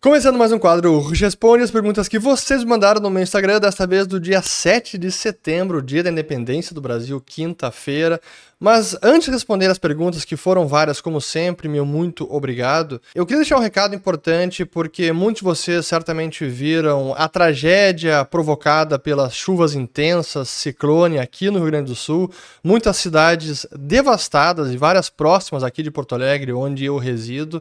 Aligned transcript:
Começando 0.00 0.38
mais 0.38 0.52
um 0.52 0.60
quadro, 0.60 1.00
responde 1.08 1.64
as 1.64 1.72
perguntas 1.72 2.06
que 2.06 2.20
vocês 2.20 2.62
mandaram 2.62 3.00
no 3.00 3.10
meu 3.10 3.20
Instagram, 3.20 3.58
desta 3.58 3.84
vez 3.84 4.06
do 4.06 4.20
dia 4.20 4.40
7 4.40 4.96
de 4.96 5.10
setembro, 5.10 5.82
dia 5.82 6.04
da 6.04 6.10
independência 6.10 6.72
do 6.72 6.80
Brasil, 6.80 7.20
quinta-feira. 7.20 8.20
Mas 8.60 8.96
antes 9.02 9.26
de 9.26 9.32
responder 9.32 9.66
as 9.66 9.78
perguntas, 9.78 10.24
que 10.24 10.36
foram 10.36 10.68
várias, 10.68 11.00
como 11.00 11.20
sempre, 11.20 11.68
meu 11.68 11.84
muito 11.84 12.32
obrigado, 12.32 13.02
eu 13.12 13.26
queria 13.26 13.40
deixar 13.40 13.56
um 13.56 13.60
recado 13.60 13.92
importante, 13.92 14.64
porque 14.64 15.10
muitos 15.10 15.40
de 15.40 15.44
vocês 15.44 15.84
certamente 15.84 16.46
viram 16.46 17.12
a 17.16 17.28
tragédia 17.28 18.24
provocada 18.24 19.00
pelas 19.00 19.34
chuvas 19.34 19.74
intensas, 19.74 20.48
ciclone 20.48 21.18
aqui 21.18 21.50
no 21.50 21.58
Rio 21.58 21.66
Grande 21.66 21.90
do 21.90 21.96
Sul, 21.96 22.32
muitas 22.62 22.96
cidades 22.98 23.66
devastadas 23.76 24.72
e 24.72 24.76
várias 24.76 25.10
próximas 25.10 25.64
aqui 25.64 25.82
de 25.82 25.90
Porto 25.90 26.14
Alegre, 26.14 26.52
onde 26.52 26.84
eu 26.84 26.98
resido. 26.98 27.60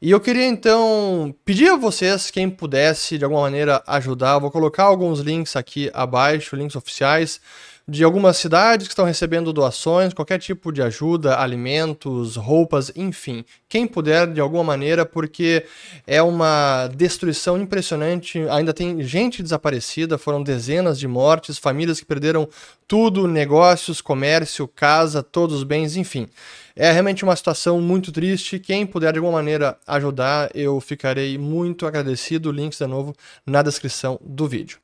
E 0.00 0.10
eu 0.10 0.20
queria 0.20 0.46
então 0.46 1.34
pedir 1.44 1.68
a 1.68 1.76
vocês, 1.76 2.30
quem 2.30 2.50
pudesse 2.50 3.16
de 3.16 3.24
alguma 3.24 3.42
maneira 3.42 3.82
ajudar, 3.86 4.38
vou 4.38 4.50
colocar 4.50 4.84
alguns 4.84 5.20
links 5.20 5.56
aqui 5.56 5.90
abaixo, 5.94 6.54
links 6.54 6.76
oficiais 6.76 7.40
de 7.88 8.02
algumas 8.02 8.36
cidades 8.36 8.88
que 8.88 8.92
estão 8.92 9.04
recebendo 9.04 9.52
doações, 9.52 10.12
qualquer 10.12 10.40
tipo 10.40 10.72
de 10.72 10.82
ajuda, 10.82 11.38
alimentos, 11.38 12.34
roupas, 12.34 12.90
enfim. 12.96 13.44
Quem 13.68 13.86
puder 13.86 14.26
de 14.26 14.40
alguma 14.40 14.64
maneira, 14.64 15.06
porque 15.06 15.64
é 16.04 16.20
uma 16.20 16.88
destruição 16.88 17.56
impressionante. 17.56 18.40
Ainda 18.50 18.74
tem 18.74 19.00
gente 19.04 19.40
desaparecida, 19.40 20.18
foram 20.18 20.42
dezenas 20.42 20.98
de 20.98 21.06
mortes, 21.06 21.58
famílias 21.58 22.00
que 22.00 22.06
perderam 22.06 22.48
tudo, 22.88 23.28
negócios, 23.28 24.00
comércio, 24.00 24.66
casa, 24.66 25.22
todos 25.22 25.58
os 25.58 25.62
bens, 25.62 25.96
enfim. 25.96 26.28
É 26.78 26.92
realmente 26.92 27.24
uma 27.24 27.34
situação 27.34 27.80
muito 27.80 28.12
triste. 28.12 28.58
Quem 28.58 28.84
puder 28.84 29.10
de 29.10 29.18
alguma 29.18 29.38
maneira 29.38 29.78
ajudar, 29.86 30.50
eu 30.54 30.78
ficarei 30.78 31.38
muito 31.38 31.86
agradecido. 31.86 32.52
Links 32.52 32.78
de 32.78 32.86
novo 32.86 33.14
na 33.46 33.62
descrição 33.62 34.20
do 34.22 34.46
vídeo. 34.46 34.78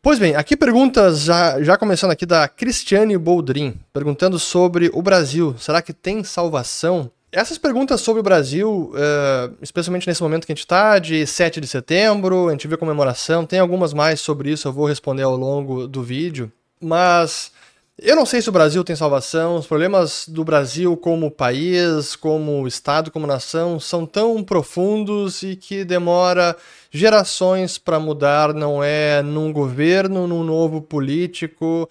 Pois 0.00 0.20
bem, 0.20 0.36
aqui 0.36 0.56
perguntas, 0.56 1.22
já, 1.22 1.60
já 1.60 1.76
começando 1.76 2.12
aqui 2.12 2.24
da 2.24 2.46
Cristiane 2.46 3.18
Boldrin, 3.18 3.74
perguntando 3.92 4.38
sobre 4.38 4.88
o 4.94 5.02
Brasil. 5.02 5.56
Será 5.58 5.82
que 5.82 5.92
tem 5.92 6.22
salvação? 6.22 7.10
Essas 7.32 7.58
perguntas 7.58 8.00
sobre 8.00 8.20
o 8.20 8.22
Brasil, 8.22 8.92
uh, 8.94 9.52
especialmente 9.60 10.06
nesse 10.06 10.22
momento 10.22 10.46
que 10.46 10.52
a 10.52 10.54
gente 10.54 10.64
está, 10.64 11.00
de 11.00 11.26
7 11.26 11.60
de 11.60 11.66
setembro, 11.66 12.46
a 12.48 12.52
gente 12.52 12.68
vê 12.68 12.76
comemoração, 12.76 13.44
tem 13.44 13.58
algumas 13.58 13.92
mais 13.92 14.20
sobre 14.20 14.52
isso, 14.52 14.68
eu 14.68 14.72
vou 14.72 14.86
responder 14.86 15.24
ao 15.24 15.36
longo 15.36 15.88
do 15.88 16.04
vídeo. 16.04 16.52
Mas 16.80 17.50
eu 17.98 18.14
não 18.14 18.26
sei 18.26 18.42
se 18.42 18.48
o 18.48 18.52
Brasil 18.52 18.84
tem 18.84 18.94
salvação, 18.94 19.56
os 19.56 19.66
problemas 19.66 20.28
do 20.28 20.44
Brasil 20.44 20.94
como 20.98 21.30
país, 21.30 22.14
como 22.14 22.68
Estado, 22.68 23.10
como 23.10 23.26
nação 23.26 23.80
são 23.80 24.04
tão 24.04 24.44
profundos 24.44 25.42
e 25.42 25.56
que 25.56 25.82
demora 25.82 26.54
gerações 26.90 27.78
para 27.78 27.98
mudar, 27.98 28.52
não 28.52 28.84
é 28.84 29.22
num 29.22 29.50
governo, 29.50 30.26
num 30.26 30.44
novo 30.44 30.82
político. 30.82 31.88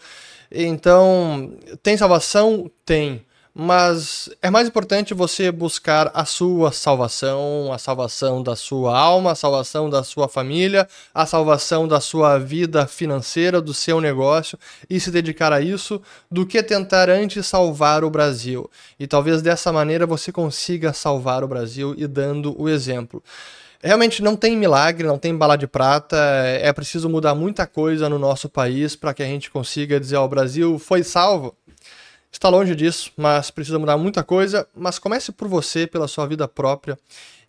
Então, 0.52 1.58
tem 1.82 1.98
salvação? 1.98 2.70
Tem 2.86 3.25
mas 3.58 4.30
é 4.42 4.50
mais 4.50 4.68
importante 4.68 5.14
você 5.14 5.50
buscar 5.50 6.12
a 6.14 6.26
sua 6.26 6.74
salvação, 6.74 7.72
a 7.72 7.78
salvação 7.78 8.44
da 8.44 8.54
sua 8.54 9.00
alma, 9.00 9.32
a 9.32 9.36
salvação 9.36 9.90
da 9.90 10.04
sua 10.04 10.28
família, 10.28 10.86
a 11.14 11.26
salvação 11.26 11.88
da 11.88 12.02
sua 12.02 12.38
vida 12.38 12.86
financeira, 12.86 13.62
do 13.62 13.74
seu 13.74 14.02
negócio 14.02 14.60
e 14.90 15.00
se 15.00 15.10
dedicar 15.10 15.54
a 15.54 15.62
isso, 15.62 16.02
do 16.30 16.46
que 16.46 16.62
tentar 16.62 17.10
antes 17.10 17.48
salvar 17.48 18.04
o 18.04 18.10
Brasil. 18.10 18.70
E 19.00 19.08
talvez 19.08 19.42
dessa 19.42 19.72
maneira 19.72 20.06
você 20.06 20.34
consiga 20.34 20.92
salvar 20.92 21.42
o 21.42 21.48
Brasil 21.48 21.96
e 21.98 22.06
dando 22.08 22.62
o 22.62 22.68
exemplo. 22.68 23.24
Realmente 23.82 24.22
não 24.22 24.36
tem 24.36 24.58
milagre, 24.58 25.08
não 25.08 25.18
tem 25.18 25.34
bala 25.34 25.56
de 25.56 25.68
prata, 25.68 26.18
é 26.18 26.74
preciso 26.74 27.08
mudar 27.08 27.34
muita 27.34 27.66
coisa 27.66 28.10
no 28.10 28.20
nosso 28.20 28.50
país 28.50 28.98
para 28.98 29.14
que 29.14 29.24
a 29.24 29.28
gente 29.28 29.50
consiga 29.50 29.98
dizer: 29.98 30.18
Ó, 30.18 30.26
o 30.26 30.30
Brasil 30.30 30.78
foi 30.78 31.04
salvo 31.04 31.56
está 32.36 32.50
longe 32.50 32.76
disso, 32.76 33.12
mas 33.18 33.50
precisa 33.50 33.80
mudar 33.80 33.98
muita 33.98 34.24
coisa. 34.24 34.68
Mas 34.76 35.00
comece 35.00 35.32
por 35.32 35.48
você, 35.48 35.88
pela 35.88 36.08
sua 36.08 36.26
vida 36.26 36.48
própria. 36.48 36.98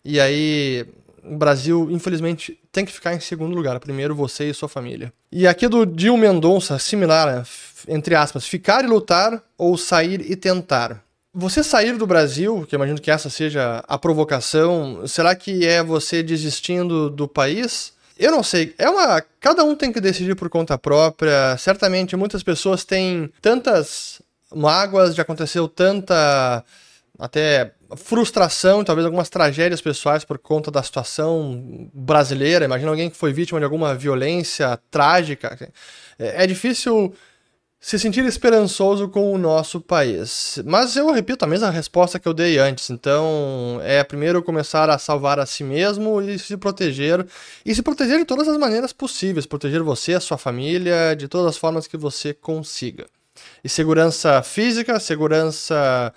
E 0.03 0.19
aí, 0.19 0.85
o 1.23 1.37
Brasil, 1.37 1.89
infelizmente, 1.91 2.57
tem 2.71 2.85
que 2.85 2.93
ficar 2.93 3.13
em 3.13 3.19
segundo 3.19 3.55
lugar. 3.55 3.79
Primeiro 3.79 4.15
você 4.15 4.49
e 4.49 4.53
sua 4.53 4.69
família. 4.69 5.11
E 5.31 5.45
aqui 5.45 5.67
do 5.67 5.85
Dil 5.85 6.15
Mendonça, 6.17 6.79
similar, 6.79 7.27
né? 7.27 7.43
entre 7.87 8.15
aspas, 8.15 8.45
ficar 8.45 8.83
e 8.83 8.87
lutar 8.87 9.41
ou 9.57 9.77
sair 9.77 10.21
e 10.31 10.35
tentar. 10.35 11.03
Você 11.33 11.63
sair 11.63 11.97
do 11.97 12.07
Brasil, 12.07 12.65
que 12.67 12.73
eu 12.73 12.77
imagino 12.77 12.99
que 12.99 13.11
essa 13.11 13.29
seja 13.29 13.83
a 13.87 13.97
provocação, 13.97 15.05
será 15.05 15.35
que 15.35 15.65
é 15.65 15.83
você 15.83 16.23
desistindo 16.23 17.09
do 17.09 17.27
país? 17.27 17.93
Eu 18.17 18.31
não 18.31 18.41
sei. 18.41 18.73
É 18.77 18.89
uma. 18.89 19.21
Cada 19.39 19.63
um 19.63 19.75
tem 19.75 19.91
que 19.91 20.01
decidir 20.01 20.35
por 20.35 20.49
conta 20.49 20.77
própria. 20.77 21.55
Certamente 21.57 22.15
muitas 22.15 22.41
pessoas 22.41 22.83
têm 22.83 23.31
tantas 23.41 24.21
mágoas, 24.53 25.15
já 25.15 25.23
aconteceu 25.23 25.67
tanta 25.67 26.63
até 27.19 27.73
frustração, 27.95 28.83
talvez 28.83 29.05
algumas 29.05 29.29
tragédias 29.29 29.81
pessoais 29.81 30.23
por 30.23 30.37
conta 30.37 30.69
da 30.69 30.83
situação 30.83 31.89
brasileira. 31.93 32.65
Imagina 32.65 32.91
alguém 32.91 33.09
que 33.09 33.17
foi 33.17 33.33
vítima 33.33 33.59
de 33.59 33.63
alguma 33.63 33.95
violência 33.95 34.77
trágica. 34.91 35.57
É, 36.19 36.43
é 36.43 36.47
difícil 36.47 37.13
se 37.79 37.97
sentir 37.97 38.25
esperançoso 38.25 39.07
com 39.07 39.31
o 39.31 39.37
nosso 39.37 39.79
país. 39.79 40.59
Mas 40.65 40.95
eu 40.95 41.11
repito 41.11 41.45
a 41.45 41.47
mesma 41.47 41.69
resposta 41.69 42.19
que 42.19 42.27
eu 42.27 42.33
dei 42.33 42.57
antes. 42.57 42.89
Então, 42.89 43.79
é 43.83 44.03
primeiro 44.03 44.43
começar 44.43 44.89
a 44.89 44.97
salvar 44.97 45.39
a 45.39 45.45
si 45.45 45.63
mesmo 45.63 46.21
e 46.21 46.37
se 46.37 46.57
proteger. 46.57 47.25
E 47.65 47.73
se 47.73 47.81
proteger 47.81 48.19
de 48.19 48.25
todas 48.25 48.47
as 48.47 48.57
maneiras 48.57 48.91
possíveis. 48.91 49.45
Proteger 49.45 49.81
você, 49.83 50.15
a 50.15 50.19
sua 50.19 50.37
família, 50.37 51.15
de 51.15 51.27
todas 51.27 51.47
as 51.47 51.57
formas 51.57 51.87
que 51.87 51.97
você 51.97 52.33
consiga. 52.33 53.05
E 53.63 53.69
segurança 53.69 54.41
física, 54.43 54.99
segurança 54.99 56.13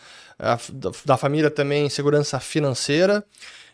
da 1.04 1.16
família 1.16 1.50
também, 1.50 1.88
segurança 1.88 2.40
financeira, 2.40 3.24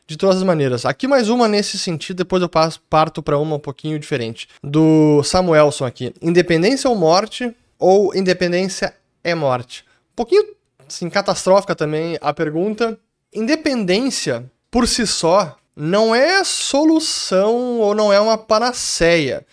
de 0.07 0.17
todas 0.17 0.37
as 0.37 0.43
maneiras. 0.43 0.85
Aqui 0.85 1.07
mais 1.07 1.29
uma 1.29 1.49
nesse 1.49 1.79
sentido, 1.79 2.19
depois 2.19 2.43
eu 2.43 2.49
passo, 2.49 2.81
parto 2.89 3.23
para 3.23 3.39
uma 3.39 3.57
um 3.57 3.61
pouquinho 3.61 3.99
diferente. 3.99 4.49
Do 4.63 5.23
Samuelson 5.23 5.85
aqui. 5.85 6.13
Independência 6.23 6.89
ou 6.89 6.97
morte, 6.97 7.53
ou 7.79 8.15
independência 8.15 8.95
é 9.23 9.35
morte? 9.35 9.85
Um 10.13 10.17
pouquinho, 10.17 10.45
assim, 10.89 11.11
catastrófica 11.11 11.75
também 11.75 12.19
a 12.21 12.33
pergunta. 12.33 12.99
Independência, 13.35 14.45
por 14.71 14.87
si 14.87 15.07
só, 15.07 15.57
não 15.75 16.15
é 16.15 16.43
solução 16.45 17.81
ou 17.81 17.95
não 17.95 18.13
é 18.13 18.21
uma 18.21 18.39
panaceia 18.39 19.45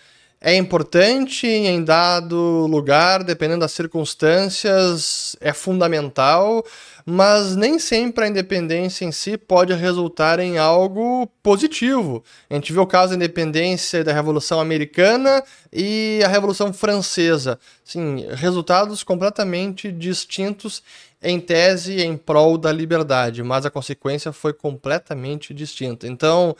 é 0.46 0.54
importante 0.58 1.48
em 1.48 1.82
dado 1.82 2.68
lugar, 2.68 3.24
dependendo 3.24 3.62
das 3.62 3.72
circunstâncias, 3.72 5.38
é 5.40 5.54
fundamental, 5.54 6.66
mas 7.06 7.56
nem 7.56 7.80
sempre 7.80 8.26
a 8.26 8.28
independência 8.28 9.06
em 9.06 9.12
si 9.14 9.38
pode 9.38 9.74
resultar 9.74 10.42
em 10.42 10.58
algo 10.58 11.28
positivo. 11.42 12.22
A 12.50 12.56
gente 12.56 12.74
vê 12.74 12.80
o 12.82 12.86
caso 12.86 13.12
da 13.12 13.16
independência 13.16 14.04
da 14.04 14.12
Revolução 14.12 14.60
Americana 14.60 15.42
e 15.72 16.20
a 16.26 16.28
Revolução 16.28 16.74
Francesa. 16.74 17.58
Sim, 17.86 18.26
resultados 18.34 19.02
completamente 19.02 19.94
distintos 19.94 20.84
em 21.22 21.40
tese 21.40 22.02
em 22.02 22.18
prol 22.18 22.58
da 22.58 22.70
liberdade, 22.70 23.42
mas 23.42 23.66
a 23.66 23.72
consequência 23.72 24.34
foi 24.34 24.52
completamente 24.52 25.54
distinta. 25.54 26.06
Então, 26.06 26.54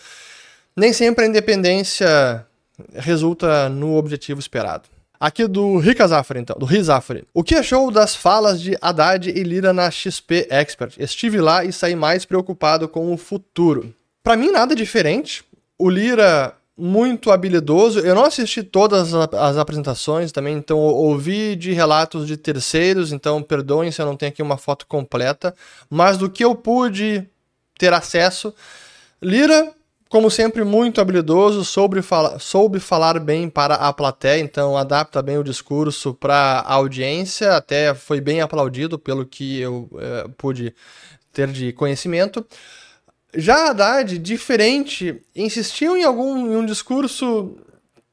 nem 0.74 0.94
sempre 0.94 1.26
a 1.26 1.28
independência 1.28 2.48
resulta 2.94 3.70
no 3.70 3.96
objetivo 3.96 4.40
esperado. 4.40 4.90
Aqui 5.20 5.48
do 5.48 5.78
Rica 5.78 6.06
Zafari, 6.06 6.42
então, 6.42 6.56
do 6.60 6.66
Rizafari. 6.66 7.24
O 7.34 7.44
que 7.44 7.56
achou 7.56 7.90
das 7.90 8.14
falas 8.16 8.62
de 8.62 8.78
Haddad 8.82 9.30
e 9.30 9.44
Lira 9.44 9.72
na 9.72 9.90
XP 9.90 10.48
Expert? 10.50 10.96
Estive 11.00 11.40
lá 11.40 11.64
e 11.64 11.72
saí 11.72 11.96
mais 11.96 12.26
preocupado 12.26 12.90
com 12.90 13.14
o 13.14 13.18
futuro. 13.18 13.94
Para 14.22 14.36
mim, 14.36 14.52
nada 14.52 14.76
diferente. 14.76 15.46
O 15.78 15.90
Lira 15.90 16.54
muito 16.78 17.32
habilidoso. 17.32 18.00
Eu 18.00 18.16
não 18.16 18.26
assisti 18.26 18.64
todas 18.64 19.14
as 19.14 19.58
apresentações 19.58 20.32
também, 20.32 20.58
então 20.58 20.78
ouvi 20.78 21.56
de 21.56 21.72
relatos 21.72 22.28
de 22.28 22.36
terceiros, 22.36 23.14
então 23.14 23.42
perdoem 23.42 23.92
se 23.92 24.02
eu 24.02 24.06
não 24.06 24.18
tenho 24.18 24.32
aqui 24.32 24.42
uma 24.42 24.58
foto 24.58 24.86
completa, 24.88 25.54
mas 25.90 26.18
do 26.18 26.30
que 26.30 26.44
eu 26.44 26.56
pude 26.56 27.26
ter 27.78 27.94
acesso, 27.94 28.54
Lira 29.22 29.72
como 30.10 30.30
sempre, 30.30 30.64
muito 30.64 31.02
habilidoso, 31.02 31.66
soube, 31.66 32.02
fala, 32.02 32.38
soube 32.38 32.80
falar 32.80 33.20
bem 33.20 33.50
para 33.50 33.76
a 33.76 33.92
plateia, 33.92 34.40
então 34.40 34.78
adapta 34.78 35.22
bem 35.22 35.38
o 35.38 35.44
discurso 35.44 36.14
para 36.14 36.60
a 36.60 36.74
audiência, 36.74 37.56
até 37.56 37.96
foi 37.96 38.22
bem 38.22 38.40
aplaudido 38.40 39.00
pelo 39.00 39.26
que 39.26 39.60
eu 39.60 39.90
é, 40.00 40.28
pude 40.38 40.74
ter 41.32 41.48
de 41.48 41.74
conhecimento. 41.74 42.46
Já 43.36 43.72
Haddad, 43.72 44.20
diferente, 44.20 45.20
insistiu 45.36 45.98
em 45.98 46.04
algum 46.04 46.52
em 46.52 46.56
um 46.56 46.66
discurso 46.66 47.58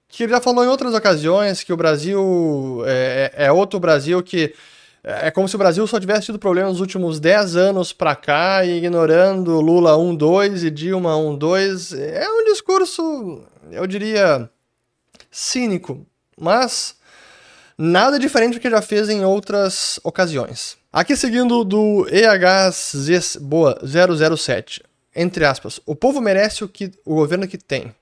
que 0.08 0.24
ele 0.24 0.32
já 0.32 0.40
falou 0.40 0.64
em 0.64 0.68
outras 0.68 0.94
ocasiões, 0.94 1.62
que 1.62 1.72
o 1.72 1.76
Brasil 1.76 2.82
é, 2.86 3.32
é 3.36 3.52
outro 3.52 3.78
Brasil 3.78 4.22
que 4.22 4.54
É 5.02 5.30
como 5.30 5.48
se 5.48 5.56
o 5.56 5.58
Brasil 5.58 5.86
só 5.86 5.98
tivesse 5.98 6.26
tido 6.26 6.38
problemas 6.38 6.72
nos 6.72 6.80
últimos 6.80 7.18
10 7.18 7.56
anos 7.56 7.92
para 7.92 8.14
cá, 8.14 8.64
ignorando 8.64 9.60
Lula 9.60 9.92
1-2 9.92 10.64
e 10.64 10.70
Dilma 10.70 11.14
1-2. 11.14 11.98
É 11.98 12.28
um 12.28 12.44
discurso, 12.44 13.42
eu 13.70 13.86
diria, 13.86 14.50
cínico, 15.30 16.06
mas 16.38 16.96
nada 17.78 18.18
diferente 18.18 18.54
do 18.54 18.60
que 18.60 18.68
já 18.68 18.82
fez 18.82 19.08
em 19.08 19.24
outras 19.24 19.98
ocasiões. 20.04 20.76
Aqui 20.92 21.16
seguindo 21.16 21.64
do 21.64 22.06
EHZ 22.10 23.36
boa 23.40 23.80
007, 23.82 24.82
entre 25.16 25.46
aspas, 25.46 25.80
o 25.86 25.96
povo 25.96 26.20
merece 26.20 26.62
o 26.62 26.68
que 26.68 26.92
o 27.06 27.14
governo 27.14 27.48
que 27.48 27.56
tem. 27.56 27.94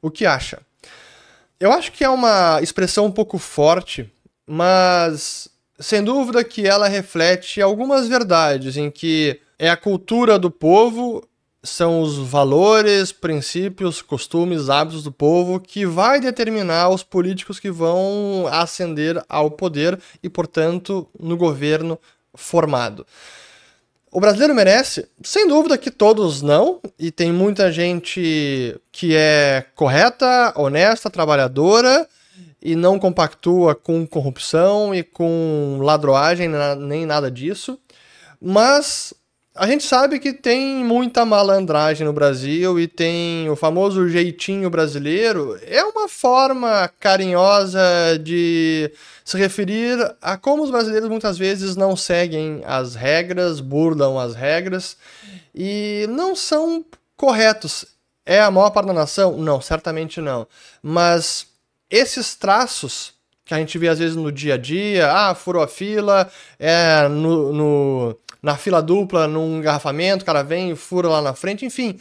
O 0.00 0.10
que 0.10 0.24
acha? 0.24 0.60
Eu 1.58 1.72
acho 1.72 1.90
que 1.90 2.04
é 2.04 2.08
uma 2.08 2.60
expressão 2.62 3.06
um 3.06 3.10
pouco 3.10 3.38
forte, 3.38 4.12
mas 4.46 5.48
sem 5.78 6.02
dúvida 6.02 6.44
que 6.44 6.66
ela 6.66 6.88
reflete 6.88 7.60
algumas 7.60 8.06
verdades 8.06 8.76
em 8.76 8.90
que 8.90 9.40
é 9.58 9.68
a 9.68 9.76
cultura 9.76 10.38
do 10.38 10.50
povo, 10.50 11.26
são 11.62 12.00
os 12.02 12.18
valores, 12.18 13.10
princípios, 13.10 14.02
costumes, 14.02 14.68
hábitos 14.68 15.02
do 15.02 15.10
povo 15.10 15.58
que 15.58 15.86
vai 15.86 16.20
determinar 16.20 16.90
os 16.90 17.02
políticos 17.02 17.58
que 17.58 17.70
vão 17.70 18.46
ascender 18.50 19.22
ao 19.28 19.50
poder 19.50 19.98
e, 20.22 20.28
portanto, 20.28 21.08
no 21.18 21.36
governo 21.36 21.98
formado. 22.34 23.06
O 24.12 24.20
brasileiro 24.20 24.54
merece? 24.54 25.08
Sem 25.24 25.48
dúvida 25.48 25.78
que 25.78 25.90
todos 25.90 26.40
não, 26.40 26.80
e 26.96 27.10
tem 27.10 27.32
muita 27.32 27.72
gente 27.72 28.78
que 28.92 29.14
é 29.14 29.64
correta, 29.74 30.52
honesta, 30.56 31.10
trabalhadora 31.10 32.06
e 32.64 32.74
não 32.74 32.98
compactua 32.98 33.74
com 33.74 34.06
corrupção 34.06 34.94
e 34.94 35.02
com 35.02 35.78
ladroagem, 35.82 36.48
nem 36.78 37.04
nada 37.04 37.30
disso. 37.30 37.78
Mas 38.40 39.12
a 39.54 39.66
gente 39.66 39.84
sabe 39.84 40.18
que 40.18 40.32
tem 40.32 40.82
muita 40.82 41.24
malandragem 41.24 42.06
no 42.06 42.12
Brasil 42.12 42.80
e 42.80 42.88
tem 42.88 43.48
o 43.50 43.54
famoso 43.54 44.08
jeitinho 44.08 44.70
brasileiro. 44.70 45.60
É 45.66 45.84
uma 45.84 46.08
forma 46.08 46.90
carinhosa 46.98 47.80
de 48.20 48.90
se 49.24 49.36
referir 49.36 49.98
a 50.20 50.36
como 50.36 50.64
os 50.64 50.70
brasileiros 50.70 51.08
muitas 51.08 51.36
vezes 51.36 51.76
não 51.76 51.94
seguem 51.94 52.62
as 52.66 52.94
regras, 52.94 53.60
burlam 53.60 54.18
as 54.18 54.34
regras 54.34 54.96
e 55.54 56.06
não 56.08 56.34
são 56.34 56.84
corretos. 57.16 57.84
É 58.26 58.40
a 58.40 58.50
maior 58.50 58.70
parte 58.70 58.86
da 58.86 58.94
nação? 58.94 59.36
Não, 59.36 59.60
certamente 59.60 60.20
não. 60.20 60.48
Mas 60.82 61.46
esses 61.94 62.34
traços 62.34 63.14
que 63.44 63.54
a 63.54 63.58
gente 63.58 63.78
vê 63.78 63.88
às 63.88 63.98
vezes 63.98 64.16
no 64.16 64.32
dia 64.32 64.54
a 64.54 64.56
dia, 64.56 65.10
ah, 65.10 65.34
furou 65.34 65.62
a 65.62 65.68
fila, 65.68 66.30
é 66.58 67.06
no, 67.08 67.52
no, 67.52 68.18
na 68.42 68.56
fila 68.56 68.82
dupla, 68.82 69.28
num 69.28 69.58
engarrafamento, 69.58 70.22
o 70.22 70.26
cara 70.26 70.42
vem 70.42 70.70
e 70.70 70.76
fura 70.76 71.08
lá 71.08 71.20
na 71.20 71.34
frente, 71.34 71.64
enfim. 71.64 72.00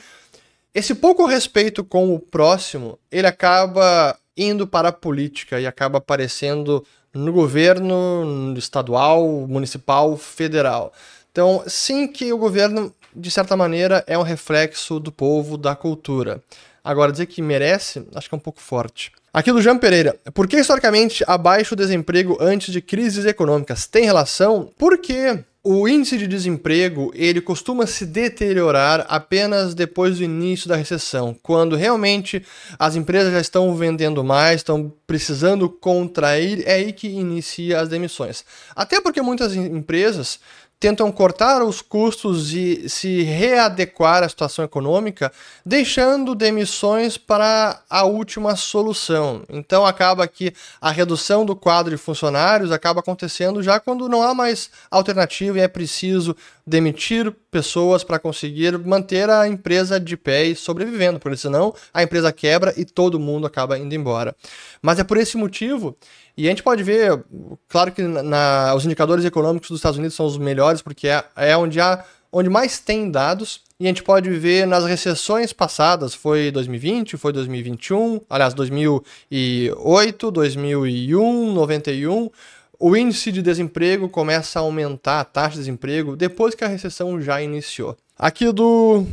Esse 0.74 0.96
pouco 0.96 1.26
respeito 1.26 1.84
com 1.84 2.16
o 2.16 2.20
próximo, 2.20 2.98
ele 3.12 3.28
acaba 3.28 4.18
indo 4.36 4.66
para 4.66 4.90
a 4.90 4.94
política 4.94 5.60
e 5.60 5.68
acaba 5.68 6.00
aparecendo 6.00 6.84
no 7.14 7.32
governo 7.32 8.56
estadual, 8.58 9.46
municipal, 9.48 10.18
federal. 10.18 10.92
Então, 11.32 11.64
sim 11.68 12.08
que 12.08 12.34
o 12.34 12.38
governo, 12.38 12.92
de 13.16 13.30
certa 13.30 13.56
maneira, 13.56 14.04
é 14.08 14.18
um 14.18 14.24
reflexo 14.24 15.00
do 15.00 15.12
povo, 15.12 15.58
da 15.58 15.76
cultura. 15.76 16.42
Agora, 16.84 17.12
dizer 17.12 17.28
que 17.28 17.42
merece, 17.42 18.08
acho 18.16 18.28
que 18.28 18.34
é 18.34 18.38
um 18.38 18.42
pouco 18.42 18.60
forte. 18.60 19.12
Aqui 19.36 19.52
do 19.52 19.64
Jean 19.64 19.80
Pereira. 19.80 20.16
Por 20.32 20.48
que 20.48 20.58
historicamente 20.58 21.24
abaixo 21.26 21.74
o 21.74 21.76
desemprego 21.76 22.38
antes 22.40 22.72
de 22.72 22.80
crises 22.80 23.26
econômicas? 23.26 23.88
Tem 23.88 24.06
relação? 24.06 24.72
Porque 24.78 25.44
o 25.64 25.88
índice 25.88 26.20
de 26.20 26.28
desemprego 26.28 27.12
ele 27.16 27.42
costuma 27.42 27.88
se 27.88 28.06
deteriorar 28.06 29.08
apenas 29.10 29.74
depois 29.74 30.20
do 30.20 30.24
início 30.24 30.70
da 30.70 30.76
recessão, 30.76 31.36
quando 31.42 31.76
realmente 31.76 32.46
as 32.78 32.96
empresas 32.96 33.34
já 33.34 33.42
estão 33.42 33.74
vendendo 33.76 34.24
mais, 34.24 34.58
estão 34.58 34.94
precisando 35.08 35.68
contrair, 35.68 36.62
é 36.68 36.74
aí 36.74 36.94
que 36.94 37.08
inicia 37.08 37.80
as 37.80 37.90
demissões. 37.90 38.46
Até 38.76 39.02
porque 39.02 39.22
muitas 39.22 39.56
empresas 39.56 40.40
tentam 40.80 41.10
cortar 41.14 41.64
os 41.64 41.82
custos 41.82 42.54
e 42.54 42.90
se 42.90 43.22
readequar 43.24 44.22
à 44.22 44.28
situação 44.28 44.66
econômica, 44.66 45.32
deixando 45.66 46.36
demissões 46.36 47.18
para 47.18 47.82
a 47.90 48.04
última 48.04 48.58
solução. 48.58 49.44
Então 49.50 49.86
acaba 49.86 50.28
que 50.28 50.54
a 50.82 50.92
redução 50.92 51.46
do 51.46 51.56
quadro 51.56 51.92
de 51.92 51.98
funcionários 51.98 52.70
acaba 52.70 53.00
acontecendo 53.00 53.64
já 53.64 53.80
quando 53.80 54.10
não 54.10 54.22
há 54.22 54.34
mais 54.34 54.70
alternativa 54.92 55.58
e 55.58 55.62
é 55.62 55.70
preciso 55.70 56.36
demitir 56.68 57.34
pessoas 57.52 58.04
para 58.04 58.20
conseguir 58.20 58.78
manter 58.78 59.30
a 59.30 59.48
empresa 59.48 60.00
de 60.00 60.18
pé 60.18 60.46
e 60.46 60.56
sobrevivendo, 60.56 61.20
porque 61.20 61.38
senão 61.38 61.74
a 61.94 62.04
empresa 62.04 62.32
quebra 62.32 62.74
e 62.76 62.84
todo 62.84 63.20
mundo 63.20 63.48
acaba 63.48 63.78
indo 63.78 63.94
embora. 63.94 64.36
Mas 64.82 65.00
é 65.00 65.04
por 65.04 65.18
esse 65.18 65.38
motivo 65.38 65.96
e 66.36 66.48
a 66.48 66.50
gente 66.50 66.64
pode 66.64 66.84
ver, 66.84 67.24
claro 67.68 67.92
que 67.92 68.02
na, 68.02 68.74
os 68.76 68.86
indicadores 68.86 69.24
econômicos 69.24 69.70
dos 69.70 69.80
Estados 69.80 69.98
Unidos 69.98 70.16
são 70.16 70.26
os 70.26 70.38
melhores, 70.38 70.82
porque 70.82 71.08
é, 71.08 71.24
é 71.36 71.56
onde 71.56 71.80
há 71.80 72.04
onde 72.36 72.50
mais 72.50 72.80
tem 72.80 73.12
dados, 73.12 73.62
e 73.80 73.86
a 73.86 73.90
gente 73.90 74.02
pode 74.02 74.28
ver 74.32 74.66
nas 74.66 74.86
recessões 74.86 75.54
passadas, 75.54 76.16
foi 76.16 76.50
2020, 76.50 77.16
foi 77.16 77.32
2021, 77.32 78.22
aliás, 78.28 78.56
2008, 78.56 80.32
2001, 80.32 81.54
91, 81.54 82.32
o 82.80 82.98
índice 82.98 83.32
de 83.32 83.42
desemprego 83.42 84.10
começa 84.10 84.60
a 84.60 84.64
aumentar, 84.64 85.20
a 85.20 85.26
taxa 85.26 85.52
de 85.52 85.60
desemprego, 85.60 86.16
depois 86.16 86.56
que 86.56 86.64
a 86.64 86.68
recessão 86.68 87.22
já 87.22 87.40
iniciou. 87.40 87.96
Aqui 88.18 88.52
do 88.52 89.06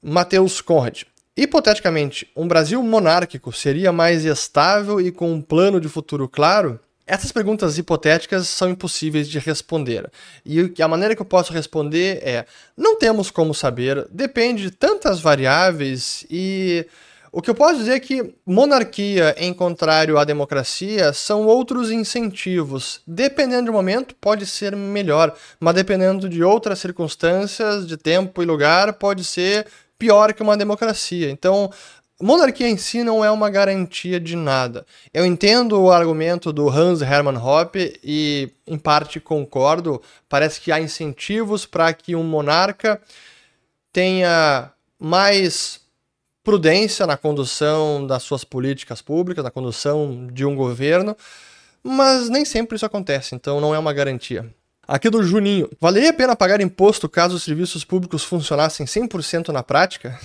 Matheus 0.00 0.60
Conrad. 0.60 1.02
Hipoteticamente, 1.34 2.30
um 2.36 2.46
Brasil 2.46 2.82
monárquico 2.82 3.50
seria 3.52 3.90
mais 3.90 4.24
estável 4.26 5.00
e 5.00 5.10
com 5.10 5.32
um 5.32 5.40
plano 5.40 5.80
de 5.80 5.88
futuro 5.88 6.28
claro? 6.28 6.78
Essas 7.06 7.32
perguntas 7.32 7.78
hipotéticas 7.78 8.48
são 8.48 8.68
impossíveis 8.68 9.26
de 9.26 9.38
responder. 9.38 10.10
E 10.44 10.70
a 10.80 10.86
maneira 10.86 11.16
que 11.16 11.22
eu 11.22 11.26
posso 11.26 11.50
responder 11.52 12.20
é: 12.22 12.44
não 12.76 12.98
temos 12.98 13.30
como 13.30 13.54
saber, 13.54 14.06
depende 14.10 14.64
de 14.64 14.70
tantas 14.70 15.20
variáveis 15.20 16.26
e. 16.30 16.86
O 17.34 17.40
que 17.40 17.48
eu 17.48 17.54
posso 17.54 17.78
dizer 17.78 17.92
é 17.92 17.98
que 17.98 18.34
monarquia, 18.44 19.34
em 19.38 19.54
contrário 19.54 20.18
à 20.18 20.24
democracia, 20.24 21.14
são 21.14 21.46
outros 21.46 21.90
incentivos. 21.90 23.00
Dependendo 23.06 23.66
do 23.66 23.72
momento, 23.72 24.14
pode 24.16 24.44
ser 24.44 24.76
melhor, 24.76 25.34
mas 25.58 25.74
dependendo 25.74 26.28
de 26.28 26.44
outras 26.44 26.78
circunstâncias, 26.78 27.86
de 27.86 27.96
tempo 27.96 28.42
e 28.42 28.44
lugar, 28.44 28.92
pode 28.92 29.24
ser 29.24 29.66
pior 30.02 30.34
que 30.34 30.42
uma 30.42 30.56
democracia. 30.56 31.30
Então, 31.30 31.70
monarquia 32.20 32.68
em 32.68 32.76
si 32.76 33.04
não 33.04 33.24
é 33.24 33.30
uma 33.30 33.48
garantia 33.48 34.18
de 34.18 34.34
nada. 34.34 34.84
Eu 35.14 35.24
entendo 35.24 35.80
o 35.80 35.92
argumento 35.92 36.52
do 36.52 36.68
Hans 36.68 37.02
Hermann 37.02 37.36
Hoppe 37.36 38.00
e, 38.02 38.50
em 38.66 38.76
parte, 38.76 39.20
concordo. 39.20 40.02
Parece 40.28 40.60
que 40.60 40.72
há 40.72 40.80
incentivos 40.80 41.64
para 41.64 41.92
que 41.92 42.16
um 42.16 42.24
monarca 42.24 43.00
tenha 43.92 44.72
mais 44.98 45.80
prudência 46.42 47.06
na 47.06 47.16
condução 47.16 48.04
das 48.04 48.24
suas 48.24 48.42
políticas 48.42 49.00
públicas, 49.00 49.44
na 49.44 49.52
condução 49.52 50.26
de 50.32 50.44
um 50.44 50.56
governo, 50.56 51.16
mas 51.80 52.28
nem 52.28 52.44
sempre 52.44 52.74
isso 52.74 52.84
acontece, 52.84 53.36
então 53.36 53.60
não 53.60 53.72
é 53.72 53.78
uma 53.78 53.92
garantia. 53.92 54.52
Aqui 54.92 55.08
do 55.08 55.22
Juninho. 55.22 55.70
Valeria 55.80 56.10
a 56.10 56.12
pena 56.12 56.36
pagar 56.36 56.60
imposto 56.60 57.08
caso 57.08 57.36
os 57.36 57.42
serviços 57.42 57.82
públicos 57.82 58.24
funcionassem 58.24 58.84
100% 58.84 59.48
na 59.48 59.62
prática? 59.62 60.20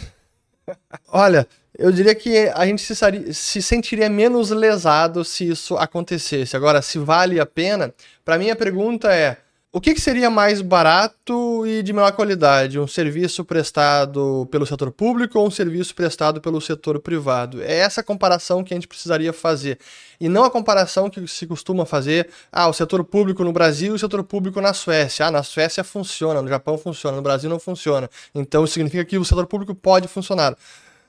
Olha, 1.08 1.48
eu 1.80 1.90
diria 1.90 2.14
que 2.14 2.50
a 2.50 2.66
gente 2.66 2.82
se, 2.82 3.34
se, 3.34 3.62
sentiria 3.62 4.10
menos 4.10 4.50
lesado 4.50 5.24
se 5.24 5.48
isso 5.48 5.78
acontecesse. 5.78 6.58
Agora, 6.58 6.82
se 6.82 7.00
vale 7.00 7.40
a 7.40 7.46
pena, 7.46 7.94
para 8.26 8.38
mim 8.38 8.50
a 8.50 8.58
pergunta 8.58 9.10
é: 9.14 9.38
o 9.78 9.80
que, 9.80 9.94
que, 9.94 10.02
seria 10.02 10.28
mais 10.28 10.60
barato 10.60 11.64
e 11.68 11.84
de 11.84 11.94
melhor 11.94 12.12
qualidade? 12.12 12.80
Um 12.80 12.88
serviço 12.88 13.46
prestado 13.46 14.48
pelo 14.50 14.66
setor 14.66 14.92
público 14.92 15.38
ou 15.38 15.46
um 15.46 15.52
serviço 15.52 15.94
prestado 15.94 16.42
pelo 16.42 16.60
setor 16.60 17.00
privado? 17.00 17.62
É 17.62 17.76
essa 17.76 18.02
comparação 18.02 18.64
que 18.64 18.74
a 18.74 18.76
gente 18.76 18.88
precisaria 18.88 19.32
fazer. 19.32 19.78
E 20.20 20.28
não 20.28 20.44
a 20.44 20.50
comparação 20.50 21.12
que 21.12 21.28
se 21.28 21.46
costuma 21.46 21.86
fazer, 21.86 22.28
ah, 22.52 22.68
o 22.68 22.74
setor 22.74 23.04
público 23.04 23.44
no 23.44 23.54
Brasil 23.54 23.94
e 23.94 23.96
o 23.96 24.00
setor 24.00 24.24
público 24.24 24.60
na 24.60 24.74
Suécia. 24.74 25.28
Ah, 25.28 25.32
na 25.32 25.44
Suécia 25.44 25.84
funciona, 25.84 26.42
no 26.42 26.48
Japão 26.48 26.76
funciona, 26.76 27.16
no 27.16 27.22
Brasil 27.22 27.48
não 27.48 27.60
funciona. 27.60 28.10
Então 28.34 28.66
significa 28.66 29.06
que 29.06 29.20
o 29.20 29.24
setor 29.24 29.46
público 29.46 29.76
pode 29.76 30.08
funcionar. 30.08 30.58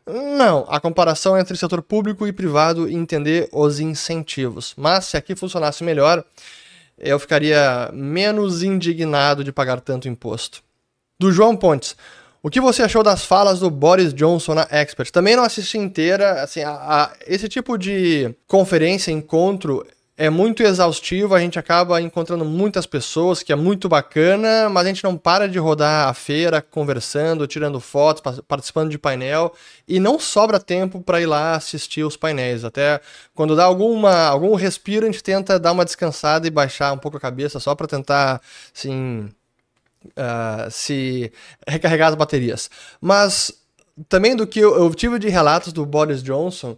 Não, 0.07 0.67
a 0.69 0.79
comparação 0.79 1.39
entre 1.39 1.57
setor 1.57 1.83
público 1.83 2.27
e 2.27 2.33
privado 2.33 2.87
e 2.87 2.95
entender 2.95 3.49
os 3.51 3.81
incentivos. 3.81 4.75
Mas 4.77 5.07
se 5.07 5.17
aqui 5.17 5.35
funcionasse 5.35 5.85
melhor, 5.85 6.23
eu 6.99 7.19
ficaria 7.19 7.91
menos 7.93 8.63
indignado 8.63 9.45
de 9.45 9.53
pagar 9.53 9.81
tanto 9.81 10.09
imposto. 10.09 10.63
Do 11.19 11.33
João 11.33 11.57
Pontes. 11.57 11.97
O 12.43 12.51
que 12.51 12.61
você 12.61 12.83
achou 12.83 13.03
das 13.03 13.25
falas 13.25 13.61
do 13.61 13.69
Boris 13.69 14.15
Johnson 14.15 14.55
na 14.55 14.67
Expert? 14.71 15.11
Também 15.11 15.35
não 15.35 15.43
assisti 15.43 15.77
inteira. 15.77 16.43
Assim, 16.43 16.63
a, 16.63 16.73
a, 16.73 17.13
esse 17.27 17.49
tipo 17.49 17.77
de 17.77 18.35
conferência, 18.47 19.11
encontro, 19.11 19.85
é 20.21 20.29
muito 20.29 20.65
exaustivo, 20.65 21.33
a 21.33 21.39
gente 21.39 21.61
acaba 21.61 22.03
encontrando 22.03 22.45
muitas 22.45 22.87
pessoas, 22.87 23.41
que 23.41 23.53
é 23.53 23.57
muito 23.57 23.89
bacana, 23.89 24.69
mas 24.69 24.85
a 24.85 24.89
gente 24.89 25.05
não 25.05 25.17
para 25.17 25.49
de 25.49 25.61
rodar 25.61 26.09
a 26.09 26.13
feira, 26.13 26.61
conversando, 26.61 27.47
tirando 27.47 27.79
fotos, 27.79 28.41
participando 28.49 28.91
de 28.91 28.99
painel, 28.99 29.55
e 29.87 30.01
não 30.01 30.19
sobra 30.19 30.59
tempo 30.59 31.01
para 31.01 31.21
ir 31.21 31.27
lá 31.27 31.55
assistir 31.55 32.03
os 32.03 32.17
painéis. 32.17 32.65
Até 32.65 33.01
quando 33.33 33.55
dá 33.55 33.65
alguma, 33.65 34.27
algum 34.27 34.57
respiro, 34.57 35.07
a 35.07 35.09
gente 35.09 35.23
tenta 35.23 35.57
dar 35.57 35.71
uma 35.71 35.85
descansada 35.85 36.49
e 36.49 36.51
baixar 36.51 36.93
um 36.93 36.99
pouco 36.99 37.17
a 37.17 37.21
cabeça, 37.21 37.61
só 37.61 37.77
para 37.77 37.87
tentar, 37.87 38.43
assim, 38.75 39.31
uh, 40.05 40.69
se 40.69 41.33
recarregar 41.65 42.09
as 42.09 42.17
baterias. 42.17 42.69
Mas 43.01 43.53
também 44.09 44.35
do 44.35 44.49
que 44.49 44.59
eu, 44.59 44.77
eu 44.77 44.93
tive 44.93 45.17
de 45.21 45.29
relatos 45.29 45.73
do 45.73 45.87
Boris 45.87 46.25
Johnson, 46.25 46.77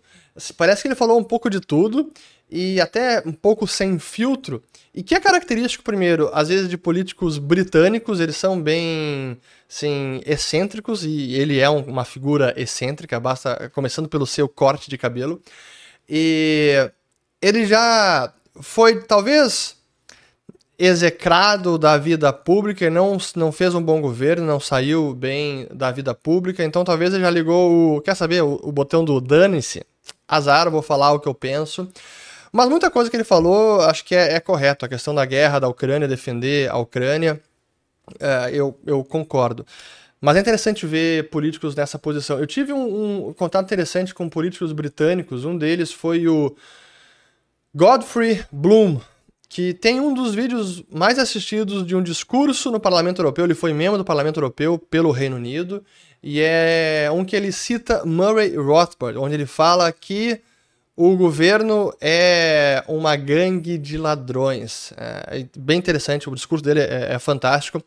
parece 0.59 0.83
que 0.83 0.89
ele 0.89 0.95
falou 0.95 1.19
um 1.19 1.25
pouco 1.25 1.49
de 1.49 1.59
tudo, 1.59 2.13
e 2.51 2.81
até 2.81 3.23
um 3.25 3.33
pouco 3.33 3.67
sem 3.67 3.99
filtro, 3.99 4.63
e 4.93 5.03
que 5.03 5.15
é 5.15 5.21
característico, 5.21 5.85
primeiro, 5.85 6.31
às 6.33 6.49
vezes 6.49 6.69
de 6.69 6.77
políticos 6.77 7.39
britânicos, 7.39 8.19
eles 8.19 8.37
são 8.37 8.61
bem, 8.61 9.39
assim, 9.69 10.21
excêntricos, 10.27 11.05
e 11.05 11.35
ele 11.35 11.61
é 11.61 11.71
um, 11.71 11.83
uma 11.83 12.05
figura 12.05 12.53
excêntrica, 12.57 13.21
basta, 13.21 13.71
começando 13.73 14.09
pelo 14.09 14.27
seu 14.27 14.49
corte 14.49 14.91
de 14.91 14.99
cabelo, 14.99 15.41
e 16.09 16.91
ele 17.41 17.67
já 17.67 18.33
foi, 18.61 19.01
talvez, 19.03 19.77
execrado 20.77 21.79
da 21.79 21.99
vida 21.99 22.33
pública 22.33 22.87
e 22.87 22.91
não, 22.91 23.19
não 23.37 23.53
fez 23.53 23.75
um 23.75 23.83
bom 23.83 24.01
governo, 24.01 24.47
não 24.47 24.59
saiu 24.59 25.15
bem 25.15 25.69
da 25.73 25.91
vida 25.93 26.15
pública, 26.15 26.65
então 26.65 26.83
talvez 26.83 27.13
ele 27.13 27.23
já 27.23 27.31
ligou 27.31 27.99
o, 27.99 28.01
quer 28.01 28.17
saber, 28.17 28.43
o, 28.43 28.59
o 28.63 28.73
botão 28.73 29.05
do 29.05 29.21
dane-se, 29.21 29.85
azar, 30.27 30.71
vou 30.71 30.81
falar 30.81 31.13
o 31.13 31.21
que 31.21 31.29
eu 31.29 31.35
penso, 31.35 31.87
mas 32.53 32.69
muita 32.69 32.91
coisa 32.91 33.09
que 33.09 33.17
ele 33.17 33.25
falou, 33.25 33.81
acho 33.83 34.05
que 34.05 34.15
é, 34.15 34.35
é 34.35 34.41
correto. 34.41 34.85
A 34.85 34.89
questão 34.89 35.15
da 35.15 35.25
guerra 35.25 35.61
da 35.61 35.69
Ucrânia, 35.69 36.09
defender 36.09 36.71
a 36.71 36.79
Ucrânia, 36.79 37.41
é, 38.19 38.51
eu, 38.53 38.79
eu 38.87 39.05
concordo. 39.05 39.65
Mas 40.21 40.37
é 40.37 40.41
interessante 40.41 40.85
ver 40.87 41.31
políticos 41.31 41.75
nessa 41.75 41.99
posição. 41.99 42.39
Eu 42.39 42.47
tive 42.47 42.73
um, 42.73 43.29
um, 43.29 43.33
contato 43.33 43.65
interessante 43.65 44.15
com 44.15 44.29
políticos 44.29 44.73
britânicos. 44.73 45.45
Um 45.45 45.57
deles 45.57 45.93
foi 45.93 46.29
o 46.29 46.55
Godfrey 47.75 48.45
Bloom, 48.53 49.01
que 49.49 49.73
tem 49.73 49.99
um 49.99 50.13
dos 50.13 50.35
vídeos 50.35 50.85
mais 50.93 51.19
assistidos 51.19 51.87
de 51.87 51.97
um 51.97 52.03
discurso 52.03 52.71
no 52.71 52.79
Parlamento 52.79 53.21
Europeu. 53.21 53.47
Ele 53.47 53.55
foi 53.55 53.73
membro 53.73 53.97
do 53.97 54.05
Parlamento 54.05 54.37
Europeu 54.37 54.79
pelo 54.79 55.11
Reino 55.11 55.37
Unido. 55.37 55.83
E 56.23 56.41
é 56.41 57.09
um 57.11 57.25
que 57.25 57.35
ele 57.35 57.51
cita 57.51 58.05
Murray 58.05 58.55
Rothbard, 58.55 59.17
onde 59.19 59.35
ele 59.35 59.47
fala 59.47 59.91
que 59.91 60.43
o 60.97 61.17
governo 61.17 61.93
é 62.01 62.85
uma 62.87 63.17
gangue 63.17 63.79
de 63.79 63.97
ladrões. 63.97 64.93
É 64.97 65.47
bem 65.57 65.79
interessante, 65.79 66.29
o 66.29 66.35
discurso 66.35 66.63
dele 66.63 66.81
é, 66.81 67.15
é 67.15 67.19
fantástico. 67.19 67.83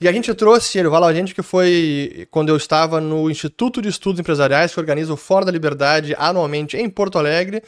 E 0.00 0.08
a 0.08 0.12
gente 0.12 0.32
trouxe 0.34 0.78
ele, 0.78 0.88
o 0.88 0.90
Vala 0.90 1.14
Gente, 1.14 1.34
que 1.34 1.42
foi 1.42 2.26
quando 2.30 2.48
eu 2.48 2.56
estava 2.56 3.00
no 3.00 3.30
Instituto 3.30 3.80
de 3.80 3.88
Estudos 3.88 4.20
Empresariais, 4.20 4.74
que 4.74 4.80
organiza 4.80 5.12
o 5.12 5.16
Fora 5.16 5.44
da 5.44 5.52
Liberdade 5.52 6.14
anualmente 6.18 6.76
em 6.76 6.88
Porto 6.88 7.18
Alegre. 7.18 7.62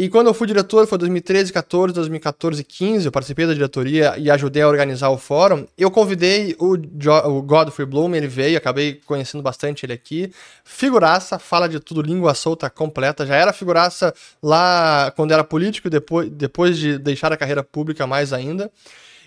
E 0.00 0.08
quando 0.08 0.28
eu 0.28 0.34
fui 0.34 0.46
diretor, 0.46 0.86
foi 0.86 0.96
2013, 0.96 1.52
14, 1.52 1.92
2014 1.92 2.60
e 2.60 2.64
15, 2.64 3.06
eu 3.06 3.10
participei 3.10 3.48
da 3.48 3.52
diretoria 3.52 4.14
e 4.16 4.30
ajudei 4.30 4.62
a 4.62 4.68
organizar 4.68 5.08
o 5.08 5.18
fórum. 5.18 5.66
Eu 5.76 5.90
convidei 5.90 6.54
o, 6.60 6.76
jo 6.76 7.10
o 7.24 7.42
Godfrey 7.42 7.84
Bloom, 7.84 8.14
ele 8.14 8.28
veio, 8.28 8.56
acabei 8.56 9.00
conhecendo 9.04 9.42
bastante 9.42 9.84
ele 9.84 9.92
aqui. 9.92 10.32
Figuraça, 10.62 11.36
fala 11.36 11.68
de 11.68 11.80
tudo, 11.80 12.00
língua 12.00 12.32
solta 12.34 12.70
completa. 12.70 13.26
Já 13.26 13.34
era 13.34 13.52
figuraça 13.52 14.14
lá 14.40 15.12
quando 15.16 15.32
era 15.32 15.42
político, 15.42 15.90
depois, 15.90 16.30
depois 16.30 16.78
de 16.78 16.96
deixar 16.96 17.32
a 17.32 17.36
carreira 17.36 17.64
pública 17.64 18.06
mais 18.06 18.32
ainda. 18.32 18.70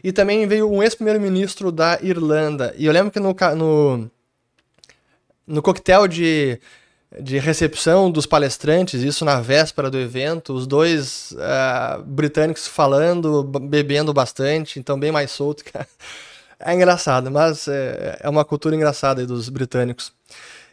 E 0.02 0.14
também 0.14 0.48
veio 0.48 0.72
um 0.72 0.82
ex-primeiro-ministro 0.82 1.70
da 1.70 2.00
Irlanda. 2.02 2.74
E 2.78 2.86
eu 2.86 2.94
lembro 2.94 3.12
que 3.12 3.20
no, 3.20 3.36
no, 3.58 4.12
no 5.46 5.62
coquetel 5.62 6.08
de 6.08 6.62
de 7.20 7.38
recepção 7.40 8.10
dos 8.10 8.26
palestrantes, 8.26 9.02
isso 9.02 9.26
na 9.26 9.42
véspera 9.42 9.90
do 9.90 9.98
evento, 9.98 10.54
os 10.54 10.66
dois 10.66 11.34
uh, 11.34 12.02
britânicos 12.04 12.68
falando, 12.68 13.44
bebendo 13.44 14.14
bastante, 14.14 14.80
então 14.80 15.00
bem 15.00 15.12
mais 15.12 15.32
solto. 15.32 15.64
É 16.64 16.76
engraçado, 16.76 17.32
mas 17.32 17.68
é, 17.68 18.20
é 18.20 18.30
uma 18.30 18.46
cultura 18.46 18.76
engraçada 18.76 19.26
dos 19.26 19.50
britânicos. 19.50 20.14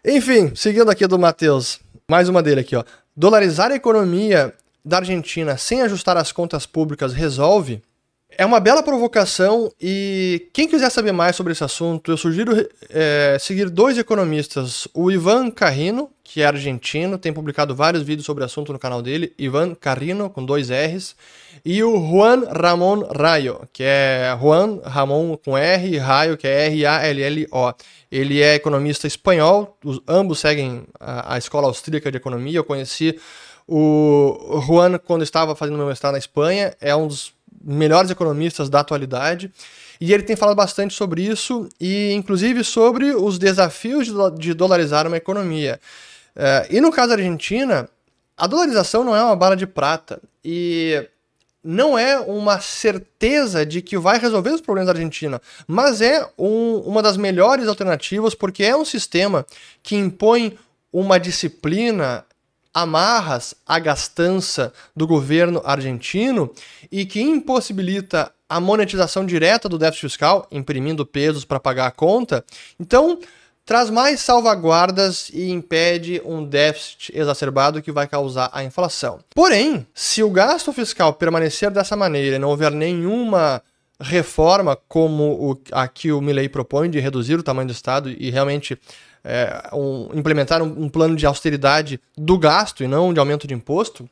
Enfim, 0.05 0.53
seguindo 0.55 0.91
aqui 0.91 1.07
do 1.07 1.19
Matheus, 1.19 1.81
mais 2.07 2.29
uma 2.29 2.43
dele 2.43 2.61
aqui, 2.61 2.77
ó. 2.77 2.85
Dolarizar 3.17 3.71
a 3.71 3.75
economia 3.75 4.53
da 4.85 4.99
Argentina 4.99 5.57
sem 5.57 5.81
ajustar 5.81 6.19
as 6.19 6.31
contas 6.31 6.67
públicas 6.67 7.15
resolve? 7.15 7.83
É 8.41 8.47
uma 8.47 8.61
bela 8.61 8.85
provocação 8.85 9.69
e 9.81 10.49
quem 10.53 10.69
quiser 10.69 10.91
saber 10.91 11.11
mais 11.11 11.35
sobre 11.35 11.53
esse 11.53 11.65
assunto, 11.65 12.13
eu 12.13 12.17
sugiro 12.17 12.53
é, 12.89 13.37
seguir 13.41 13.69
dois 13.69 13.99
economistas, 13.99 14.87
o 14.95 15.11
Ivan 15.11 15.51
Carrino, 15.51 16.09
que 16.23 16.41
é 16.41 16.47
argentino, 16.47 17.19
tem 17.19 17.33
publicado 17.33 17.75
vários 17.75 18.05
vídeos 18.05 18.25
sobre 18.25 18.45
o 18.45 18.47
assunto 18.47 18.73
no 18.73 18.79
canal 18.79 19.03
dele, 19.03 19.35
Ivan 19.37 19.75
Carrino, 19.75 20.31
com 20.31 20.45
dois 20.45 20.69
R's, 20.71 21.17
e 21.65 21.83
o 21.83 21.99
Juan 21.99 22.45
Ramon 22.45 23.09
Rayo, 23.11 23.69
que 23.73 23.83
é 23.83 24.33
Juan 24.41 24.83
Ramon 24.85 25.37
com 25.37 25.59
R 25.59 25.99
Rayo, 25.99 26.37
que 26.37 26.47
é 26.47 26.67
R-A-L-L-O. 26.67 27.75
Ele 28.09 28.41
é 28.41 28.55
economista 28.55 29.09
espanhol, 29.09 29.77
os, 29.85 30.01
ambos 30.07 30.39
seguem 30.39 30.85
a, 31.01 31.35
a 31.35 31.39
escola 31.39 31.67
austríaca 31.67 32.09
de 32.09 32.19
economia, 32.19 32.59
eu 32.59 32.65
conheci 32.65 33.19
o 33.67 34.63
Juan 34.65 34.97
quando 34.97 35.25
estava 35.25 35.57
fazendo 35.57 35.77
meu 35.77 35.89
mestrado 35.89 36.13
na 36.13 36.19
Espanha, 36.19 36.77
é 36.81 36.95
um 36.95 37.09
dos 37.09 37.37
melhores 37.63 38.11
economistas 38.11 38.69
da 38.69 38.81
atualidade. 38.81 39.53
E 40.01 40.13
ele 40.13 40.23
tem 40.23 40.37
falado 40.37 40.57
bastante 40.57 40.95
sobre 40.95 41.23
isso 41.23 41.69
e, 41.81 42.13
inclusive, 42.13 42.63
sobre 42.63 43.15
os 43.15 43.39
desafios 43.39 44.09
de 44.39 44.55
dolarizar 44.55 45.07
uma 45.07 45.17
economia. 45.17 45.81
Uh, 46.37 46.67
e 46.71 46.81
no 46.81 46.93
caso 46.93 47.09
da 47.09 47.15
Argentina, 47.15 47.89
a 48.37 48.47
dolarização 48.47 49.03
não 49.03 49.17
é 49.17 49.23
uma 49.23 49.35
bala 49.35 49.57
de 49.57 49.67
prata 49.67 50.21
e 50.45 51.05
não 51.63 51.99
é 51.99 52.21
uma 52.21 52.61
certeza 52.61 53.67
de 53.67 53.83
que 53.83 53.99
vai 53.99 54.19
resolver 54.19 54.51
os 54.51 54.61
problemas 54.61 54.87
da 54.87 54.93
Argentina, 54.93 55.43
mas 55.67 56.01
é 56.01 56.25
um, 56.39 56.77
uma 56.87 57.03
das 57.03 57.17
melhores 57.17 57.67
alternativas 57.67 58.35
porque 58.35 58.63
é 58.63 58.77
um 58.77 58.85
sistema 58.85 59.45
que 59.83 59.97
impõe 59.97 60.57
uma 60.93 61.19
disciplina 61.19 62.25
amarras 62.73 63.55
à 63.67 63.79
gastança 63.79 64.73
do 64.95 65.07
governo 65.07 65.61
argentino 65.65 66.53
e 66.91 67.05
que 67.05 67.21
impossibilita 67.21 68.33
a 68.49 68.61
monetização 68.61 69.27
direta 69.27 69.69
do 69.69 69.79
déficit 69.79 70.03
fiscal, 70.03 70.47
imprimindo 70.51 71.05
pesos 71.05 71.45
para 71.45 71.61
pagar 71.61 71.87
a 71.87 71.91
conta. 71.91 72.45
Então, 72.81 73.19
traz 73.69 73.91
mais 73.91 74.21
salvaguardas 74.21 75.29
e 75.35 75.51
impede 75.51 76.23
um 76.25 76.43
déficit 76.43 77.13
exacerbado 77.15 77.83
que 77.83 77.93
vai 77.93 78.09
causar 78.09 78.49
a 78.53 78.65
inflação. 78.65 79.21
Porém, 79.35 79.87
se 79.95 80.23
o 80.23 80.31
gasto 80.31 80.73
fiscal 80.73 81.13
permanecer 81.13 81.71
dessa 81.71 81.95
maneira 81.95 82.37
e 82.37 82.39
não 82.39 82.49
houver 82.49 82.71
nenhuma 82.71 83.63
reforma 84.01 84.77
como 84.89 85.51
o, 85.51 85.61
a 85.73 85.87
que 85.87 86.13
o 86.13 86.21
Milley 86.21 86.49
propõe 86.49 86.89
de 86.89 87.01
reduzir 87.01 87.35
o 87.35 87.43
tamanho 87.43 87.69
do 87.69 87.73
Estado 87.73 88.09
e 88.11 88.31
realmente 88.31 88.79
é, 89.25 89.71
um, 89.73 90.11
implementar 90.15 90.63
um, 90.63 90.85
um 90.85 90.89
plano 90.89 91.17
de 91.17 91.27
austeridade 91.27 92.01
do 92.17 92.39
gasto 92.39 92.83
e 92.83 92.89
não 92.89 93.13
de 93.13 93.21
aumento 93.21 93.47
de 93.47 93.55
imposto, 93.55 94.09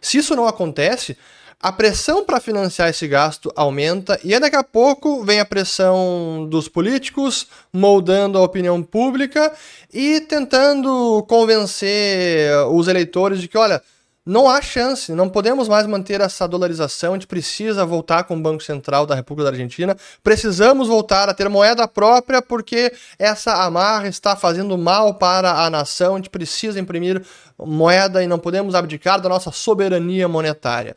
se 0.00 0.18
isso 0.18 0.34
não 0.34 0.46
acontece, 0.46 1.16
a 1.62 1.70
pressão 1.70 2.24
para 2.24 2.40
financiar 2.40 2.88
esse 2.88 3.06
gasto 3.06 3.52
aumenta 3.54 4.18
e 4.24 4.36
daqui 4.40 4.56
a 4.56 4.64
pouco 4.64 5.24
vem 5.24 5.38
a 5.38 5.44
pressão 5.44 6.44
dos 6.50 6.66
políticos 6.66 7.46
moldando 7.72 8.36
a 8.36 8.42
opinião 8.42 8.82
pública 8.82 9.52
e 9.94 10.20
tentando 10.22 11.24
convencer 11.28 12.50
os 12.68 12.88
eleitores 12.88 13.40
de 13.40 13.46
que, 13.46 13.56
olha, 13.56 13.80
não 14.24 14.48
há 14.48 14.62
chance, 14.62 15.12
não 15.12 15.28
podemos 15.28 15.66
mais 15.66 15.86
manter 15.86 16.20
essa 16.20 16.46
dolarização, 16.46 17.10
a 17.10 17.16
gente 17.16 17.26
precisa 17.26 17.84
voltar 17.84 18.22
com 18.24 18.36
o 18.36 18.40
Banco 18.40 18.62
Central 18.62 19.04
da 19.04 19.16
República 19.16 19.50
da 19.50 19.56
Argentina, 19.56 19.96
precisamos 20.22 20.86
voltar 20.86 21.28
a 21.28 21.34
ter 21.34 21.48
moeda 21.48 21.88
própria 21.88 22.40
porque 22.40 22.92
essa 23.18 23.64
amarra 23.64 24.06
está 24.06 24.36
fazendo 24.36 24.78
mal 24.78 25.14
para 25.14 25.64
a 25.64 25.68
nação, 25.68 26.14
a 26.14 26.16
gente 26.18 26.30
precisa 26.30 26.78
imprimir 26.78 27.20
moeda 27.58 28.22
e 28.22 28.28
não 28.28 28.38
podemos 28.38 28.76
abdicar 28.76 29.20
da 29.20 29.28
nossa 29.28 29.50
soberania 29.50 30.28
monetária. 30.28 30.94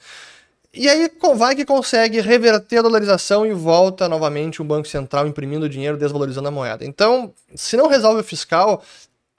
E 0.71 0.89
aí 0.89 1.09
vai 1.35 1.55
que 1.55 1.63
consegue 1.63 2.19
reverter 2.19 2.79
a 2.79 2.81
dolarização 2.81 3.45
e 3.45 3.53
volta 3.53 4.09
novamente 4.09 4.61
o 4.61 4.65
Banco 4.65 4.87
Central 4.87 5.25
imprimindo 5.25 5.69
dinheiro, 5.69 5.97
desvalorizando 5.97 6.49
a 6.49 6.51
moeda. 6.51 6.83
Então, 6.83 7.33
se 7.55 7.77
não 7.77 7.87
resolve 7.87 8.19
o 8.19 8.23
fiscal, 8.23 8.83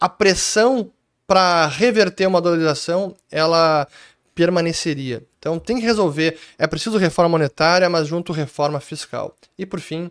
a 0.00 0.09
pressão 0.09 0.90
para 1.26 1.66
reverter 1.66 2.26
uma 2.26 2.40
dolarização, 2.40 3.14
ela 3.30 3.87
permaneceria. 4.35 5.25
Então 5.38 5.59
tem 5.59 5.76
que 5.76 5.83
resolver. 5.83 6.38
É 6.59 6.66
preciso 6.66 6.99
reforma 6.99 7.30
monetária, 7.30 7.88
mas 7.88 8.06
junto 8.06 8.33
reforma 8.33 8.80
fiscal. 8.80 9.35
E 9.59 9.64
por 9.64 9.80
fim, 9.80 10.11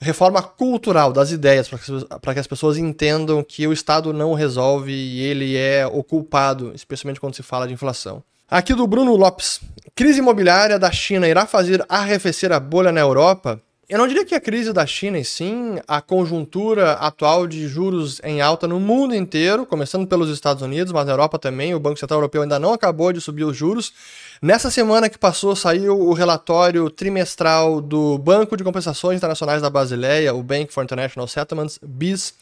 reforma 0.00 0.42
cultural 0.42 1.12
das 1.12 1.30
ideias, 1.30 1.68
para 1.68 2.34
que 2.34 2.40
as 2.40 2.46
pessoas 2.46 2.76
entendam 2.76 3.44
que 3.44 3.66
o 3.66 3.72
Estado 3.72 4.12
não 4.12 4.34
resolve 4.34 4.92
e 4.92 5.20
ele 5.20 5.56
é 5.56 5.86
o 5.86 6.02
culpado, 6.02 6.72
especialmente 6.74 7.20
quando 7.20 7.34
se 7.34 7.42
fala 7.42 7.66
de 7.66 7.74
inflação. 7.74 8.22
Aqui 8.50 8.74
do 8.74 8.86
Bruno 8.86 9.16
Lopes. 9.16 9.60
Crise 9.94 10.18
imobiliária 10.18 10.78
da 10.78 10.90
China 10.90 11.28
irá 11.28 11.46
fazer 11.46 11.84
arrefecer 11.88 12.52
a 12.52 12.60
bolha 12.60 12.90
na 12.90 13.00
Europa? 13.00 13.60
Eu 13.92 13.98
não 13.98 14.08
diria 14.08 14.24
que 14.24 14.34
a 14.34 14.40
crise 14.40 14.72
da 14.72 14.86
China, 14.86 15.18
e 15.18 15.24
sim 15.24 15.78
a 15.86 16.00
conjuntura 16.00 16.92
atual 16.92 17.46
de 17.46 17.68
juros 17.68 18.22
em 18.24 18.40
alta 18.40 18.66
no 18.66 18.80
mundo 18.80 19.14
inteiro, 19.14 19.66
começando 19.66 20.06
pelos 20.06 20.30
Estados 20.30 20.62
Unidos, 20.62 20.94
mas 20.94 21.04
na 21.04 21.12
Europa 21.12 21.38
também. 21.38 21.74
O 21.74 21.78
Banco 21.78 22.00
Central 22.00 22.20
Europeu 22.20 22.40
ainda 22.40 22.58
não 22.58 22.72
acabou 22.72 23.12
de 23.12 23.20
subir 23.20 23.44
os 23.44 23.54
juros. 23.54 23.92
Nessa 24.40 24.70
semana 24.70 25.10
que 25.10 25.18
passou, 25.18 25.54
saiu 25.54 26.00
o 26.00 26.14
relatório 26.14 26.88
trimestral 26.88 27.82
do 27.82 28.16
Banco 28.16 28.56
de 28.56 28.64
Compensações 28.64 29.18
Internacionais 29.18 29.60
da 29.60 29.68
Basileia, 29.68 30.34
o 30.34 30.42
Bank 30.42 30.72
for 30.72 30.82
International 30.84 31.28
Settlements, 31.28 31.78
BIS, 31.82 32.32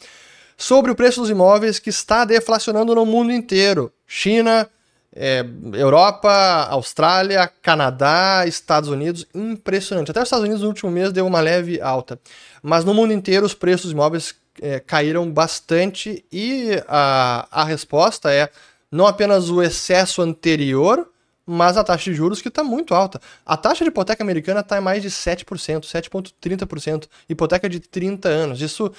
sobre 0.55 0.89
o 0.89 0.95
preço 0.95 1.19
dos 1.19 1.29
imóveis 1.29 1.79
que 1.79 1.89
está 1.89 2.23
deflacionando 2.23 2.95
no 2.95 3.05
mundo 3.05 3.29
inteiro. 3.29 3.91
China, 4.07 4.69
é, 5.15 5.45
Europa, 5.73 6.67
Austrália, 6.69 7.51
Canadá, 7.61 8.45
Estados 8.47 8.89
Unidos, 8.89 9.25
impressionante. 9.33 10.11
Até 10.11 10.21
os 10.21 10.27
Estados 10.27 10.45
Unidos 10.45 10.61
no 10.61 10.69
último 10.69 10.91
mês 10.91 11.11
deu 11.11 11.25
uma 11.27 11.41
leve 11.41 11.81
alta. 11.81 12.19
Mas 12.63 12.85
no 12.85 12.93
mundo 12.93 13.13
inteiro 13.13 13.45
os 13.45 13.53
preços 13.53 13.91
imóveis 13.91 14.35
é, 14.61 14.79
caíram 14.79 15.29
bastante 15.29 16.23
e 16.31 16.81
a, 16.87 17.47
a 17.51 17.63
resposta 17.63 18.31
é 18.31 18.49
não 18.91 19.07
apenas 19.07 19.49
o 19.49 19.61
excesso 19.61 20.21
anterior, 20.21 21.07
mas 21.45 21.75
a 21.77 21.83
taxa 21.83 22.11
de 22.11 22.15
juros 22.15 22.41
que 22.41 22.49
está 22.49 22.63
muito 22.63 22.93
alta. 22.93 23.19
A 23.45 23.57
taxa 23.57 23.83
de 23.83 23.89
hipoteca 23.89 24.23
americana 24.23 24.59
está 24.59 24.77
em 24.77 24.81
mais 24.81 25.01
de 25.01 25.09
7%, 25.09 25.45
7,30%. 25.81 27.07
Hipoteca 27.27 27.67
de 27.67 27.79
30 27.79 28.29
anos. 28.29 28.61
Isso, 28.61 28.91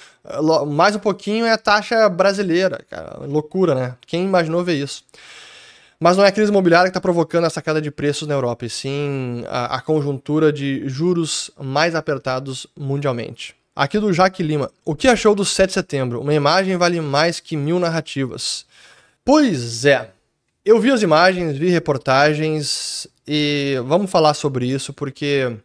mais 0.66 0.96
um 0.96 0.98
pouquinho, 0.98 1.46
é 1.46 1.52
a 1.52 1.58
taxa 1.58 2.08
brasileira. 2.08 2.84
Cara, 2.90 3.24
loucura, 3.26 3.74
né? 3.74 3.96
Quem 4.06 4.24
imaginou 4.24 4.64
ver 4.64 4.74
isso? 4.74 5.04
Mas 6.02 6.16
não 6.16 6.24
é 6.24 6.28
a 6.30 6.32
crise 6.32 6.50
imobiliária 6.50 6.86
que 6.86 6.90
está 6.90 7.00
provocando 7.00 7.46
essa 7.46 7.62
queda 7.62 7.80
de 7.80 7.88
preços 7.88 8.26
na 8.26 8.34
Europa, 8.34 8.66
e 8.66 8.68
sim 8.68 9.44
a, 9.46 9.76
a, 9.76 9.80
conjuntura 9.80 10.52
de 10.52 10.82
juros 10.88 11.48
mais 11.56 11.94
apertados 11.94 12.66
mundialmente. 12.76 13.54
Aqui 13.74 14.00
do 14.00 14.12
Jaque 14.12 14.42
Lima. 14.42 14.68
O 14.84 14.96
que 14.96 15.06
achou 15.06 15.32
do 15.32 15.44
7 15.44 15.68
de 15.68 15.74
setembro? 15.74 16.20
Uma 16.20 16.34
imagem 16.34 16.76
vale 16.76 17.00
mais 17.00 17.38
que 17.38 17.56
mil 17.56 17.78
narrativas. 17.78 18.66
Pois 19.24 19.84
é. 19.84 20.10
Eu 20.64 20.80
vi 20.80 20.90
as 20.90 21.02
imagens, 21.02 21.56
vi 21.56 21.68
reportagens 21.68 23.06
e 23.24 23.76
vamos 23.86 24.10
falar 24.10 24.34
sobre 24.34 24.66
isso 24.66 24.92
porque 24.92 25.56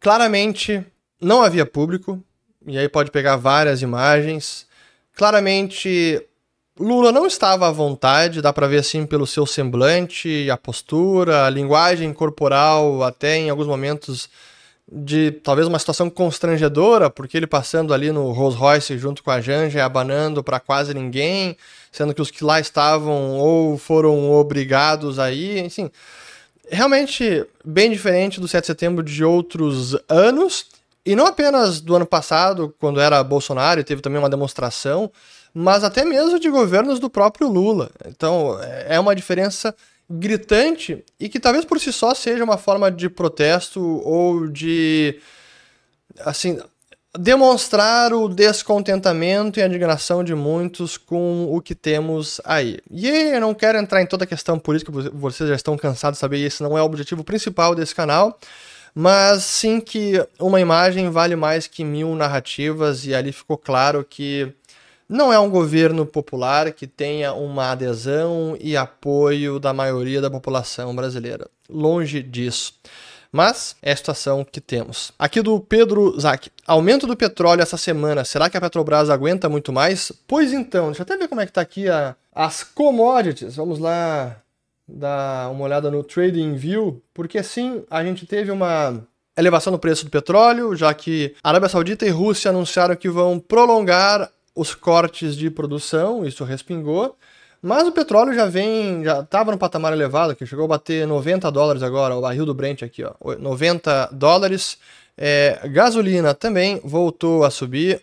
claramente 0.00 0.82
não 1.20 1.42
havia 1.42 1.66
público, 1.66 2.18
e 2.66 2.78
aí 2.78 2.88
pode 2.88 3.10
pegar 3.10 3.36
várias 3.36 3.82
imagens. 3.82 4.66
Claramente 5.14 6.26
Lula 6.78 7.12
não 7.12 7.26
estava 7.26 7.68
à 7.68 7.70
vontade, 7.70 8.40
dá 8.40 8.52
para 8.52 8.66
ver 8.66 8.78
assim 8.78 9.04
pelo 9.04 9.26
seu 9.26 9.44
semblante, 9.44 10.50
a 10.50 10.56
postura, 10.56 11.44
a 11.44 11.50
linguagem 11.50 12.12
corporal, 12.14 13.02
até 13.02 13.36
em 13.36 13.50
alguns 13.50 13.66
momentos 13.66 14.28
de 14.90 15.30
talvez 15.30 15.68
uma 15.68 15.78
situação 15.78 16.08
constrangedora, 16.08 17.10
porque 17.10 17.36
ele 17.36 17.46
passando 17.46 17.92
ali 17.92 18.10
no 18.10 18.32
Rolls 18.32 18.56
Royce 18.58 18.98
junto 18.98 19.22
com 19.22 19.30
a 19.30 19.40
Janja 19.40 19.84
abanando 19.84 20.42
para 20.42 20.58
quase 20.58 20.94
ninguém, 20.94 21.56
sendo 21.90 22.14
que 22.14 22.22
os 22.22 22.30
que 22.30 22.42
lá 22.42 22.58
estavam 22.58 23.38
ou 23.38 23.76
foram 23.76 24.32
obrigados 24.32 25.18
a 25.18 25.30
ir, 25.30 25.64
enfim. 25.64 25.90
Realmente 26.70 27.46
bem 27.62 27.90
diferente 27.90 28.40
do 28.40 28.48
7 28.48 28.62
de 28.62 28.66
setembro 28.66 29.04
de 29.04 29.22
outros 29.22 29.96
anos, 30.08 30.66
e 31.04 31.14
não 31.14 31.26
apenas 31.26 31.80
do 31.80 31.96
ano 31.96 32.06
passado, 32.06 32.74
quando 32.78 33.00
era 33.00 33.22
Bolsonaro 33.22 33.82
teve 33.84 34.00
também 34.00 34.18
uma 34.18 34.30
demonstração, 34.30 35.10
mas 35.54 35.84
até 35.84 36.04
mesmo 36.04 36.38
de 36.38 36.48
governos 36.48 36.98
do 36.98 37.10
próprio 37.10 37.48
Lula. 37.48 37.90
Então 38.06 38.58
é 38.86 38.98
uma 38.98 39.14
diferença 39.14 39.74
gritante 40.08 41.04
e 41.18 41.28
que 41.28 41.40
talvez 41.40 41.64
por 41.64 41.80
si 41.80 41.92
só 41.92 42.14
seja 42.14 42.44
uma 42.44 42.58
forma 42.58 42.90
de 42.90 43.08
protesto 43.08 43.80
ou 43.80 44.46
de 44.48 45.18
assim 46.20 46.58
demonstrar 47.18 48.14
o 48.14 48.26
descontentamento 48.26 49.58
e 49.58 49.62
a 49.62 49.66
indignação 49.66 50.24
de 50.24 50.34
muitos 50.34 50.96
com 50.96 51.46
o 51.50 51.60
que 51.60 51.74
temos 51.74 52.40
aí. 52.44 52.78
E 52.90 53.06
eu 53.06 53.40
não 53.40 53.54
quero 53.54 53.78
entrar 53.78 54.00
em 54.00 54.06
toda 54.06 54.24
a 54.24 54.26
questão 54.26 54.58
política, 54.58 54.90
vocês 55.12 55.48
já 55.48 55.54
estão 55.54 55.76
cansados 55.76 56.16
de 56.16 56.20
saber, 56.20 56.38
esse 56.38 56.62
não 56.62 56.76
é 56.76 56.80
o 56.80 56.86
objetivo 56.86 57.22
principal 57.22 57.74
desse 57.74 57.94
canal, 57.94 58.38
mas 58.94 59.44
sim 59.44 59.78
que 59.78 60.26
uma 60.40 60.60
imagem 60.60 61.10
vale 61.10 61.36
mais 61.36 61.66
que 61.66 61.84
mil 61.84 62.14
narrativas 62.14 63.06
e 63.06 63.14
ali 63.14 63.30
ficou 63.30 63.58
claro 63.58 64.06
que 64.08 64.50
não 65.12 65.32
é 65.32 65.38
um 65.38 65.50
governo 65.50 66.06
popular 66.06 66.72
que 66.72 66.86
tenha 66.86 67.34
uma 67.34 67.72
adesão 67.72 68.56
e 68.58 68.76
apoio 68.76 69.60
da 69.60 69.72
maioria 69.72 70.20
da 70.22 70.30
população 70.30 70.96
brasileira. 70.96 71.48
Longe 71.68 72.22
disso. 72.22 72.72
Mas 73.30 73.76
é 73.82 73.92
a 73.92 73.96
situação 73.96 74.44
que 74.44 74.60
temos. 74.60 75.12
Aqui 75.18 75.40
do 75.42 75.60
Pedro 75.60 76.18
Zac. 76.18 76.50
Aumento 76.66 77.06
do 77.06 77.16
petróleo 77.16 77.62
essa 77.62 77.76
semana. 77.76 78.24
Será 78.24 78.48
que 78.48 78.56
a 78.56 78.60
Petrobras 78.60 79.10
aguenta 79.10 79.48
muito 79.48 79.72
mais? 79.72 80.12
Pois 80.26 80.52
então, 80.52 80.86
deixa 80.86 81.02
eu 81.02 81.04
até 81.04 81.16
ver 81.16 81.28
como 81.28 81.40
é 81.40 81.46
que 81.46 81.52
tá 81.52 81.60
aqui 81.60 81.88
a, 81.88 82.16
as 82.34 82.62
commodities. 82.62 83.56
Vamos 83.56 83.78
lá 83.78 84.36
dar 84.88 85.50
uma 85.50 85.64
olhada 85.64 85.90
no 85.90 86.02
Trading 86.02 86.54
View, 86.54 87.02
porque 87.14 87.42
sim, 87.42 87.84
a 87.90 88.02
gente 88.02 88.26
teve 88.26 88.50
uma 88.50 89.02
elevação 89.36 89.72
no 89.72 89.78
preço 89.78 90.04
do 90.04 90.10
petróleo, 90.10 90.74
já 90.76 90.92
que 90.92 91.34
Arábia 91.42 91.68
Saudita 91.68 92.06
e 92.06 92.10
Rússia 92.10 92.50
anunciaram 92.50 92.96
que 92.96 93.08
vão 93.08 93.38
prolongar 93.38 94.30
os 94.54 94.74
cortes 94.74 95.36
de 95.36 95.50
produção, 95.50 96.24
isso 96.24 96.44
respingou. 96.44 97.16
Mas 97.60 97.86
o 97.86 97.92
petróleo 97.92 98.34
já 98.34 98.46
vem, 98.46 99.04
já 99.04 99.20
estava 99.20 99.52
no 99.52 99.58
patamar 99.58 99.92
elevado, 99.92 100.34
que 100.34 100.44
chegou 100.44 100.64
a 100.64 100.68
bater 100.68 101.06
90 101.06 101.50
dólares 101.52 101.82
agora, 101.82 102.16
o 102.16 102.20
barril 102.20 102.44
do 102.44 102.54
Brent 102.54 102.82
aqui, 102.82 103.04
ó, 103.04 103.14
90 103.38 104.10
dólares. 104.12 104.78
É, 105.16 105.60
gasolina 105.68 106.34
também 106.34 106.80
voltou 106.82 107.44
a 107.44 107.50
subir, 107.50 108.02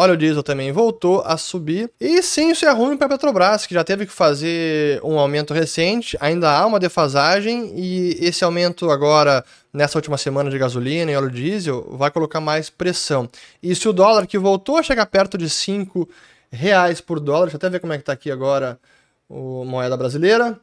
óleo 0.00 0.16
diesel 0.16 0.42
também 0.42 0.72
voltou 0.72 1.20
a 1.26 1.36
subir. 1.36 1.90
E 2.00 2.22
sim, 2.22 2.50
isso 2.50 2.64
é 2.64 2.70
ruim 2.70 2.96
para 2.96 3.06
a 3.06 3.10
Petrobras, 3.10 3.66
que 3.66 3.74
já 3.74 3.84
teve 3.84 4.06
que 4.06 4.12
fazer 4.12 4.98
um 5.04 5.18
aumento 5.18 5.52
recente, 5.52 6.16
ainda 6.20 6.50
há 6.50 6.66
uma 6.66 6.80
defasagem, 6.80 7.72
e 7.76 8.16
esse 8.18 8.42
aumento 8.42 8.90
agora 8.90 9.44
nessa 9.72 9.98
última 9.98 10.16
semana 10.16 10.48
de 10.48 10.58
gasolina 10.58 11.12
e 11.12 11.16
óleo 11.16 11.30
diesel 11.30 11.86
vai 11.98 12.10
colocar 12.10 12.40
mais 12.40 12.70
pressão. 12.70 13.28
E 13.62 13.74
se 13.74 13.86
o 13.88 13.92
dólar 13.92 14.26
que 14.26 14.38
voltou 14.38 14.78
a 14.78 14.82
chegar 14.82 15.04
perto 15.04 15.36
de 15.36 15.50
5 15.50 16.08
reais 16.50 17.00
por 17.00 17.20
dólar, 17.20 17.42
deixa 17.42 17.56
eu 17.56 17.58
até 17.58 17.68
ver 17.68 17.80
como 17.80 17.92
é 17.92 17.96
que 17.96 18.02
está 18.02 18.14
aqui 18.14 18.30
agora 18.30 18.80
a 19.28 19.64
moeda 19.64 19.96
brasileira, 19.98 20.58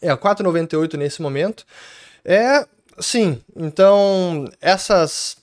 é 0.00 0.08
4,98 0.16 0.94
nesse 0.94 1.20
momento. 1.20 1.66
É, 2.24 2.66
sim, 2.98 3.40
então 3.54 4.50
essas 4.58 5.36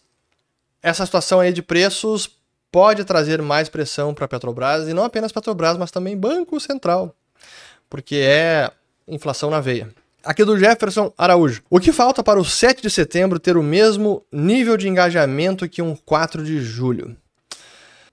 essa 0.81 1.05
situação 1.05 1.39
aí 1.39 1.53
de 1.53 1.61
preços 1.61 2.40
pode 2.71 3.03
trazer 3.03 3.41
mais 3.41 3.69
pressão 3.69 4.13
para 4.13 4.25
a 4.25 4.27
Petrobras 4.27 4.87
e 4.87 4.93
não 4.93 5.03
apenas 5.03 5.31
Petrobras, 5.31 5.77
mas 5.77 5.91
também 5.91 6.17
Banco 6.17 6.59
Central, 6.59 7.13
porque 7.89 8.15
é 8.15 8.71
inflação 9.07 9.49
na 9.49 9.59
veia. 9.59 9.89
Aqui 10.23 10.45
do 10.45 10.57
Jefferson 10.57 11.11
Araújo. 11.17 11.63
O 11.69 11.79
que 11.79 11.91
falta 11.91 12.23
para 12.23 12.39
o 12.39 12.45
7 12.45 12.81
de 12.81 12.89
setembro 12.91 13.39
ter 13.39 13.57
o 13.57 13.63
mesmo 13.63 14.23
nível 14.31 14.77
de 14.77 14.87
engajamento 14.87 15.67
que 15.67 15.81
um 15.81 15.95
4 15.95 16.43
de 16.43 16.61
julho? 16.61 17.17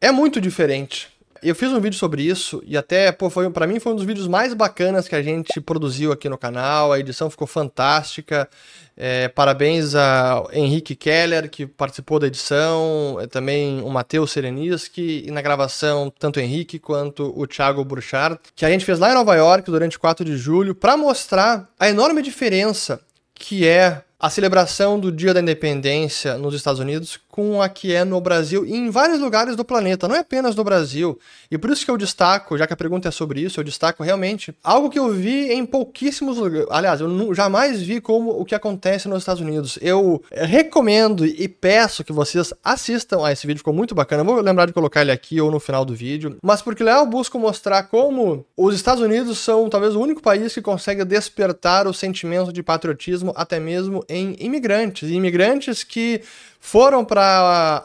É 0.00 0.10
muito 0.10 0.40
diferente. 0.40 1.08
Eu 1.42 1.54
fiz 1.54 1.72
um 1.72 1.80
vídeo 1.80 1.98
sobre 1.98 2.22
isso 2.22 2.62
e 2.66 2.76
até, 2.76 3.12
pô, 3.12 3.30
foi 3.30 3.48
para 3.50 3.66
mim 3.66 3.78
foi 3.78 3.92
um 3.92 3.96
dos 3.96 4.04
vídeos 4.04 4.26
mais 4.26 4.54
bacanas 4.54 5.06
que 5.06 5.14
a 5.14 5.22
gente 5.22 5.60
produziu 5.60 6.12
aqui 6.12 6.28
no 6.28 6.38
canal. 6.38 6.92
A 6.92 6.98
edição 6.98 7.30
ficou 7.30 7.46
fantástica. 7.46 8.48
É, 8.96 9.28
parabéns 9.28 9.94
a 9.94 10.44
Henrique 10.52 10.96
Keller, 10.96 11.48
que 11.48 11.66
participou 11.66 12.18
da 12.18 12.26
edição, 12.26 13.18
é, 13.20 13.28
também 13.28 13.80
o 13.82 13.88
Matheus 13.90 14.32
Sereniski, 14.32 15.22
e 15.24 15.30
na 15.30 15.40
gravação, 15.40 16.12
tanto 16.18 16.38
o 16.38 16.40
Henrique 16.40 16.80
quanto 16.80 17.32
o 17.36 17.46
Thiago 17.46 17.84
Burchard, 17.84 18.40
que 18.56 18.64
a 18.64 18.70
gente 18.70 18.84
fez 18.84 18.98
lá 18.98 19.12
em 19.12 19.14
Nova 19.14 19.36
York 19.36 19.70
durante 19.70 19.96
4 19.96 20.24
de 20.24 20.36
julho, 20.36 20.74
para 20.74 20.96
mostrar 20.96 21.70
a 21.78 21.88
enorme 21.88 22.22
diferença 22.22 23.00
que 23.38 23.64
é 23.64 24.02
a 24.20 24.28
celebração 24.28 24.98
do 24.98 25.12
Dia 25.12 25.32
da 25.32 25.40
Independência 25.40 26.36
nos 26.36 26.52
Estados 26.52 26.80
Unidos 26.80 27.20
com 27.38 27.62
a 27.62 27.68
que 27.68 27.94
é 27.94 28.04
no 28.04 28.20
Brasil 28.20 28.66
e 28.66 28.74
em 28.74 28.90
vários 28.90 29.20
lugares 29.20 29.54
do 29.54 29.64
planeta, 29.64 30.08
não 30.08 30.16
é 30.16 30.18
apenas 30.18 30.56
no 30.56 30.64
Brasil. 30.64 31.16
E 31.48 31.56
por 31.56 31.70
isso 31.70 31.84
que 31.84 31.90
eu 31.90 31.96
destaco, 31.96 32.58
já 32.58 32.66
que 32.66 32.72
a 32.72 32.76
pergunta 32.76 33.06
é 33.06 33.12
sobre 33.12 33.40
isso, 33.40 33.60
eu 33.60 33.64
destaco 33.64 34.02
realmente 34.02 34.52
algo 34.62 34.90
que 34.90 34.98
eu 34.98 35.12
vi 35.12 35.52
em 35.52 35.64
pouquíssimos 35.64 36.36
lugares. 36.36 36.66
Aliás, 36.68 37.00
eu 37.00 37.32
jamais 37.32 37.80
vi 37.80 38.00
como 38.00 38.30
o 38.32 38.44
que 38.44 38.56
acontece 38.56 39.06
nos 39.06 39.20
Estados 39.20 39.40
Unidos. 39.40 39.78
Eu 39.80 40.20
recomendo 40.32 41.24
e 41.24 41.46
peço 41.46 42.02
que 42.02 42.12
vocês 42.12 42.52
assistam 42.64 43.24
a 43.24 43.30
esse 43.30 43.46
vídeo, 43.46 43.60
ficou 43.60 43.72
muito 43.72 43.94
bacana. 43.94 44.22
Eu 44.22 44.26
vou 44.26 44.40
lembrar 44.40 44.66
de 44.66 44.72
colocar 44.72 45.02
ele 45.02 45.12
aqui 45.12 45.40
ou 45.40 45.48
no 45.48 45.60
final 45.60 45.84
do 45.84 45.94
vídeo. 45.94 46.38
Mas 46.42 46.60
porque 46.60 46.82
lá 46.82 46.98
eu 46.98 47.06
busco 47.06 47.38
mostrar 47.38 47.84
como 47.84 48.44
os 48.56 48.74
Estados 48.74 49.00
Unidos 49.00 49.38
são 49.38 49.68
talvez 49.68 49.94
o 49.94 50.00
único 50.00 50.20
país 50.20 50.52
que 50.52 50.60
consegue 50.60 51.04
despertar 51.04 51.86
o 51.86 51.94
sentimento 51.94 52.52
de 52.52 52.64
patriotismo 52.64 53.32
até 53.36 53.60
mesmo 53.60 54.04
em 54.08 54.36
imigrantes. 54.40 55.10
Imigrantes 55.10 55.84
que 55.84 56.22
foram 56.60 57.04
para 57.04 57.22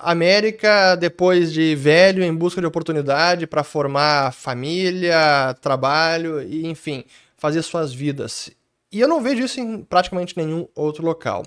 a 0.01 0.11
América 0.11 0.95
depois 0.95 1.51
de 1.51 1.75
velho, 1.75 2.23
em 2.23 2.33
busca 2.33 2.61
de 2.61 2.67
oportunidade 2.67 3.45
para 3.45 3.63
formar 3.63 4.33
família, 4.33 5.55
trabalho 5.61 6.41
e, 6.41 6.65
enfim, 6.67 7.03
fazer 7.37 7.61
suas 7.61 7.93
vidas. 7.93 8.49
E 8.91 8.99
eu 8.99 9.07
não 9.07 9.21
vejo 9.21 9.43
isso 9.43 9.59
em 9.59 9.83
praticamente 9.83 10.37
nenhum 10.37 10.67
outro 10.75 11.03
local. 11.03 11.43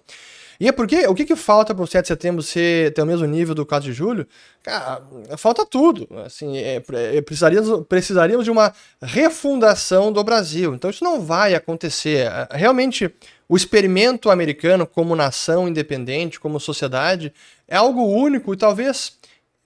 E 0.58 0.68
é 0.68 0.72
porque 0.72 1.06
o 1.06 1.14
que, 1.14 1.24
que 1.24 1.36
falta 1.36 1.74
para 1.74 1.84
o 1.84 1.86
7 1.86 2.02
de 2.02 2.08
setembro 2.08 2.42
ser, 2.42 2.92
ter 2.94 3.02
o 3.02 3.06
mesmo 3.06 3.26
nível 3.26 3.54
do 3.54 3.66
4 3.66 3.88
de 3.88 3.92
julho? 3.92 4.26
Cara, 4.62 5.02
falta 5.36 5.64
tudo. 5.64 6.08
Assim, 6.24 6.56
é, 6.56 6.82
é, 6.92 7.20
precisaríamos, 7.20 7.86
precisaríamos 7.86 8.44
de 8.44 8.50
uma 8.50 8.72
refundação 9.02 10.12
do 10.12 10.22
Brasil. 10.24 10.74
Então 10.74 10.90
isso 10.90 11.04
não 11.04 11.20
vai 11.20 11.54
acontecer. 11.54 12.26
É, 12.26 12.48
realmente, 12.52 13.10
o 13.48 13.56
experimento 13.56 14.30
americano 14.30 14.86
como 14.86 15.14
nação 15.14 15.68
independente, 15.68 16.40
como 16.40 16.58
sociedade, 16.58 17.32
é 17.68 17.76
algo 17.76 18.04
único 18.04 18.52
e 18.52 18.56
talvez. 18.56 19.12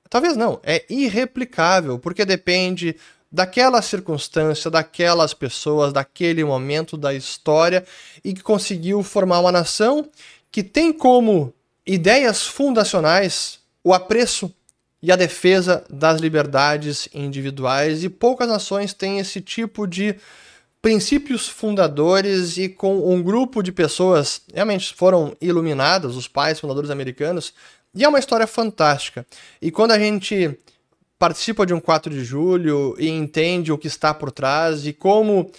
Talvez 0.08 0.36
não, 0.36 0.58
é 0.64 0.84
irreplicável, 0.90 1.96
porque 1.96 2.24
depende 2.24 2.96
daquela 3.30 3.80
circunstância, 3.80 4.70
daquelas 4.70 5.32
pessoas, 5.32 5.92
daquele 5.92 6.42
momento 6.42 6.96
da 6.96 7.14
história 7.14 7.84
e 8.24 8.34
que 8.34 8.42
conseguiu 8.42 9.02
formar 9.02 9.40
uma 9.40 9.52
nação 9.52 10.08
que 10.50 10.62
tem 10.62 10.92
como 10.92 11.54
ideias 11.86 12.46
fundacionais 12.46 13.58
o 13.82 13.94
apreço 13.94 14.54
e 15.02 15.10
a 15.10 15.16
defesa 15.16 15.84
das 15.88 16.20
liberdades 16.20 17.08
individuais, 17.14 18.04
e 18.04 18.08
poucas 18.08 18.48
nações 18.48 18.92
têm 18.92 19.18
esse 19.18 19.40
tipo 19.40 19.86
de 19.86 20.14
princípios 20.82 21.48
fundadores 21.48 22.56
e 22.56 22.68
com 22.68 23.12
um 23.12 23.22
grupo 23.22 23.62
de 23.62 23.72
pessoas 23.72 24.42
realmente 24.52 24.94
foram 24.94 25.36
iluminadas, 25.40 26.16
os 26.16 26.28
pais 26.28 26.60
fundadores 26.60 26.90
americanos, 26.90 27.54
e 27.94 28.04
é 28.04 28.08
uma 28.08 28.18
história 28.18 28.46
fantástica. 28.46 29.26
E 29.60 29.70
quando 29.70 29.92
a 29.92 29.98
gente 29.98 30.58
participa 31.18 31.66
de 31.66 31.74
um 31.74 31.80
4 31.80 32.12
de 32.12 32.24
julho 32.24 32.94
e 32.98 33.08
entende 33.08 33.72
o 33.72 33.78
que 33.78 33.86
está 33.86 34.14
por 34.14 34.30
trás 34.30 34.86
e 34.86 34.92
como 34.92 35.50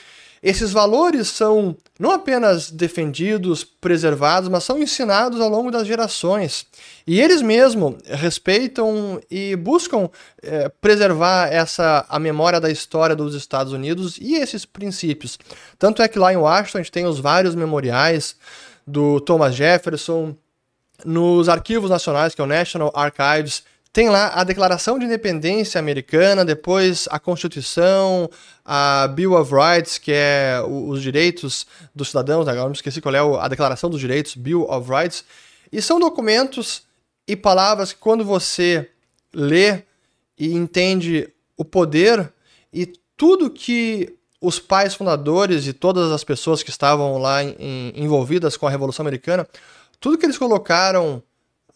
esses 0.41 0.71
valores 0.71 1.27
são 1.27 1.75
não 1.99 2.11
apenas 2.11 2.71
defendidos, 2.71 3.63
preservados, 3.63 4.49
mas 4.49 4.63
são 4.63 4.79
ensinados 4.79 5.39
ao 5.39 5.47
longo 5.47 5.69
das 5.69 5.85
gerações. 5.85 6.65
E 7.05 7.21
eles 7.21 7.43
mesmos 7.43 7.95
respeitam 8.05 9.21
e 9.29 9.55
buscam 9.55 10.09
é, 10.41 10.67
preservar 10.81 11.47
essa 11.53 12.05
a 12.09 12.17
memória 12.17 12.59
da 12.59 12.71
história 12.71 13.15
dos 13.15 13.35
Estados 13.35 13.71
Unidos 13.71 14.17
e 14.19 14.35
esses 14.35 14.65
princípios. 14.65 15.37
Tanto 15.77 16.01
é 16.01 16.07
que 16.07 16.17
lá 16.17 16.33
em 16.33 16.37
Washington 16.37 16.79
a 16.79 16.81
gente 16.81 16.91
tem 16.91 17.05
os 17.05 17.19
vários 17.19 17.53
memoriais 17.53 18.35
do 18.85 19.19
Thomas 19.21 19.53
Jefferson, 19.53 20.35
nos 21.05 21.49
arquivos 21.49 21.89
nacionais, 21.89 22.35
que 22.35 22.41
é 22.41 22.43
o 22.43 22.47
National 22.47 22.91
Archives, 22.95 23.63
tem 23.93 24.09
lá 24.09 24.29
a 24.33 24.43
Declaração 24.43 24.97
de 24.97 25.05
Independência 25.05 25.77
Americana, 25.77 26.45
depois 26.45 27.07
a 27.11 27.19
Constituição, 27.19 28.29
a 28.63 29.07
Bill 29.07 29.33
of 29.33 29.51
Rights, 29.53 29.97
que 29.97 30.13
é 30.13 30.61
os 30.65 31.01
direitos 31.01 31.67
dos 31.93 32.07
cidadãos, 32.07 32.47
agora 32.47 32.65
não 32.65 32.71
esqueci 32.71 33.01
qual 33.01 33.13
é 33.13 33.19
a 33.19 33.47
Declaração 33.49 33.89
dos 33.89 33.99
Direitos, 33.99 34.35
Bill 34.35 34.63
of 34.63 34.89
Rights, 34.89 35.25
e 35.71 35.81
são 35.81 35.99
documentos 35.99 36.83
e 37.27 37.35
palavras 37.35 37.91
que 37.91 37.99
quando 37.99 38.23
você 38.23 38.89
lê 39.33 39.83
e 40.37 40.53
entende 40.53 41.29
o 41.57 41.65
poder 41.65 42.31
e 42.73 42.85
tudo 43.17 43.49
que 43.49 44.17
os 44.39 44.57
pais 44.57 44.95
fundadores 44.95 45.67
e 45.67 45.73
todas 45.73 46.11
as 46.11 46.23
pessoas 46.23 46.63
que 46.63 46.69
estavam 46.69 47.17
lá 47.17 47.43
em, 47.43 47.93
envolvidas 47.95 48.55
com 48.55 48.65
a 48.65 48.71
Revolução 48.71 49.03
Americana, 49.03 49.47
tudo 49.99 50.17
que 50.17 50.25
eles 50.25 50.37
colocaram 50.37 51.21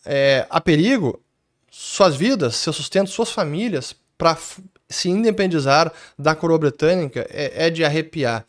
é, 0.03 0.47
a 0.49 0.59
perigo, 0.59 1.21
suas 1.77 2.15
vidas, 2.15 2.55
seu 2.55 2.71
sustento, 2.71 3.09
suas 3.09 3.29
famílias, 3.29 3.93
para 4.17 4.37
se 4.89 5.09
independizar 5.09 5.91
da 6.17 6.33
coroa 6.33 6.57
britânica, 6.57 7.27
é, 7.29 7.67
é 7.67 7.69
de 7.69 7.83
arrepiar. 7.83 8.45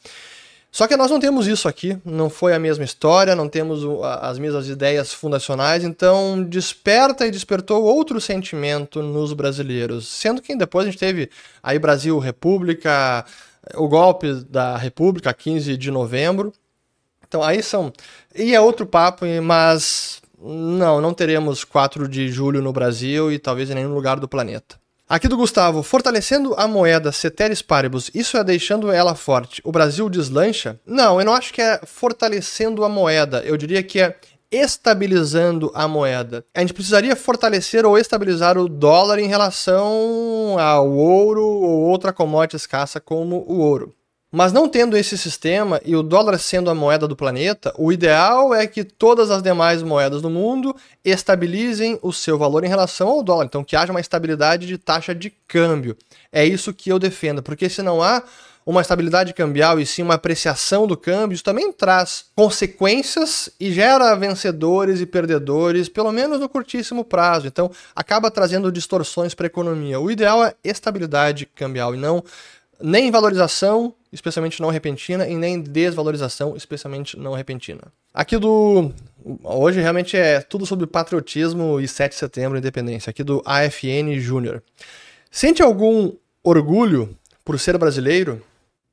Só 0.71 0.87
que 0.87 0.97
nós 0.97 1.11
não 1.11 1.19
temos 1.19 1.49
isso 1.49 1.67
aqui, 1.67 1.99
não 2.05 2.31
foi 2.31 2.55
a 2.55 2.59
mesma 2.59 2.85
história, 2.85 3.35
não 3.35 3.49
temos 3.49 3.83
as 4.21 4.39
mesmas 4.39 4.69
ideias 4.69 5.13
fundacionais, 5.13 5.83
então 5.83 6.41
desperta 6.45 7.27
e 7.27 7.31
despertou 7.33 7.83
outro 7.83 8.21
sentimento 8.21 9.03
nos 9.03 9.33
brasileiros. 9.33 10.07
Sendo 10.07 10.41
que 10.41 10.55
depois 10.55 10.87
a 10.87 10.91
gente 10.91 11.01
teve 11.01 11.29
aí 11.61 11.81
Brasil 11.81 12.17
República, 12.21 13.25
o 13.75 13.89
golpe 13.89 14.35
da 14.49 14.77
República, 14.77 15.35
15 15.35 15.77
de 15.77 15.91
novembro. 15.91 16.53
Então 17.27 17.43
aí 17.43 17.61
são. 17.61 17.93
E 18.37 18.55
é 18.55 18.61
outro 18.61 18.87
papo, 18.87 19.25
mas 19.43 20.23
não, 20.41 21.01
não 21.01 21.15
teremos 21.15 21.65
4 21.65 22.09
de 22.09 22.29
julho 22.29 22.63
no 22.63 22.73
Brasil 22.73 23.33
e 23.33 23.39
talvez 23.39 23.71
em 23.71 23.75
nenhum 23.75 23.95
lugar 23.95 24.21
do 24.21 24.29
planeta. 24.29 24.77
Aqui 25.09 25.29
do 25.29 25.37
Gustavo, 25.37 25.85
fortalecendo 25.85 26.53
a 26.59 26.67
moeda 26.67 27.13
ceteris 27.13 27.63
paribus, 27.63 28.11
isso 28.13 28.37
é 28.37 28.43
deixando 28.43 28.91
ela 28.91 29.15
forte. 29.15 29.63
O 29.65 29.71
Brasil 29.71 30.11
deslancha? 30.11 30.81
Não, 30.85 31.21
eu 31.21 31.25
não 31.25 31.33
acho 31.33 31.55
que 31.55 31.63
é 31.63 31.81
fortalecendo 31.87 32.85
a 32.85 32.89
moeda. 32.89 33.41
Eu 33.45 33.57
diria 33.57 33.85
que 33.85 34.01
é 34.01 34.17
estabilizando 34.51 35.71
a 35.75 35.87
moeda. 35.87 36.45
A 36.55 36.61
gente 36.61 36.75
precisaria 36.75 37.15
fortalecer 37.15 37.85
ou 37.85 37.97
estabilizar 37.97 38.59
o 38.59 38.69
dólar 38.69 39.19
em 39.21 39.29
relação 39.29 40.59
ao 40.59 40.91
ouro 40.91 41.45
ou 41.45 41.83
outra 41.83 42.13
commodity 42.13 42.57
escassa 42.57 43.01
como 43.01 43.45
o 43.47 43.61
ouro. 43.61 43.95
Mas 44.33 44.53
não 44.53 44.69
tendo 44.69 44.97
esse 44.97 45.17
sistema 45.17 45.81
e 45.85 45.95
o 45.95 46.03
dólar 46.03 46.39
sendo 46.39 46.69
a 46.69 46.75
moeda 46.75 47.07
do 47.07 47.15
planeta, 47.15 47.73
o 47.79 47.93
ideal 47.93 48.53
é 48.53 48.67
que 48.67 48.83
todas 48.83 49.31
as 49.31 49.41
demais 49.43 49.83
moedas 49.83 50.21
do 50.21 50.29
mundo 50.29 50.75
estabilizem 51.05 51.99
o 52.03 52.13
seu 52.13 52.37
valor 52.37 52.65
em 52.65 52.69
relação 52.69 53.09
ao 53.09 53.23
dólar. 53.23 53.45
Então, 53.45 53.63
que 53.63 53.77
haja 53.77 53.93
uma 53.93 54.01
estabilidade 54.01 54.67
de 54.67 54.77
taxa 54.77 55.15
de 55.15 55.31
câmbio. 55.47 55.97
É 56.33 56.45
isso 56.45 56.75
que 56.75 56.91
eu 56.91 56.99
defendo, 56.99 57.43
porque 57.43 57.69
se 57.69 57.83
não 57.83 58.03
há 58.03 58.23
uma 58.67 58.81
estabilidade 58.81 59.33
cambial 59.33 59.79
e 59.79 59.87
sim 59.87 60.03
uma 60.03 60.15
apreciação 60.15 60.89
do 60.89 60.97
câmbio, 60.97 61.37
isso 61.37 61.45
também 61.45 61.73
traz 61.73 62.25
consequências 62.35 63.49
e 63.61 63.73
gera 63.73 64.13
vencedores 64.17 65.01
e 65.01 65.07
perdedores, 65.07 65.89
pelo 65.89 66.11
menos 66.11 66.41
no 66.41 66.49
curtíssimo 66.49 67.05
prazo. 67.05 67.47
Então, 67.47 67.71
acaba 67.95 68.29
trazendo 68.29 68.73
distorções 68.73 69.35
para 69.35 69.47
a 69.47 69.49
economia. 69.49 70.01
O 70.01 70.11
ideal 70.11 70.45
é 70.45 70.53
estabilidade 70.65 71.47
cambial 71.47 71.95
e 71.95 71.99
não 71.99 72.25
nem 72.81 73.11
valorização, 73.11 73.95
especialmente 74.13 74.61
não 74.61 74.71
repentina, 74.71 75.27
e 75.27 75.35
nem 75.35 75.61
desvalorização, 75.61 76.57
especialmente 76.57 77.19
não 77.19 77.33
repentina. 77.33 77.83
Aqui 78.13 78.39
do. 78.39 78.93
Hoje 79.43 79.81
realmente 79.81 80.17
é 80.17 80.41
tudo 80.41 80.65
sobre 80.65 80.87
patriotismo 80.87 81.81
e 81.81 81.89
7 81.89 82.13
de 82.13 82.19
setembro, 82.19 82.59
independência. 82.59 83.11
Aqui 83.11 83.23
do 83.23 83.43
AFN 83.45 84.19
Júnior. 84.19 84.63
Sente 85.31 85.63
algum 85.63 86.13
orgulho 86.43 87.17
por 87.45 87.59
ser 87.59 87.77
brasileiro? 87.77 88.43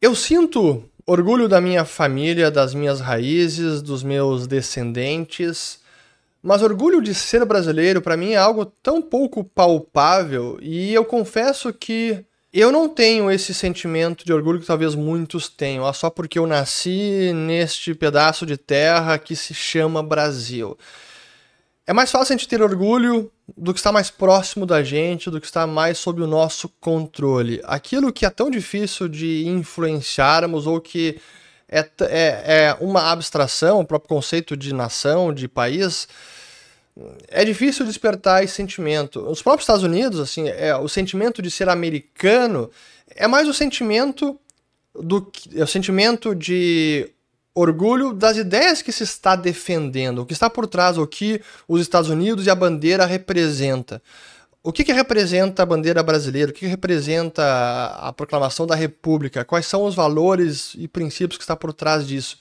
Eu 0.01 0.15
sinto 0.15 0.83
orgulho 1.05 1.47
da 1.47 1.61
minha 1.61 1.85
família, 1.85 2.51
das 2.51 2.73
minhas 2.73 2.99
raízes, 2.99 3.81
dos 3.81 4.03
meus 4.03 4.47
descendentes. 4.47 5.79
Mas 6.41 6.61
orgulho 6.61 7.01
de 7.01 7.15
ser 7.15 7.45
brasileiro, 7.45 8.01
para 8.01 8.17
mim, 8.17 8.31
é 8.31 8.37
algo 8.37 8.65
tão 8.65 9.01
pouco 9.01 9.43
palpável 9.43 10.57
e 10.61 10.93
eu 10.93 11.05
confesso 11.05 11.71
que 11.71 12.25
eu 12.61 12.71
não 12.71 12.87
tenho 12.87 13.31
esse 13.31 13.53
sentimento 13.53 14.23
de 14.23 14.31
orgulho 14.31 14.59
que 14.59 14.67
talvez 14.67 14.93
muitos 14.93 15.49
tenham, 15.49 15.91
só 15.93 16.09
porque 16.09 16.37
eu 16.37 16.45
nasci 16.45 17.31
neste 17.33 17.95
pedaço 17.95 18.45
de 18.45 18.57
terra 18.57 19.17
que 19.17 19.35
se 19.35 19.53
chama 19.53 20.03
Brasil. 20.03 20.77
É 21.85 21.91
mais 21.91 22.11
fácil 22.11 22.33
a 22.33 22.37
gente 22.37 22.47
ter 22.47 22.61
orgulho 22.61 23.31
do 23.57 23.73
que 23.73 23.79
está 23.79 23.91
mais 23.91 24.09
próximo 24.09 24.65
da 24.65 24.83
gente, 24.83 25.29
do 25.29 25.41
que 25.41 25.47
está 25.47 25.67
mais 25.67 25.97
sob 25.97 26.21
o 26.21 26.27
nosso 26.27 26.69
controle. 26.79 27.59
Aquilo 27.65 28.13
que 28.13 28.25
é 28.25 28.29
tão 28.29 28.49
difícil 28.49 29.09
de 29.09 29.45
influenciarmos 29.47 30.65
ou 30.65 30.79
que 30.79 31.19
é, 31.67 31.79
é, 32.01 32.67
é 32.67 32.77
uma 32.79 33.11
abstração, 33.11 33.79
o 33.79 33.85
próprio 33.85 34.07
conceito 34.07 34.55
de 34.55 34.73
nação, 34.73 35.33
de 35.33 35.47
país, 35.47 36.07
é 37.27 37.43
difícil 37.43 37.85
despertar 37.85 38.43
esse 38.43 38.53
sentimento. 38.53 39.19
Os 39.27 39.41
próprios 39.41 39.63
Estados 39.63 39.83
Unidos, 39.83 40.19
assim, 40.19 40.47
é, 40.47 40.75
o 40.75 40.87
sentimento 40.87 41.41
de 41.41 41.49
ser 41.49 41.69
americano 41.69 42.69
é 43.15 43.27
mais 43.27 43.47
o 43.47 43.53
sentimento 43.53 44.39
do 44.93 45.31
é 45.55 45.63
o 45.63 45.67
sentimento 45.67 46.35
de 46.35 47.09
orgulho 47.55 48.13
das 48.13 48.37
ideias 48.37 48.81
que 48.81 48.91
se 48.91 49.03
está 49.03 49.35
defendendo, 49.35 50.19
o 50.19 50.25
que 50.25 50.33
está 50.33 50.49
por 50.49 50.67
trás, 50.67 50.97
o 50.97 51.05
que 51.05 51.41
os 51.67 51.81
Estados 51.81 52.09
Unidos 52.09 52.45
e 52.45 52.49
a 52.49 52.55
bandeira 52.55 53.05
representa. 53.05 54.01
O 54.63 54.71
que, 54.71 54.83
que 54.83 54.93
representa 54.93 55.61
a 55.61 55.65
bandeira 55.65 56.01
brasileira? 56.01 56.51
O 56.51 56.53
que, 56.53 56.61
que 56.61 56.67
representa 56.67 57.43
a, 57.43 58.09
a 58.09 58.13
proclamação 58.13 58.65
da 58.65 58.75
República? 58.75 59.43
Quais 59.43 59.65
são 59.65 59.83
os 59.83 59.93
valores 59.93 60.73
e 60.77 60.87
princípios 60.87 61.37
que 61.37 61.43
está 61.43 61.55
por 61.55 61.73
trás 61.73 62.07
disso? 62.07 62.37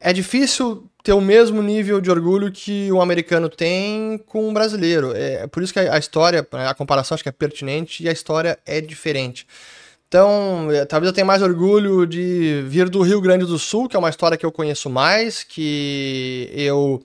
É 0.00 0.12
difícil 0.12 0.88
ter 1.02 1.12
o 1.12 1.20
mesmo 1.20 1.62
nível 1.62 2.00
de 2.00 2.10
orgulho 2.10 2.52
que 2.52 2.90
um 2.92 3.00
americano 3.00 3.48
tem 3.48 4.18
com 4.26 4.48
um 4.48 4.52
brasileiro. 4.52 5.12
É 5.14 5.46
por 5.46 5.62
isso 5.62 5.72
que 5.72 5.78
a 5.78 5.98
história, 5.98 6.46
a 6.52 6.74
comparação 6.74 7.14
acho 7.14 7.22
que 7.22 7.28
é 7.28 7.32
pertinente 7.32 8.02
e 8.02 8.08
a 8.08 8.12
história 8.12 8.58
é 8.66 8.80
diferente. 8.80 9.46
Então, 10.08 10.70
é, 10.70 10.86
talvez 10.86 11.08
eu 11.08 11.14
tenha 11.14 11.24
mais 11.24 11.42
orgulho 11.42 12.06
de 12.06 12.62
vir 12.66 12.88
do 12.88 13.02
Rio 13.02 13.20
Grande 13.20 13.44
do 13.44 13.58
Sul, 13.58 13.88
que 13.88 13.94
é 13.94 13.98
uma 13.98 14.08
história 14.08 14.38
que 14.38 14.46
eu 14.46 14.52
conheço 14.52 14.88
mais, 14.88 15.44
que 15.44 16.48
eu 16.52 17.04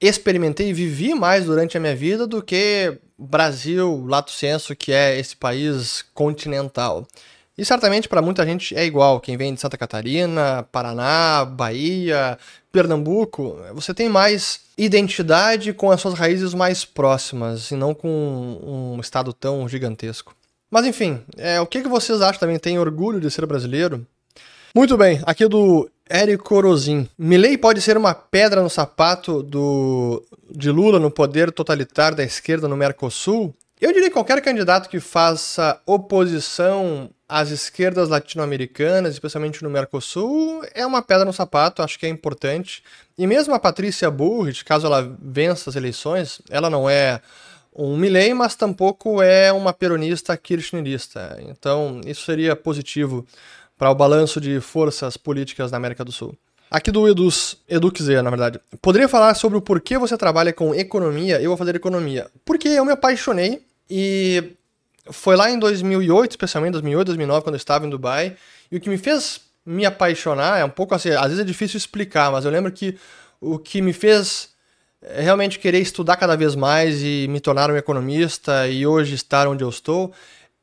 experimentei 0.00 0.68
e 0.68 0.74
vivi 0.74 1.14
mais 1.14 1.46
durante 1.46 1.76
a 1.76 1.80
minha 1.80 1.96
vida 1.96 2.26
do 2.26 2.42
que 2.42 2.98
Brasil, 3.18 4.04
lato 4.06 4.30
senso, 4.30 4.76
que 4.76 4.92
é 4.92 5.18
esse 5.18 5.36
país 5.36 6.04
continental. 6.14 7.06
E 7.60 7.64
certamente 7.66 8.08
para 8.08 8.22
muita 8.22 8.46
gente 8.46 8.74
é 8.74 8.86
igual. 8.86 9.20
Quem 9.20 9.36
vem 9.36 9.52
de 9.52 9.60
Santa 9.60 9.76
Catarina, 9.76 10.66
Paraná, 10.72 11.44
Bahia, 11.44 12.38
Pernambuco, 12.72 13.54
você 13.74 13.92
tem 13.92 14.08
mais 14.08 14.62
identidade 14.78 15.74
com 15.74 15.90
as 15.90 16.00
suas 16.00 16.14
raízes 16.14 16.54
mais 16.54 16.86
próximas 16.86 17.70
e 17.70 17.74
não 17.74 17.92
com 17.92 18.94
um 18.96 18.98
estado 18.98 19.34
tão 19.34 19.68
gigantesco. 19.68 20.34
Mas 20.70 20.86
enfim, 20.86 21.20
é, 21.36 21.60
o 21.60 21.66
que, 21.66 21.82
que 21.82 21.88
vocês 21.88 22.22
acham 22.22 22.40
também? 22.40 22.58
Tem 22.58 22.78
orgulho 22.78 23.20
de 23.20 23.30
ser 23.30 23.44
brasileiro? 23.44 24.06
Muito 24.74 24.96
bem, 24.96 25.20
aqui 25.26 25.46
do 25.46 25.90
Érico 26.08 26.54
Orozin. 26.54 27.06
Milley 27.18 27.58
pode 27.58 27.82
ser 27.82 27.98
uma 27.98 28.14
pedra 28.14 28.62
no 28.62 28.70
sapato 28.70 29.42
do, 29.42 30.24
de 30.50 30.70
Lula 30.70 30.98
no 30.98 31.10
poder 31.10 31.52
totalitário 31.52 32.16
da 32.16 32.24
esquerda 32.24 32.66
no 32.66 32.76
Mercosul? 32.76 33.54
Eu 33.78 33.92
diria 33.92 34.08
que 34.08 34.14
qualquer 34.14 34.40
candidato 34.40 34.88
que 34.88 34.98
faça 34.98 35.78
oposição 35.84 37.10
às 37.30 37.50
esquerdas 37.50 38.08
latino-americanas, 38.08 39.14
especialmente 39.14 39.62
no 39.62 39.70
Mercosul, 39.70 40.62
é 40.74 40.84
uma 40.84 41.00
pedra 41.00 41.24
no 41.24 41.32
sapato, 41.32 41.80
acho 41.80 41.96
que 41.96 42.04
é 42.04 42.08
importante. 42.08 42.82
E 43.16 43.24
mesmo 43.26 43.54
a 43.54 43.58
Patrícia 43.58 44.10
Burrich, 44.10 44.64
caso 44.64 44.86
ela 44.86 45.16
vença 45.22 45.70
as 45.70 45.76
eleições, 45.76 46.42
ela 46.50 46.68
não 46.68 46.90
é 46.90 47.20
um 47.72 47.96
Milley, 47.96 48.34
mas 48.34 48.56
tampouco 48.56 49.22
é 49.22 49.52
uma 49.52 49.72
peronista 49.72 50.36
kirchnerista. 50.36 51.38
Então, 51.48 52.00
isso 52.04 52.24
seria 52.24 52.56
positivo 52.56 53.24
para 53.78 53.90
o 53.90 53.94
balanço 53.94 54.40
de 54.40 54.60
forças 54.60 55.16
políticas 55.16 55.70
na 55.70 55.76
América 55.76 56.04
do 56.04 56.10
Sul. 56.10 56.36
Aqui 56.68 56.90
do 56.90 57.08
Eduz, 57.08 57.56
Eduxer, 57.68 58.22
na 58.22 58.30
verdade. 58.30 58.60
Poderia 58.82 59.08
falar 59.08 59.34
sobre 59.34 59.56
o 59.56 59.62
porquê 59.62 59.96
você 59.98 60.16
trabalha 60.16 60.52
com 60.52 60.74
economia? 60.74 61.40
Eu 61.40 61.50
vou 61.50 61.56
fazer 61.56 61.76
economia. 61.76 62.28
Porque 62.44 62.68
eu 62.68 62.84
me 62.84 62.92
apaixonei 62.92 63.62
e 63.88 64.52
foi 65.10 65.36
lá 65.36 65.50
em 65.50 65.58
2008, 65.58 66.32
especialmente 66.32 66.72
2008, 66.72 67.06
2009, 67.06 67.42
quando 67.42 67.54
eu 67.54 67.58
estava 67.58 67.86
em 67.86 67.90
Dubai. 67.90 68.36
E 68.70 68.76
o 68.76 68.80
que 68.80 68.88
me 68.88 68.98
fez 68.98 69.40
me 69.64 69.84
apaixonar 69.84 70.58
é 70.58 70.64
um 70.64 70.70
pouco 70.70 70.94
assim, 70.94 71.10
às 71.10 71.26
vezes 71.26 71.40
é 71.40 71.44
difícil 71.44 71.76
explicar, 71.76 72.30
mas 72.30 72.44
eu 72.44 72.50
lembro 72.50 72.72
que 72.72 72.98
o 73.40 73.58
que 73.58 73.80
me 73.80 73.92
fez 73.92 74.50
realmente 75.02 75.58
querer 75.58 75.80
estudar 75.80 76.16
cada 76.16 76.36
vez 76.36 76.54
mais 76.54 77.02
e 77.02 77.26
me 77.28 77.40
tornar 77.40 77.70
um 77.70 77.76
economista 77.76 78.68
e 78.68 78.86
hoje 78.86 79.14
estar 79.14 79.48
onde 79.48 79.64
eu 79.64 79.68
estou 79.68 80.12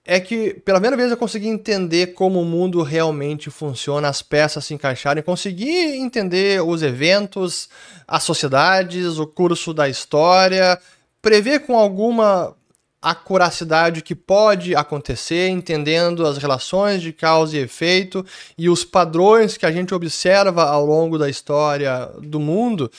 é 0.05 0.21
que 0.21 0.53
pela 0.53 0.79
primeira 0.79 0.95
vez 0.95 1.11
eu 1.11 1.17
consegui 1.17 1.49
entender 1.49 2.07
como 2.13 2.41
o 2.41 2.45
mundo 2.45 2.81
realmente 2.81 3.49
funciona, 3.49 4.07
as 4.07 4.21
peças 4.21 4.63
se 4.63 4.73
encaixarem, 4.73 5.21
consegui 5.21 5.97
entender 5.97 6.63
os 6.63 6.81
eventos, 6.81 7.67
as 8.07 8.23
sociedades, 8.23 9.19
o 9.19 9.27
curso 9.27 9.73
da 9.73 9.89
história, 9.89 10.79
prever 11.21 11.59
com 11.59 11.77
alguma 11.77 12.55
acuracidade 13.01 14.01
que 14.01 14.15
pode 14.15 14.75
acontecer, 14.75 15.49
entendendo 15.49 16.25
as 16.25 16.37
relações 16.37 17.01
de 17.01 17.13
causa 17.13 17.57
e 17.57 17.61
efeito 17.61 18.25
e 18.57 18.69
os 18.69 18.83
padrões 18.83 19.57
que 19.57 19.65
a 19.65 19.71
gente 19.71 19.93
observa 19.93 20.63
ao 20.63 20.85
longo 20.85 21.17
da 21.17 21.29
história 21.29 22.09
do 22.21 22.39
mundo 22.39 22.91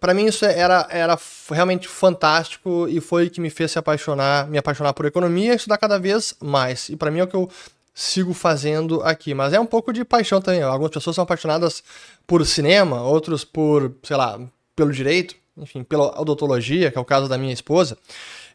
para 0.00 0.12
mim 0.12 0.26
isso 0.26 0.44
era, 0.44 0.86
era 0.90 1.18
realmente 1.50 1.86
fantástico 1.86 2.88
e 2.88 3.00
foi 3.00 3.26
o 3.26 3.30
que 3.30 3.40
me 3.40 3.50
fez 3.50 3.70
se 3.70 3.78
apaixonar, 3.78 4.48
me 4.48 4.58
apaixonar 4.58 4.92
por 4.92 5.06
economia 5.06 5.52
e 5.52 5.56
estudar 5.56 5.78
cada 5.78 5.98
vez 5.98 6.34
mais. 6.40 6.88
E 6.88 6.96
para 6.96 7.10
mim 7.10 7.20
é 7.20 7.22
o 7.22 7.26
que 7.28 7.36
eu 7.36 7.48
sigo 7.94 8.34
fazendo 8.34 9.00
aqui. 9.02 9.32
Mas 9.32 9.52
é 9.52 9.60
um 9.60 9.66
pouco 9.66 9.92
de 9.92 10.04
paixão 10.04 10.40
também. 10.40 10.62
Algumas 10.62 10.90
pessoas 10.90 11.14
são 11.14 11.22
apaixonadas 11.22 11.84
por 12.26 12.44
cinema, 12.44 13.02
outros 13.02 13.44
por, 13.44 13.94
sei 14.02 14.16
lá, 14.16 14.40
pelo 14.74 14.92
direito, 14.92 15.36
enfim, 15.56 15.84
pela 15.84 16.20
odontologia, 16.20 16.90
que 16.90 16.98
é 16.98 17.00
o 17.00 17.04
caso 17.04 17.28
da 17.28 17.38
minha 17.38 17.54
esposa. 17.54 17.96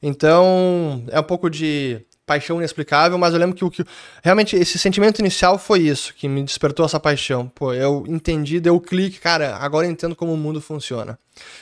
Então, 0.01 1.03
é 1.09 1.19
um 1.19 1.23
pouco 1.23 1.49
de 1.49 2.03
paixão 2.25 2.57
inexplicável, 2.57 3.17
mas 3.17 3.33
eu 3.33 3.39
lembro 3.39 3.55
que 3.55 3.65
o 3.65 3.69
que 3.69 3.83
realmente 4.23 4.55
esse 4.55 4.79
sentimento 4.79 5.19
inicial 5.19 5.57
foi 5.57 5.79
isso 5.79 6.13
que 6.13 6.29
me 6.29 6.41
despertou 6.43 6.85
essa 6.85 6.99
paixão. 6.99 7.47
Pô, 7.49 7.73
eu 7.73 8.05
entendi, 8.07 8.59
deu 8.59 8.75
o 8.75 8.79
clique, 8.79 9.19
cara, 9.19 9.57
agora 9.57 9.85
eu 9.85 9.91
entendo 9.91 10.15
como 10.15 10.33
o 10.33 10.37
mundo 10.37 10.61
funciona. 10.61 11.19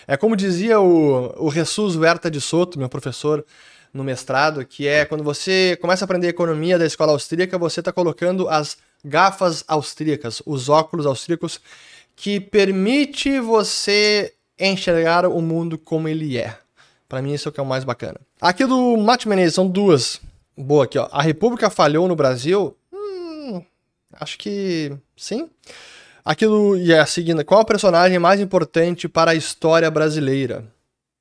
É 0.07 0.15
como 0.15 0.35
dizia 0.35 0.79
o, 0.79 1.33
o 1.43 1.51
Jesus 1.51 1.95
Huerta 1.95 2.29
de 2.29 2.39
Soto, 2.39 2.77
meu 2.77 2.87
professor 2.87 3.43
no 3.91 4.03
mestrado, 4.03 4.63
que 4.63 4.87
é 4.87 5.05
quando 5.05 5.23
você 5.23 5.75
começa 5.81 6.03
a 6.03 6.05
aprender 6.05 6.27
economia 6.27 6.77
da 6.77 6.85
escola 6.85 7.11
austríaca, 7.13 7.57
você 7.57 7.79
está 7.79 7.91
colocando 7.91 8.47
as 8.47 8.77
gafas 9.03 9.63
austríacas, 9.67 10.41
os 10.45 10.69
óculos 10.69 11.05
austríacos, 11.07 11.59
que 12.15 12.39
permite 12.39 13.39
você 13.39 14.33
enxergar 14.59 15.25
o 15.25 15.41
mundo 15.41 15.77
como 15.77 16.07
ele 16.07 16.37
é. 16.37 16.57
Para 17.07 17.21
mim, 17.21 17.33
isso 17.33 17.47
é 17.47 17.49
o 17.49 17.51
que 17.51 17.59
é 17.59 17.63
o 17.63 17.65
mais 17.65 17.83
bacana. 17.83 18.19
Aqui 18.41 18.65
do 18.65 18.95
Mate 18.95 19.27
Menezes, 19.27 19.55
são 19.55 19.67
duas. 19.67 20.21
Boa 20.57 20.85
aqui, 20.85 20.97
ó. 20.97 21.09
A 21.11 21.21
República 21.21 21.69
falhou 21.69 22.07
no 22.07 22.15
Brasil? 22.15 22.73
Hum, 22.93 23.61
acho 24.13 24.37
que 24.37 24.93
sim. 25.17 25.49
Aquilo 26.23 26.77
e 26.77 26.93
é 26.93 26.99
a 26.99 27.05
seguinte, 27.05 27.43
qual 27.43 27.59
a 27.59 27.65
personagem 27.65 28.17
mais 28.17 28.39
importante 28.39 29.09
para 29.09 29.31
a 29.31 29.35
história 29.35 29.91
brasileira? 29.91 30.63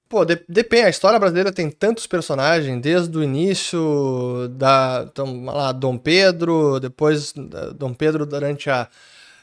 Pô, 0.09 0.25
de, 0.25 0.41
depende, 0.49 0.85
a 0.85 0.91
história 0.91 1.19
brasileira 1.19 1.51
tem 1.51 1.69
tantos 1.69 2.07
personagens, 2.07 2.81
desde 2.81 3.19
o 3.19 3.23
início 3.23 4.49
da 4.53 5.05
então, 5.11 5.45
lá, 5.45 5.73
Dom 5.73 5.99
Pedro, 5.99 6.79
depois 6.79 7.35
Dom 7.77 7.95
Pedro 7.95 8.25
durante 8.27 8.71
a, 8.71 8.89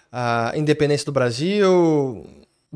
a 0.10 0.54
independência 0.56 1.06
do 1.06 1.12
Brasil, 1.12 2.26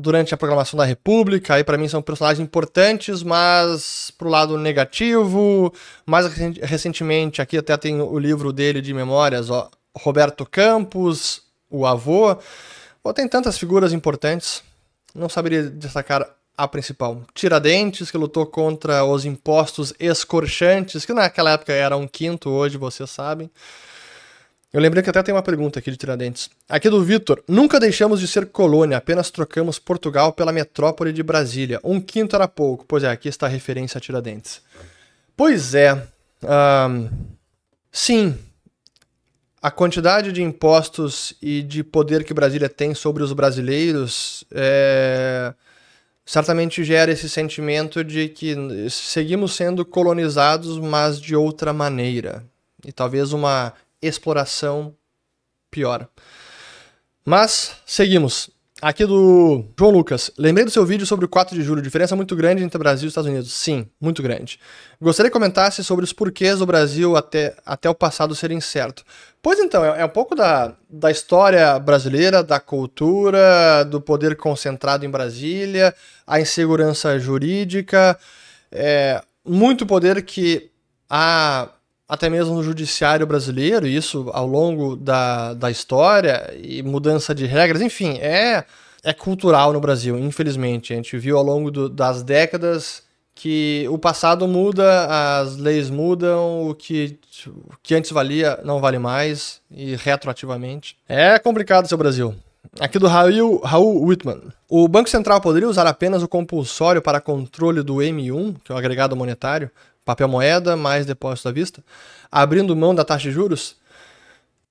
durante 0.00 0.34
a 0.34 0.36
proclamação 0.36 0.76
da 0.76 0.84
República, 0.84 1.54
aí 1.54 1.64
para 1.64 1.78
mim 1.78 1.88
são 1.88 2.00
personagens 2.02 2.40
importantes, 2.40 3.22
mas 3.22 4.10
pro 4.16 4.28
lado 4.28 4.56
negativo. 4.56 5.72
Mais 6.06 6.26
recentemente, 6.62 7.42
aqui 7.42 7.58
até 7.58 7.76
tem 7.76 8.00
o 8.00 8.18
livro 8.18 8.52
dele 8.52 8.80
de 8.80 8.94
memórias, 8.94 9.50
ó, 9.50 9.70
Roberto 9.96 10.46
Campos, 10.46 11.42
o 11.68 11.86
avô. 11.86 12.36
Tem 13.14 13.28
tantas 13.28 13.58
figuras 13.58 13.92
importantes, 13.92 14.62
não 15.14 15.28
saberia 15.28 15.64
destacar 15.64 16.26
a 16.56 16.68
principal. 16.68 17.22
Tiradentes, 17.34 18.10
que 18.10 18.18
lutou 18.18 18.44
contra 18.46 19.04
os 19.04 19.24
impostos 19.24 19.94
escorchantes, 19.98 21.04
que 21.06 21.12
naquela 21.12 21.52
época 21.52 21.72
era 21.72 21.96
um 21.96 22.06
quinto, 22.06 22.50
hoje 22.50 22.76
vocês 22.76 23.08
sabem. 23.08 23.50
Eu 24.72 24.80
lembrei 24.80 25.02
que 25.02 25.10
até 25.10 25.20
tem 25.20 25.34
uma 25.34 25.42
pergunta 25.42 25.80
aqui 25.80 25.90
de 25.90 25.96
Tiradentes. 25.96 26.48
Aqui 26.68 26.88
do 26.88 27.02
Vitor. 27.02 27.42
Nunca 27.48 27.80
deixamos 27.80 28.20
de 28.20 28.28
ser 28.28 28.46
colônia, 28.46 28.98
apenas 28.98 29.28
trocamos 29.28 29.80
Portugal 29.80 30.32
pela 30.32 30.52
metrópole 30.52 31.12
de 31.12 31.24
Brasília. 31.24 31.80
Um 31.82 32.00
quinto 32.00 32.36
era 32.36 32.46
pouco. 32.46 32.84
Pois 32.86 33.02
é, 33.02 33.10
aqui 33.10 33.28
está 33.28 33.46
a 33.46 33.48
referência 33.48 33.98
a 33.98 34.00
Tiradentes. 34.00 34.62
Pois 35.36 35.74
é. 35.74 36.00
Um, 36.44 37.08
sim. 37.90 38.38
A 39.60 39.72
quantidade 39.72 40.30
de 40.30 40.40
impostos 40.40 41.34
e 41.42 41.62
de 41.62 41.82
poder 41.82 42.22
que 42.22 42.32
Brasília 42.32 42.68
tem 42.68 42.94
sobre 42.94 43.24
os 43.24 43.32
brasileiros 43.32 44.44
é, 44.52 45.52
certamente 46.24 46.84
gera 46.84 47.10
esse 47.10 47.28
sentimento 47.28 48.04
de 48.04 48.28
que 48.28 48.54
seguimos 48.88 49.54
sendo 49.54 49.84
colonizados, 49.84 50.78
mas 50.78 51.20
de 51.20 51.34
outra 51.34 51.72
maneira. 51.72 52.44
E 52.86 52.92
talvez 52.92 53.32
uma 53.32 53.74
exploração 54.02 54.94
piora. 55.70 56.08
Mas, 57.24 57.76
seguimos. 57.86 58.50
Aqui 58.82 59.04
do 59.04 59.62
João 59.78 59.90
Lucas. 59.90 60.30
Lembrei 60.38 60.64
do 60.64 60.70
seu 60.70 60.86
vídeo 60.86 61.06
sobre 61.06 61.26
o 61.26 61.28
4 61.28 61.54
de 61.54 61.62
julho. 61.62 61.82
Diferença 61.82 62.16
muito 62.16 62.34
grande 62.34 62.62
entre 62.62 62.78
Brasil 62.78 63.06
e 63.06 63.08
Estados 63.08 63.28
Unidos. 63.28 63.52
Sim, 63.52 63.86
muito 64.00 64.22
grande. 64.22 64.58
Gostaria 64.98 65.28
que 65.28 65.34
comentasse 65.34 65.84
sobre 65.84 66.02
os 66.02 66.14
porquês 66.14 66.60
do 66.60 66.66
Brasil 66.66 67.14
até, 67.14 67.54
até 67.66 67.90
o 67.90 67.94
passado 67.94 68.34
ser 68.34 68.50
incerto. 68.50 69.04
Pois 69.42 69.58
então, 69.58 69.84
é, 69.84 70.00
é 70.00 70.04
um 70.04 70.08
pouco 70.08 70.34
da, 70.34 70.74
da 70.88 71.10
história 71.10 71.78
brasileira, 71.78 72.42
da 72.42 72.58
cultura, 72.58 73.84
do 73.84 74.00
poder 74.00 74.34
concentrado 74.34 75.04
em 75.04 75.10
Brasília, 75.10 75.94
a 76.26 76.40
insegurança 76.40 77.18
jurídica, 77.18 78.18
é, 78.72 79.20
muito 79.44 79.84
poder 79.84 80.22
que 80.22 80.70
a 81.08 81.68
até 82.10 82.28
mesmo 82.28 82.56
no 82.56 82.62
judiciário 82.64 83.24
brasileiro, 83.24 83.86
isso 83.86 84.28
ao 84.32 84.44
longo 84.44 84.96
da, 84.96 85.54
da 85.54 85.70
história 85.70 86.52
e 86.60 86.82
mudança 86.82 87.32
de 87.32 87.46
regras, 87.46 87.80
enfim, 87.80 88.18
é, 88.18 88.64
é 89.04 89.12
cultural 89.12 89.72
no 89.72 89.80
Brasil, 89.80 90.18
infelizmente. 90.18 90.92
A 90.92 90.96
gente 90.96 91.16
viu 91.16 91.38
ao 91.38 91.44
longo 91.44 91.70
do, 91.70 91.88
das 91.88 92.24
décadas 92.24 93.04
que 93.32 93.86
o 93.88 93.96
passado 93.96 94.48
muda, 94.48 95.06
as 95.40 95.56
leis 95.56 95.88
mudam, 95.88 96.68
o 96.68 96.74
que, 96.74 97.16
o 97.46 97.76
que 97.80 97.94
antes 97.94 98.10
valia 98.10 98.58
não 98.64 98.80
vale 98.80 98.98
mais, 98.98 99.60
e 99.70 99.94
retroativamente. 99.94 100.96
É 101.08 101.38
complicado 101.38 101.86
seu 101.86 101.96
Brasil. 101.96 102.34
Aqui 102.78 102.98
do 102.98 103.06
Raul, 103.06 103.60
Raul 103.60 104.04
Whitman. 104.04 104.40
O 104.68 104.86
Banco 104.86 105.08
Central 105.08 105.40
poderia 105.40 105.68
usar 105.68 105.86
apenas 105.86 106.22
o 106.22 106.28
compulsório 106.28 107.00
para 107.00 107.20
controle 107.20 107.82
do 107.82 107.96
M1, 107.96 108.56
que 108.62 108.70
é 108.70 108.74
o 108.74 108.78
agregado 108.78 109.16
monetário, 109.16 109.70
papel 110.10 110.26
moeda 110.26 110.76
mais 110.76 111.06
depósito 111.06 111.48
à 111.48 111.52
vista, 111.52 111.84
abrindo 112.30 112.74
mão 112.74 112.94
da 112.94 113.04
taxa 113.04 113.28
de 113.28 113.32
juros. 113.32 113.76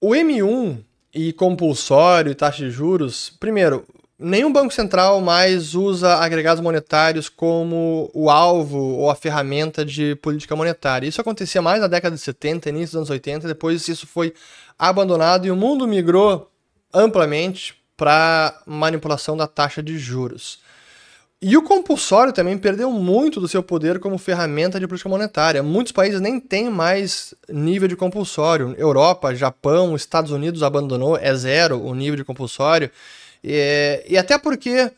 O 0.02 0.10
M1 0.10 0.80
e 1.13 1.32
compulsório 1.34 2.32
e 2.32 2.36
taxa 2.36 2.65
de 2.65 2.71
juros, 2.71 3.32
primeiro, 3.39 3.86
nenhum 4.17 4.52
banco 4.52 4.73
central 4.73 5.21
mais 5.21 5.75
usa 5.75 6.15
agregados 6.15 6.62
monetários 6.62 7.30
como 7.30 8.12
o 8.13 8.30
alvo 8.30 8.78
ou 8.78 9.10
a 9.10 9.15
ferramenta 9.15 9.86
de 9.86 10.15
política 10.15 10.58
monetária. 10.58 11.08
Isso 11.08 11.21
acontecia 11.21 11.62
mais 11.62 11.80
na 11.80 11.88
década 11.88 12.15
de 12.15 12.21
70, 12.21 12.69
início 12.69 12.88
dos 12.88 12.95
anos 12.95 13.10
80, 13.10 13.47
depois 13.47 13.88
isso 13.88 14.06
foi 14.06 14.34
abandonado 14.78 15.45
e 15.47 15.52
o 15.52 15.56
mundo 15.56 15.88
migrou 15.88 16.52
amplamente 16.93 17.75
para 17.95 18.62
manipulação 18.65 19.38
da 19.38 19.47
taxa 19.47 19.82
de 19.82 19.97
juros. 19.97 20.60
E 21.41 21.56
o 21.56 21.63
compulsório 21.63 22.34
também 22.34 22.58
perdeu 22.58 22.91
muito 22.91 23.39
do 23.39 23.47
seu 23.47 23.63
poder 23.63 23.97
como 23.99 24.17
ferramenta 24.17 24.78
de 24.78 24.86
política 24.86 25.10
monetária. 25.10 25.63
Muitos 25.63 25.93
países 25.93 26.19
nem 26.19 26.38
têm 26.38 26.69
mais 26.69 27.34
nível 27.47 27.88
de 27.88 27.95
compulsório. 27.95 28.75
Europa, 28.78 29.34
Japão, 29.34 29.95
Estados 29.95 30.32
Unidos 30.32 30.63
abandonou, 30.63 31.15
é 31.15 31.34
zero 31.34 31.82
o 31.82 31.95
nível 31.95 32.17
de 32.17 32.25
compulsório. 32.25 32.91
E, 33.41 34.04
e 34.10 34.17
até 34.17 34.38
porque 34.38 34.91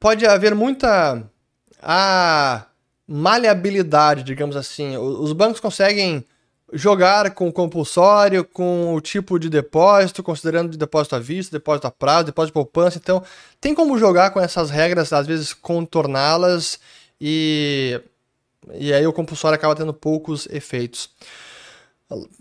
pode 0.00 0.26
haver 0.26 0.52
muita 0.52 1.22
a 1.80 2.66
maleabilidade, 3.06 4.24
digamos 4.24 4.56
assim. 4.56 4.96
Os 4.96 5.32
bancos 5.32 5.60
conseguem 5.60 6.24
jogar 6.72 7.32
com 7.32 7.50
compulsório, 7.52 8.44
com 8.44 8.94
o 8.94 9.00
tipo 9.00 9.38
de 9.38 9.48
depósito, 9.48 10.22
considerando 10.22 10.70
de 10.70 10.78
depósito 10.78 11.16
à 11.16 11.18
vista, 11.18 11.56
depósito 11.56 11.86
a 11.86 11.90
prazo, 11.90 12.26
depósito 12.26 12.50
de 12.50 12.54
poupança. 12.54 12.98
Então, 12.98 13.22
tem 13.60 13.74
como 13.74 13.98
jogar 13.98 14.30
com 14.30 14.40
essas 14.40 14.70
regras, 14.70 15.12
às 15.12 15.26
vezes 15.26 15.52
contorná-las 15.52 16.78
e 17.20 18.00
e 18.74 18.92
aí 18.92 19.06
o 19.06 19.12
compulsório 19.12 19.56
acaba 19.56 19.74
tendo 19.74 19.94
poucos 19.94 20.46
efeitos. 20.50 21.10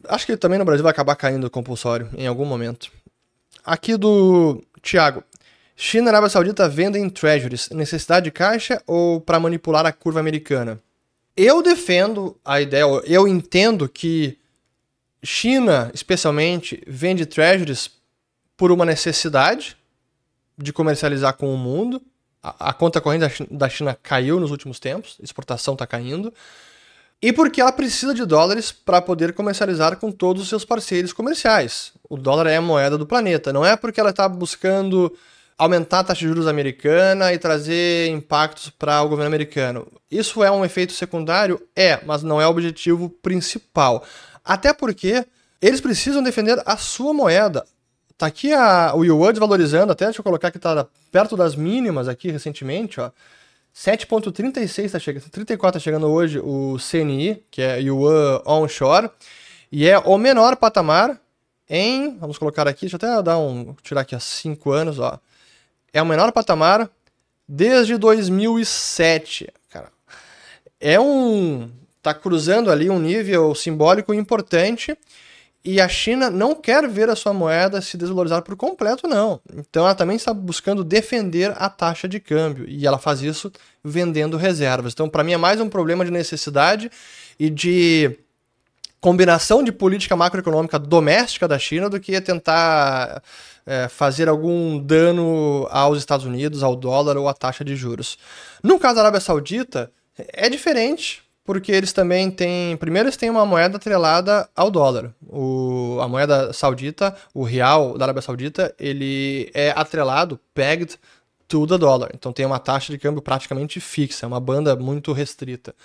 Acho 0.07 0.25
que 0.25 0.35
também 0.35 0.59
no 0.59 0.65
Brasil 0.65 0.83
vai 0.83 0.91
acabar 0.91 1.15
caindo 1.15 1.45
o 1.45 1.49
compulsório 1.49 2.09
em 2.17 2.27
algum 2.27 2.45
momento. 2.45 2.91
Aqui 3.63 3.95
do 3.95 4.61
Tiago. 4.81 5.23
China 5.75 6.07
e 6.07 6.09
Arábia 6.09 6.29
Saudita 6.29 6.67
vendem 6.67 7.09
treasuries. 7.09 7.69
Necessidade 7.69 8.25
de 8.25 8.31
caixa 8.31 8.81
ou 8.85 9.21
para 9.21 9.39
manipular 9.39 9.85
a 9.85 9.93
curva 9.93 10.19
americana? 10.19 10.79
Eu 11.35 11.61
defendo 11.61 12.37
a 12.43 12.59
ideia, 12.59 12.83
eu 13.05 13.27
entendo 13.27 13.87
que 13.87 14.37
China, 15.23 15.91
especialmente, 15.93 16.81
vende 16.87 17.25
treasuries 17.25 17.91
por 18.55 18.71
uma 18.71 18.85
necessidade 18.85 19.77
de 20.57 20.73
comercializar 20.73 21.33
com 21.35 21.53
o 21.53 21.57
mundo. 21.57 22.01
A, 22.41 22.69
a 22.69 22.73
conta 22.73 23.01
corrente 23.01 23.47
da 23.49 23.69
China 23.69 23.97
caiu 24.01 24.39
nos 24.39 24.51
últimos 24.51 24.79
tempos, 24.79 25.17
a 25.21 25.23
exportação 25.23 25.73
está 25.73 25.87
caindo. 25.87 26.33
E 27.21 27.33
porque 27.33 27.59
ela 27.59 27.71
precisa 27.71 28.13
de 28.13 28.25
dólares 28.25 28.71
para 28.71 29.01
poder 29.01 29.33
comercializar 29.33 29.97
com 29.97 30.09
todos 30.09 30.43
os 30.43 30.49
seus 30.49 30.63
parceiros 30.63 31.11
comerciais. 31.11 31.91
O 32.09 32.15
dólar 32.15 32.47
é 32.47 32.55
a 32.55 32.61
moeda 32.61 32.97
do 32.97 33.05
planeta. 33.05 33.51
Não 33.51 33.65
é 33.65 33.75
porque 33.75 33.99
ela 33.99 34.11
está 34.11 34.27
buscando 34.27 35.13
aumentar 35.59 35.99
a 35.99 36.03
taxa 36.05 36.21
de 36.21 36.27
juros 36.27 36.47
americana 36.47 37.33
e 37.33 37.37
trazer 37.37 38.07
impactos 38.07 38.69
para 38.69 39.01
o 39.01 39.09
governo 39.09 39.27
americano. 39.27 39.85
Isso 40.09 40.41
é 40.41 40.49
um 40.49 40.63
efeito 40.63 40.93
secundário? 40.93 41.61
É, 41.75 41.99
mas 42.05 42.23
não 42.23 42.41
é 42.41 42.47
o 42.47 42.49
objetivo 42.49 43.09
principal. 43.09 44.05
Até 44.43 44.73
porque 44.73 45.25
eles 45.61 45.81
precisam 45.81 46.23
defender 46.23 46.63
a 46.65 46.77
sua 46.77 47.13
moeda. 47.13 47.65
Tá 48.17 48.27
aqui 48.27 48.53
a, 48.53 48.93
o 48.95 49.03
yuan 49.03 49.31
desvalorizando, 49.31 49.91
até 49.91 50.05
deixa 50.05 50.21
eu 50.21 50.23
colocar 50.23 50.49
que 50.49 50.57
está 50.57 50.87
perto 51.11 51.35
das 51.35 51.55
mínimas 51.55 52.07
aqui 52.07 52.31
recentemente, 52.31 53.01
ó. 53.01 53.11
7.36 53.75 54.85
está 54.85 54.99
chegando, 54.99 55.29
34 55.29 55.77
está 55.77 55.83
chegando 55.83 56.07
hoje 56.07 56.39
o 56.39 56.77
CNI, 56.79 57.43
que 57.51 57.61
é 57.61 57.79
Yuan 57.79 58.41
Onshore, 58.45 59.09
e 59.71 59.87
é 59.87 59.97
o 59.99 60.17
menor 60.17 60.55
patamar 60.55 61.19
em, 61.69 62.17
vamos 62.17 62.37
colocar 62.37 62.67
aqui, 62.67 62.87
deixa 62.87 62.95
eu 62.95 63.11
até 63.11 63.23
dar 63.23 63.37
um, 63.37 63.75
tirar 63.83 64.01
aqui 64.01 64.15
há 64.15 64.19
5 64.19 64.71
anos, 64.71 64.99
ó. 64.99 65.19
É 65.93 66.01
o 66.01 66.05
menor 66.05 66.31
patamar 66.31 66.89
desde 67.47 67.97
2007, 67.97 69.51
cara. 69.69 69.89
É 70.79 70.99
um 70.99 71.71
tá 72.01 72.13
cruzando 72.13 72.71
ali 72.71 72.89
um 72.89 72.99
nível 72.99 73.53
simbólico 73.53 74.13
importante 74.13 74.97
e 75.63 75.81
a 75.81 75.89
China 75.89 76.29
não 76.29 76.55
quer 76.55 76.87
ver 76.87 77.09
a 77.09 77.15
sua 77.15 77.33
moeda 77.33 77.81
se 77.81 77.97
desvalorizar 77.97 78.41
por 78.41 78.55
completo, 78.55 79.07
não. 79.07 79.41
Então 79.53 79.83
ela 79.83 79.95
também 79.95 80.15
está 80.15 80.33
buscando 80.33 80.83
defender 80.83 81.53
a 81.57 81.69
taxa 81.69 82.07
de 82.07 82.19
câmbio. 82.19 82.65
E 82.67 82.87
ela 82.87 82.97
faz 82.97 83.21
isso 83.21 83.51
vendendo 83.83 84.37
reservas. 84.37 84.93
Então, 84.93 85.09
para 85.09 85.23
mim, 85.23 85.33
é 85.33 85.37
mais 85.37 85.59
um 85.59 85.67
problema 85.67 86.05
de 86.05 86.11
necessidade 86.11 86.89
e 87.37 87.49
de 87.49 88.17
combinação 89.01 89.61
de 89.61 89.71
política 89.71 90.15
macroeconômica 90.15 90.79
doméstica 90.79 91.47
da 91.47 91.59
China 91.59 91.89
do 91.89 91.99
que 91.99 92.19
tentar 92.21 93.21
é, 93.69 93.87
fazer 93.87 94.27
algum 94.27 94.79
dano 94.79 95.67
aos 95.69 95.99
Estados 95.99 96.25
Unidos, 96.25 96.63
ao 96.63 96.75
dólar 96.75 97.15
ou 97.17 97.29
à 97.29 97.35
taxa 97.35 97.63
de 97.63 97.75
juros. 97.75 98.17
No 98.63 98.79
caso 98.79 98.95
da 98.95 99.01
Arábia 99.01 99.19
Saudita, 99.19 99.91
é 100.17 100.49
diferente, 100.49 101.21
porque 101.45 101.71
eles 101.71 101.93
também 101.93 102.31
têm. 102.31 102.75
Primeiro, 102.77 103.07
eles 103.07 103.15
têm 103.15 103.29
uma 103.29 103.45
moeda 103.45 103.77
atrelada 103.77 104.49
ao 104.55 104.71
dólar. 104.71 105.13
O, 105.21 105.99
a 106.01 106.07
moeda 106.07 106.51
saudita, 106.51 107.15
o 107.31 107.43
real 107.43 107.95
da 107.95 108.05
Arábia 108.05 108.23
Saudita, 108.23 108.73
ele 108.79 109.51
é 109.53 109.69
atrelado, 109.75 110.39
pegged 110.51 110.97
to 111.47 111.67
the 111.67 111.77
dollar. 111.77 112.09
Então 112.15 112.33
tem 112.33 112.47
uma 112.47 112.57
taxa 112.57 112.91
de 112.91 112.97
câmbio 112.97 113.21
praticamente 113.21 113.79
fixa, 113.79 114.25
é 114.25 114.27
uma 114.27 114.39
banda 114.39 114.75
muito 114.75 115.13
restrita. 115.13 115.75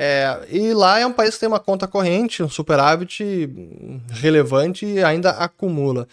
É, 0.00 0.46
e 0.48 0.72
lá 0.72 1.00
é 1.00 1.06
um 1.06 1.12
país 1.12 1.34
que 1.34 1.40
tem 1.40 1.48
uma 1.48 1.58
conta 1.58 1.88
corrente, 1.88 2.40
um 2.40 2.48
superávit 2.48 3.50
relevante 4.08 4.86
e 4.86 5.02
ainda 5.02 5.30
acumula. 5.30 6.06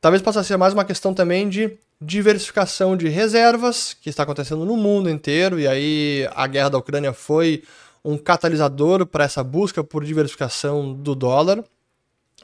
Talvez 0.00 0.22
possa 0.22 0.42
ser 0.42 0.56
mais 0.56 0.72
uma 0.72 0.84
questão 0.84 1.12
também 1.12 1.46
de 1.46 1.76
diversificação 2.00 2.96
de 2.96 3.06
reservas, 3.08 3.92
que 3.92 4.08
está 4.08 4.22
acontecendo 4.22 4.64
no 4.64 4.74
mundo 4.74 5.10
inteiro, 5.10 5.60
e 5.60 5.68
aí 5.68 6.26
a 6.34 6.46
guerra 6.46 6.70
da 6.70 6.78
Ucrânia 6.78 7.12
foi 7.12 7.62
um 8.02 8.16
catalisador 8.16 9.04
para 9.04 9.24
essa 9.24 9.44
busca 9.44 9.84
por 9.84 10.02
diversificação 10.02 10.94
do 10.94 11.14
dólar, 11.14 11.62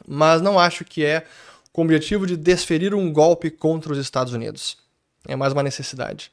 mas 0.07 0.43
não 0.43 0.59
acho 0.59 0.85
que 0.85 1.03
é 1.03 1.25
com 1.73 1.81
o 1.81 1.85
objetivo 1.85 2.27
de 2.27 2.37
desferir 2.37 2.95
um 2.95 3.11
golpe 3.11 3.51
contra 3.51 3.91
os 3.91 3.99
Estados 3.99 4.35
Unidos. 4.35 4.77
É 5.27 5.35
mais 5.35 5.55
uma 5.55 5.63
necessidade. 5.63 6.31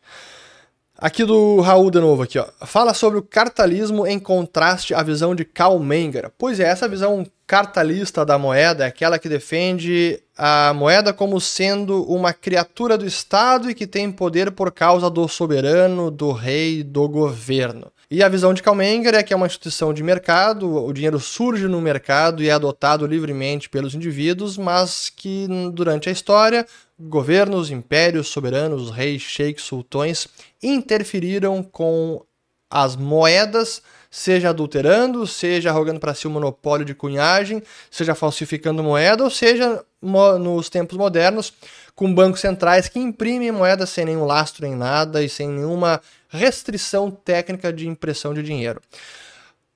Aqui 0.97 1.25
do 1.25 1.60
Raul 1.60 1.89
de 1.89 1.99
novo 1.99 2.21
aqui, 2.21 2.38
ó. 2.38 2.45
Fala 2.65 2.93
sobre 2.93 3.17
o 3.17 3.23
cartalismo 3.23 4.06
em 4.06 4.19
contraste 4.19 4.93
à 4.93 5.01
visão 5.01 5.34
de 5.34 5.43
Karl 5.43 5.79
Menger. 5.79 6.32
Pois 6.38 6.60
é, 6.60 6.63
essa 6.63 6.88
visão 6.88 7.25
cartalista 7.47 8.23
da 8.23 8.38
moeda 8.38 8.86
é 8.86 8.88
aquela 8.88 9.17
que 9.17 9.27
defende 9.27 10.21
a 10.38 10.71
moeda 10.73 11.12
como 11.12 11.41
sendo 11.41 12.03
uma 12.03 12.32
criatura 12.32 12.97
do 12.97 13.08
Estado 13.08 13.69
e 13.69 13.75
que 13.75 13.88
tem 13.88 14.12
poder 14.12 14.51
por 14.51 14.71
causa 14.71 15.10
do 15.10 15.27
soberano, 15.27 16.12
do 16.12 16.32
rei, 16.32 16.84
do 16.84 17.10
governo. 17.10 17.91
E 18.10 18.21
a 18.21 18.29
visão 18.29 18.53
de 18.53 18.62
Karl 18.62 18.77
Menger 18.77 19.15
é 19.15 19.23
que 19.23 19.34
é 19.34 19.36
uma 19.36 19.47
instituição 19.47 19.91
de 19.91 20.03
mercado, 20.03 20.71
o 20.71 20.93
dinheiro 20.93 21.19
surge 21.19 21.67
no 21.67 21.82
mercado 21.82 22.43
e 22.43 22.49
é 22.49 22.51
adotado 22.51 23.08
livremente 23.08 23.67
pelos 23.67 23.95
indivíduos, 23.95 24.56
mas 24.56 25.10
que 25.10 25.47
durante 25.73 26.10
a 26.10 26.12
história 26.12 26.65
governos, 27.07 27.69
impérios, 27.69 28.27
soberanos, 28.27 28.89
reis, 28.89 29.21
sheiks, 29.21 29.63
sultões 29.63 30.27
interferiram 30.61 31.61
com 31.63 32.23
as 32.69 32.95
moedas, 32.95 33.81
seja 34.09 34.49
adulterando, 34.49 35.27
seja 35.27 35.69
arrogando 35.69 35.99
para 35.99 36.13
si 36.13 36.27
o 36.27 36.29
monopólio 36.29 36.85
de 36.85 36.95
cunhagem, 36.95 37.61
seja 37.91 38.15
falsificando 38.15 38.83
moeda, 38.83 39.23
ou 39.23 39.29
seja, 39.29 39.83
nos 40.01 40.69
tempos 40.69 40.97
modernos, 40.97 41.53
com 41.95 42.13
bancos 42.13 42.41
centrais 42.41 42.87
que 42.87 42.99
imprimem 42.99 43.51
moedas 43.51 43.89
sem 43.89 44.05
nenhum 44.05 44.25
lastro 44.25 44.65
em 44.65 44.75
nada 44.75 45.23
e 45.23 45.29
sem 45.29 45.47
nenhuma 45.47 46.01
restrição 46.29 47.11
técnica 47.11 47.71
de 47.71 47.87
impressão 47.87 48.33
de 48.33 48.41
dinheiro. 48.41 48.81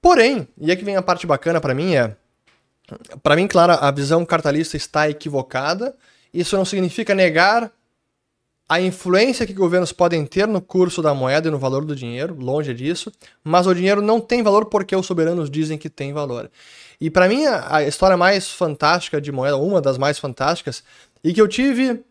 Porém, 0.02 0.48
e 0.60 0.72
aqui 0.72 0.84
vem 0.84 0.96
a 0.96 1.02
parte 1.02 1.28
bacana 1.28 1.62
para 1.62 1.74
mim 1.74 1.96
é, 1.96 2.16
para 3.22 3.36
mim, 3.36 3.48
claro, 3.48 3.74
a 3.74 3.92
visão 3.92 4.26
cartalista 4.26 4.78
está 4.78 5.10
equivocada 5.10 5.94
isso 6.34 6.58
não 6.58 6.66
significa 6.66 7.16
negar 7.16 7.72
a 8.70 8.82
influência 8.82 9.48
que 9.48 9.54
governos 9.54 9.94
podem 9.94 10.26
ter 10.26 10.46
no 10.48 10.62
curso 10.62 11.02
da 11.02 11.14
moeda 11.14 11.48
e 11.48 11.52
no 11.52 11.58
valor 11.58 11.86
do 11.86 11.96
dinheiro, 11.96 12.36
longe 12.38 12.74
disso, 12.74 13.12
mas 13.44 13.66
o 13.66 13.74
dinheiro 13.74 14.02
não 14.02 14.20
tem 14.20 14.44
valor 14.44 14.66
porque 14.66 14.96
os 14.96 15.06
soberanos 15.06 15.50
dizem 15.50 15.78
que 15.78 15.90
tem 15.90 16.12
valor. 16.12 16.52
E 17.00 17.10
para 17.10 17.30
mim, 17.30 17.46
a 17.46 17.84
história 17.84 18.18
mais 18.18 18.50
fantástica 18.50 19.22
de 19.22 19.32
moeda, 19.32 19.56
uma 19.56 19.80
das 19.80 19.98
mais 19.98 20.20
fantásticas, 20.20 20.84
e 21.24 21.34
que 21.34 21.42
eu 21.42 21.48
tive 21.48 22.02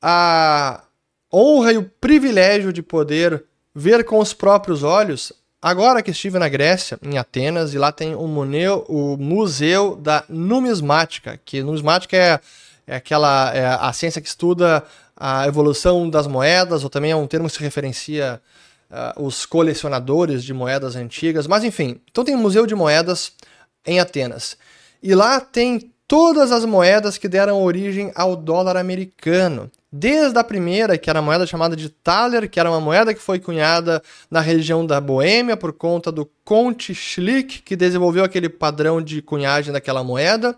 a 0.00 0.84
honra 1.32 1.72
e 1.72 1.78
o 1.78 1.90
privilégio 2.00 2.72
de 2.72 2.82
poder 2.82 3.44
ver 3.74 4.04
com 4.04 4.20
os 4.20 4.32
próprios 4.32 4.84
olhos, 4.84 5.32
agora 5.60 6.00
que 6.00 6.12
estive 6.12 6.38
na 6.38 6.48
Grécia, 6.48 6.96
em 7.02 7.18
Atenas, 7.18 7.74
e 7.74 7.78
lá 7.78 7.90
tem 7.90 8.14
o, 8.14 8.28
Museu, 8.28 8.84
o 8.88 9.16
Museu 9.16 9.96
da 9.96 10.24
Numismática, 10.28 11.40
que 11.44 11.60
numismática 11.60 12.16
é 12.16 12.38
é 12.86 12.96
aquela 12.96 13.54
é 13.54 13.66
a 13.66 13.92
ciência 13.92 14.20
que 14.20 14.28
estuda 14.28 14.84
a 15.16 15.46
evolução 15.46 16.08
das 16.08 16.26
moedas, 16.26 16.84
ou 16.84 16.90
também 16.90 17.10
é 17.10 17.16
um 17.16 17.26
termo 17.26 17.48
que 17.48 17.54
se 17.54 17.60
referencia 17.60 18.40
uh, 18.90 19.22
os 19.24 19.46
colecionadores 19.46 20.44
de 20.44 20.52
moedas 20.52 20.96
antigas, 20.96 21.46
mas 21.46 21.64
enfim. 21.64 22.00
Então 22.10 22.24
tem 22.24 22.34
um 22.34 22.40
museu 22.40 22.66
de 22.66 22.74
moedas 22.74 23.32
em 23.86 24.00
Atenas. 24.00 24.56
E 25.02 25.14
lá 25.14 25.40
tem 25.40 25.92
todas 26.06 26.52
as 26.52 26.64
moedas 26.64 27.16
que 27.16 27.28
deram 27.28 27.62
origem 27.62 28.12
ao 28.14 28.36
dólar 28.36 28.76
americano. 28.76 29.70
Desde 29.90 30.36
a 30.38 30.44
primeira, 30.44 30.98
que 30.98 31.08
era 31.08 31.20
a 31.20 31.22
moeda 31.22 31.46
chamada 31.46 31.76
de 31.76 31.88
thaler, 31.88 32.50
que 32.50 32.58
era 32.58 32.68
uma 32.68 32.80
moeda 32.80 33.14
que 33.14 33.20
foi 33.20 33.38
cunhada 33.38 34.02
na 34.28 34.40
região 34.40 34.84
da 34.84 35.00
Boêmia 35.00 35.56
por 35.56 35.72
conta 35.72 36.10
do 36.10 36.28
Conte 36.44 36.92
Schlick, 36.94 37.62
que 37.62 37.76
desenvolveu 37.76 38.24
aquele 38.24 38.48
padrão 38.48 39.00
de 39.00 39.22
cunhagem 39.22 39.72
daquela 39.72 40.02
moeda, 40.02 40.56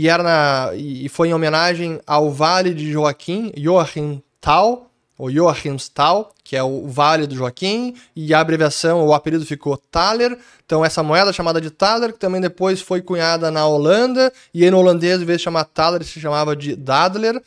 e, 0.00 0.08
era 0.08 0.22
na, 0.22 0.70
e 0.76 1.08
foi 1.08 1.28
em 1.28 1.34
homenagem 1.34 1.98
ao 2.06 2.30
Vale 2.30 2.72
de 2.72 2.92
Joaquim, 2.92 3.52
Joachim 3.56 4.22
Tal, 4.40 4.88
ou 5.18 5.28
Joachimsthal, 5.28 6.32
que 6.44 6.54
é 6.54 6.62
o 6.62 6.86
Vale 6.86 7.26
do 7.26 7.34
Joaquim, 7.34 7.96
e 8.14 8.32
a 8.32 8.38
abreviação, 8.38 9.04
o 9.04 9.12
apelido 9.12 9.44
ficou 9.44 9.76
Thaler. 9.76 10.38
Então, 10.64 10.84
essa 10.84 11.02
moeda 11.02 11.32
chamada 11.32 11.60
de 11.60 11.68
Thaler, 11.68 12.12
que 12.12 12.18
também 12.20 12.40
depois 12.40 12.80
foi 12.80 13.02
cunhada 13.02 13.50
na 13.50 13.66
Holanda, 13.66 14.32
e 14.54 14.64
em 14.64 14.72
holandês, 14.72 15.20
em 15.20 15.24
vez 15.24 15.38
de 15.38 15.44
chamar 15.44 15.64
Thaler, 15.64 16.04
se 16.04 16.20
chamava 16.20 16.54
de 16.54 16.76
Dadler. 16.76 17.42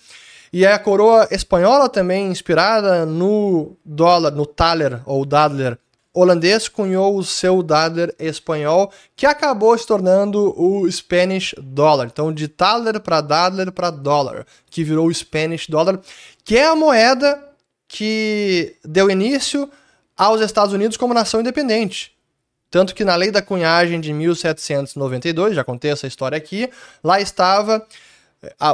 E 0.51 0.65
é 0.65 0.73
a 0.73 0.79
coroa 0.79 1.29
espanhola 1.31 1.87
também, 1.87 2.27
inspirada 2.27 3.05
no 3.05 3.77
dólar, 3.85 4.31
no 4.31 4.45
Thaler 4.45 4.99
ou 5.05 5.25
Dadler 5.25 5.77
holandês, 6.14 6.68
cunhou 6.68 7.18
o 7.18 7.24
seu 7.24 7.64
Dadler 7.64 8.14
espanhol, 8.20 8.91
que 9.16 9.26
acabou 9.26 9.78
se 9.78 9.88
tornando 9.88 10.53
o 10.59 10.89
Spanish 10.91 11.55
Dollar. 11.57 12.07
Então, 12.07 12.34
de 12.34 12.47
Thaler 12.47 12.99
para 12.99 13.22
Dadler 13.22 13.72
para 13.72 13.89
dólar, 13.89 14.45
que 14.70 14.84
virou 14.84 15.07
o 15.07 15.14
Spanish 15.14 15.68
Dollar, 15.68 15.99
que 16.43 16.57
é 16.57 16.68
a 16.68 16.76
moeda 16.76 17.41
que 17.88 18.76
deu 18.84 19.09
início 19.09 19.70
aos 20.18 20.41
Estados 20.41 20.74
Unidos 20.74 20.97
como 20.97 21.14
nação 21.14 21.39
independente. 21.39 22.12
Tanto 22.70 22.95
que 22.95 23.03
na 23.03 23.16
lei 23.16 23.32
da 23.32 23.41
cunhagem 23.41 23.99
de 23.99 24.14
1792, 24.14 25.55
já 25.55 25.64
contei 25.64 25.91
essa 25.91 26.07
história 26.07 26.38
aqui, 26.38 26.70
lá 27.03 27.20
estava 27.20 27.86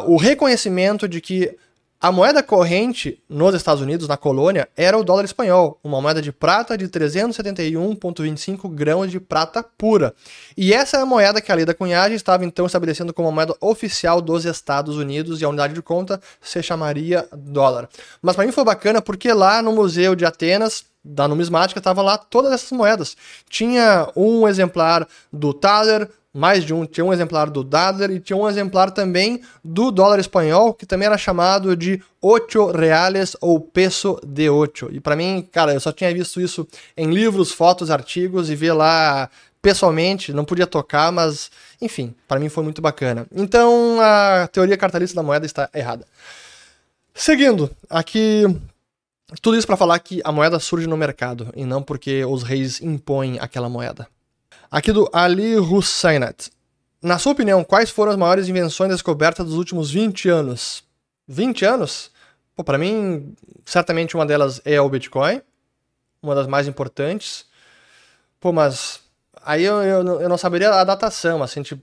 o 0.05 0.17
reconhecimento 0.17 1.07
de 1.07 1.19
que 1.19 1.57
a 1.99 2.11
moeda 2.11 2.43
corrente 2.43 3.19
nos 3.27 3.55
Estados 3.55 3.81
Unidos, 3.81 4.07
na 4.07 4.15
colônia, 4.15 4.69
era 4.77 4.95
o 4.95 5.03
dólar 5.03 5.25
espanhol, 5.25 5.79
uma 5.83 5.99
moeda 5.99 6.21
de 6.21 6.31
prata 6.31 6.77
de 6.77 6.87
371,25 6.87 8.69
grãos 8.69 9.09
de 9.09 9.19
prata 9.19 9.63
pura. 9.63 10.13
E 10.55 10.73
essa 10.73 10.97
é 10.97 11.01
a 11.01 11.05
moeda 11.07 11.41
que 11.41 11.51
a 11.51 11.55
lei 11.55 11.65
da 11.65 11.73
cunhagem 11.73 12.15
estava 12.15 12.45
então 12.45 12.67
estabelecendo 12.67 13.11
como 13.11 13.29
a 13.29 13.31
moeda 13.31 13.55
oficial 13.59 14.21
dos 14.21 14.45
Estados 14.45 14.95
Unidos 14.95 15.41
e 15.41 15.45
a 15.45 15.49
unidade 15.49 15.73
de 15.73 15.81
conta 15.81 16.21
se 16.39 16.61
chamaria 16.61 17.27
dólar. 17.35 17.89
Mas 18.21 18.35
para 18.35 18.45
mim 18.45 18.51
foi 18.51 18.63
bacana 18.63 19.01
porque 19.01 19.33
lá 19.33 19.63
no 19.63 19.73
Museu 19.73 20.15
de 20.15 20.23
Atenas 20.23 20.85
da 21.03 21.27
numismática 21.27 21.79
estava 21.79 22.03
lá 22.03 22.17
todas 22.17 22.51
essas 22.51 22.71
moedas. 22.71 23.17
Tinha 23.49 24.07
um 24.15 24.47
exemplar 24.47 25.07
do 25.33 25.51
Thaler, 25.51 26.09
mais 26.37 26.63
de 26.63 26.71
um. 26.71 26.85
Tinha 26.85 27.03
um 27.03 27.11
exemplar 27.11 27.49
do 27.49 27.63
Dadler 27.63 28.11
e 28.11 28.19
tinha 28.19 28.37
um 28.37 28.47
exemplar 28.47 28.91
também 28.91 29.41
do 29.63 29.89
dólar 29.89 30.19
espanhol, 30.19 30.71
que 30.71 30.85
também 30.85 31.07
era 31.07 31.17
chamado 31.17 31.75
de 31.75 31.99
ocho 32.21 32.67
reales 32.71 33.35
ou 33.41 33.59
peso 33.59 34.19
de 34.23 34.47
ocho. 34.47 34.87
E 34.91 34.99
para 34.99 35.15
mim, 35.15 35.47
cara, 35.51 35.73
eu 35.73 35.79
só 35.79 35.91
tinha 35.91 36.13
visto 36.13 36.39
isso 36.39 36.67
em 36.95 37.09
livros, 37.09 37.51
fotos, 37.51 37.89
artigos 37.89 38.51
e 38.51 38.55
ver 38.55 38.73
lá 38.73 39.29
pessoalmente, 39.61 40.31
não 40.31 40.45
podia 40.45 40.67
tocar, 40.67 41.11
mas 41.11 41.49
enfim, 41.81 42.13
para 42.27 42.39
mim 42.39 42.49
foi 42.49 42.63
muito 42.63 42.81
bacana. 42.81 43.25
Então 43.35 43.99
a 43.99 44.47
teoria 44.47 44.77
cartalista 44.77 45.15
da 45.15 45.23
moeda 45.23 45.45
está 45.45 45.67
errada. 45.73 46.05
Seguindo, 47.15 47.69
aqui 47.89 48.43
tudo 49.41 49.57
isso 49.57 49.65
para 49.65 49.75
falar 49.75 49.97
que 49.99 50.21
a 50.23 50.31
moeda 50.31 50.59
surge 50.59 50.85
no 50.85 50.95
mercado 50.95 51.51
e 51.55 51.65
não 51.65 51.81
porque 51.81 52.23
os 52.23 52.43
reis 52.43 52.79
impõem 52.79 53.39
aquela 53.39 53.67
moeda. 53.67 54.07
Aqui 54.69 54.91
do 54.91 55.09
Ali 55.13 55.55
Hussainat. 55.55 56.51
Na 57.01 57.17
sua 57.17 57.31
opinião, 57.31 57.63
quais 57.63 57.89
foram 57.89 58.11
as 58.11 58.17
maiores 58.17 58.49
invenções 58.49 58.91
descobertas 58.91 59.45
dos 59.45 59.55
últimos 59.55 59.89
20 59.89 60.27
anos? 60.27 60.83
20 61.27 61.63
anos? 61.63 62.11
Pô, 62.55 62.63
para 62.63 62.77
mim, 62.77 63.33
certamente 63.65 64.15
uma 64.15 64.25
delas 64.25 64.59
é 64.65 64.81
o 64.81 64.89
Bitcoin, 64.89 65.41
uma 66.21 66.35
das 66.35 66.47
mais 66.47 66.67
importantes. 66.67 67.45
Pô, 68.41 68.51
mas 68.51 68.99
aí 69.41 69.63
eu, 69.63 69.81
eu, 69.83 70.21
eu 70.21 70.29
não 70.29 70.37
saberia 70.37 70.69
a 70.71 70.83
datação, 70.83 71.41
assim, 71.41 71.61
tipo, 71.61 71.81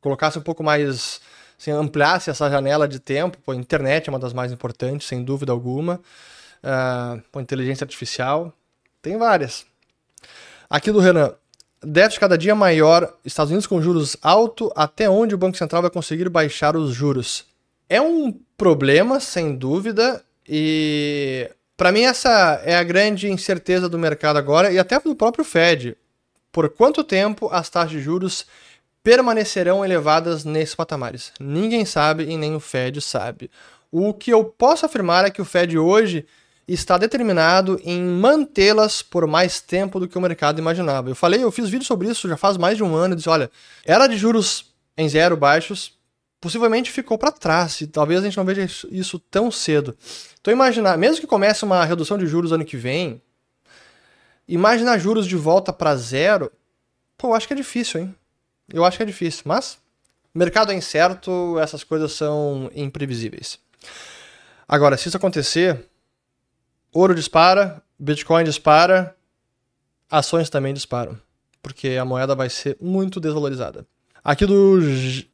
colocasse 0.00 0.38
um 0.38 0.42
pouco 0.42 0.62
mais, 0.62 1.20
assim, 1.58 1.70
ampliasse 1.70 2.30
essa 2.30 2.48
janela 2.48 2.88
de 2.88 2.98
tempo. 2.98 3.36
Pô, 3.44 3.52
a 3.52 3.56
internet 3.56 4.08
é 4.08 4.12
uma 4.12 4.18
das 4.18 4.32
mais 4.32 4.52
importantes, 4.52 5.06
sem 5.06 5.22
dúvida 5.22 5.52
alguma. 5.52 6.00
Uh, 6.62 7.20
pô, 7.30 7.40
inteligência 7.40 7.84
artificial, 7.84 8.52
tem 9.02 9.18
várias. 9.18 9.66
Aqui 10.70 10.90
do 10.90 10.98
Renan, 10.98 11.34
déficit 11.84 12.20
cada 12.20 12.38
dia 12.38 12.54
maior, 12.54 13.12
Estados 13.24 13.50
Unidos 13.50 13.66
com 13.66 13.80
juros 13.80 14.16
alto, 14.22 14.72
até 14.74 15.08
onde 15.08 15.34
o 15.34 15.38
Banco 15.38 15.56
Central 15.56 15.82
vai 15.82 15.90
conseguir 15.90 16.28
baixar 16.28 16.76
os 16.76 16.94
juros? 16.94 17.46
É 17.88 18.00
um 18.00 18.32
problema, 18.56 19.20
sem 19.20 19.54
dúvida, 19.54 20.24
e 20.48 21.50
para 21.76 21.92
mim 21.92 22.02
essa 22.02 22.60
é 22.64 22.76
a 22.76 22.82
grande 22.82 23.30
incerteza 23.30 23.88
do 23.88 23.98
mercado 23.98 24.36
agora 24.36 24.72
e 24.72 24.78
até 24.78 24.98
do 25.00 25.14
próprio 25.14 25.44
Fed. 25.44 25.96
Por 26.52 26.68
quanto 26.68 27.02
tempo 27.02 27.48
as 27.52 27.68
taxas 27.68 27.90
de 27.92 28.00
juros 28.00 28.46
permanecerão 29.02 29.84
elevadas 29.84 30.44
nesses 30.44 30.74
patamares? 30.74 31.32
Ninguém 31.40 31.84
sabe 31.84 32.24
e 32.24 32.36
nem 32.36 32.54
o 32.54 32.60
Fed 32.60 33.00
sabe. 33.00 33.50
O 33.90 34.14
que 34.14 34.32
eu 34.32 34.44
posso 34.44 34.86
afirmar 34.86 35.24
é 35.24 35.30
que 35.30 35.42
o 35.42 35.44
Fed 35.44 35.78
hoje 35.78 36.26
está 36.66 36.96
determinado 36.96 37.80
em 37.84 38.02
mantê-las 38.02 39.02
por 39.02 39.26
mais 39.26 39.60
tempo 39.60 40.00
do 40.00 40.08
que 40.08 40.16
o 40.16 40.20
mercado 40.20 40.58
imaginava. 40.58 41.10
Eu 41.10 41.14
falei, 41.14 41.42
eu 41.42 41.52
fiz 41.52 41.68
vídeo 41.68 41.84
sobre 41.84 42.08
isso 42.08 42.28
já 42.28 42.36
faz 42.36 42.56
mais 42.56 42.76
de 42.76 42.82
um 42.82 42.94
ano 42.94 43.14
disse, 43.14 43.28
olha, 43.28 43.50
era 43.84 44.06
de 44.06 44.16
juros 44.16 44.72
em 44.96 45.08
zero 45.08 45.36
baixos, 45.36 45.92
possivelmente 46.40 46.90
ficou 46.90 47.18
para 47.18 47.32
trás 47.32 47.80
e 47.80 47.86
talvez 47.86 48.20
a 48.20 48.24
gente 48.24 48.36
não 48.36 48.44
veja 48.44 48.64
isso 48.90 49.18
tão 49.18 49.50
cedo. 49.50 49.96
Então 50.40 50.52
imaginar, 50.52 50.96
mesmo 50.96 51.20
que 51.20 51.26
comece 51.26 51.64
uma 51.64 51.84
redução 51.84 52.16
de 52.16 52.26
juros 52.26 52.52
ano 52.52 52.64
que 52.64 52.76
vem, 52.76 53.20
imaginar 54.48 54.98
juros 54.98 55.26
de 55.26 55.36
volta 55.36 55.72
para 55.72 55.96
zero, 55.96 56.50
pô, 57.16 57.28
eu 57.28 57.34
acho 57.34 57.46
que 57.46 57.54
é 57.54 57.56
difícil, 57.56 58.00
hein? 58.00 58.14
Eu 58.72 58.84
acho 58.84 58.96
que 58.96 59.02
é 59.02 59.06
difícil, 59.06 59.42
mas 59.44 59.78
mercado 60.34 60.72
é 60.72 60.74
incerto, 60.74 61.58
essas 61.58 61.84
coisas 61.84 62.12
são 62.12 62.70
imprevisíveis. 62.74 63.58
Agora, 64.66 64.96
se 64.96 65.08
isso 65.08 65.16
acontecer, 65.16 65.86
Ouro 66.94 67.12
dispara, 67.12 67.82
Bitcoin 67.98 68.44
dispara, 68.44 69.16
ações 70.08 70.48
também 70.48 70.72
disparam, 70.72 71.18
porque 71.60 71.96
a 72.00 72.04
moeda 72.04 72.36
vai 72.36 72.48
ser 72.48 72.76
muito 72.80 73.18
desvalorizada. 73.18 73.84
Aqui 74.22 74.46
do 74.46 74.78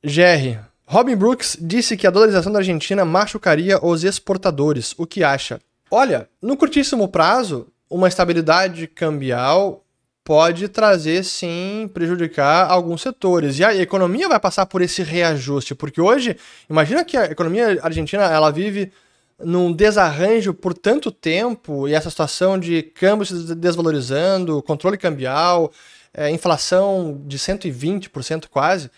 GR. 0.03 0.59
Robin 0.87 1.15
Brooks 1.15 1.59
disse 1.61 1.99
que 1.99 2.07
a 2.07 2.11
dolarização 2.11 2.51
da 2.51 2.61
Argentina 2.61 3.05
machucaria 3.05 3.79
os 3.85 4.05
exportadores. 4.05 4.95
O 4.97 5.07
que 5.07 5.23
acha? 5.23 5.61
Olha, 5.91 6.31
no 6.41 6.57
curtíssimo 6.57 7.07
prazo, 7.09 7.69
uma 7.91 8.09
estabilidade 8.09 8.87
cambial 8.87 9.85
pode 10.25 10.67
trazer 10.67 11.23
sim 11.25 11.91
prejudicar 11.93 12.71
alguns 12.71 13.03
setores. 13.03 13.59
E 13.59 13.65
a 13.65 13.75
economia 13.75 14.31
vai 14.31 14.41
passar 14.41 14.65
por 14.65 14.81
esse 14.81 15.03
reajuste, 15.03 15.75
porque 15.75 16.01
hoje, 16.01 16.39
imagina 16.71 17.05
que 17.05 17.19
a 17.19 17.27
economia 17.27 17.79
argentina 17.83 18.25
ela 18.25 18.51
vive 18.51 18.91
num 19.43 19.73
desarranjo 19.73 20.53
por 20.53 20.75
tanto 20.75 21.11
tempo 21.11 21.89
e 21.89 21.95
essa 21.95 22.11
situação 22.11 22.59
de 22.59 22.83
câmbio 22.83 23.27
se 23.27 23.55
desvalorizando, 23.55 24.63
controle 24.63 24.97
cambial, 24.97 25.73
é, 26.13 26.31
inflação 26.31 27.21
de 27.27 27.39
120% 27.39 28.47
quase, 28.49 28.91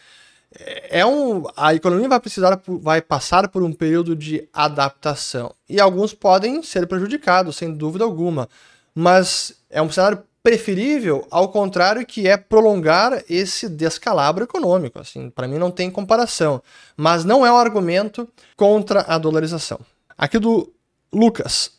é, 0.59 1.01
é 1.01 1.07
um, 1.07 1.45
a 1.57 1.75
economia 1.75 2.09
vai 2.09 2.21
precisar, 2.21 2.61
vai 2.67 3.01
passar 3.01 3.49
por 3.49 3.63
um 3.63 3.73
período 3.73 4.15
de 4.17 4.49
adaptação 4.53 5.55
e 5.69 5.81
alguns 5.81 6.13
podem 6.13 6.63
ser 6.63 6.87
prejudicados, 6.87 7.57
sem 7.57 7.73
dúvida 7.73 8.05
alguma, 8.05 8.49
mas 8.95 9.55
é 9.71 9.81
um 9.81 9.91
cenário 9.91 10.23
preferível 10.43 11.27
ao 11.31 11.49
contrário 11.49 12.05
que 12.05 12.27
é 12.27 12.37
prolongar 12.37 13.23
esse 13.31 13.69
descalabro 13.69 14.43
econômico. 14.43 14.99
Assim, 14.99 15.31
para 15.31 15.47
mim 15.47 15.57
não 15.57 15.71
tem 15.71 15.91
comparação, 15.91 16.61
mas 16.97 17.25
não 17.25 17.47
é 17.47 17.53
um 17.53 17.57
argumento 17.57 18.29
contra 18.57 19.03
a 19.03 19.17
dolarização. 19.19 19.79
Aqui 20.17 20.39
do 20.39 20.73
Lucas. 21.13 21.73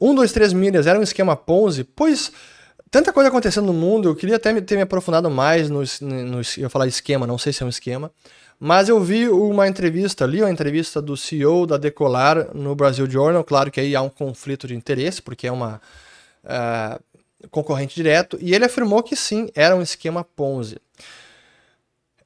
1, 0.00 0.14
2, 0.14 0.32
3 0.32 0.52
milhas 0.52 0.86
era 0.86 0.98
um 0.98 1.02
esquema 1.02 1.36
Ponzi? 1.36 1.84
Pois 1.84 2.32
tanta 2.90 3.12
coisa 3.12 3.28
acontecendo 3.28 3.66
no 3.66 3.72
mundo, 3.72 4.08
eu 4.08 4.16
queria 4.16 4.36
até 4.36 4.58
ter 4.60 4.76
me 4.76 4.82
aprofundado 4.82 5.30
mais 5.30 5.68
no, 5.68 5.82
no, 6.00 6.40
eu 6.56 6.70
falar 6.70 6.86
esquema, 6.86 7.26
não 7.26 7.38
sei 7.38 7.52
se 7.52 7.62
é 7.62 7.66
um 7.66 7.68
esquema, 7.68 8.10
mas 8.58 8.88
eu 8.88 9.00
vi 9.00 9.28
uma 9.28 9.68
entrevista, 9.68 10.26
li 10.26 10.40
uma 10.40 10.50
entrevista 10.50 11.00
do 11.00 11.16
CEO 11.16 11.66
da 11.66 11.76
Decolar 11.76 12.54
no 12.54 12.74
Brasil 12.74 13.08
Journal, 13.08 13.44
claro 13.44 13.70
que 13.70 13.80
aí 13.80 13.94
há 13.94 14.02
um 14.02 14.08
conflito 14.08 14.66
de 14.66 14.74
interesse, 14.74 15.22
porque 15.22 15.46
é 15.46 15.52
uma 15.52 15.80
uh, 16.44 17.48
concorrente 17.50 17.94
direto, 17.94 18.38
e 18.40 18.54
ele 18.54 18.64
afirmou 18.64 19.02
que 19.02 19.14
sim, 19.14 19.48
era 19.54 19.76
um 19.76 19.82
esquema 19.82 20.24
Ponzi. 20.24 20.78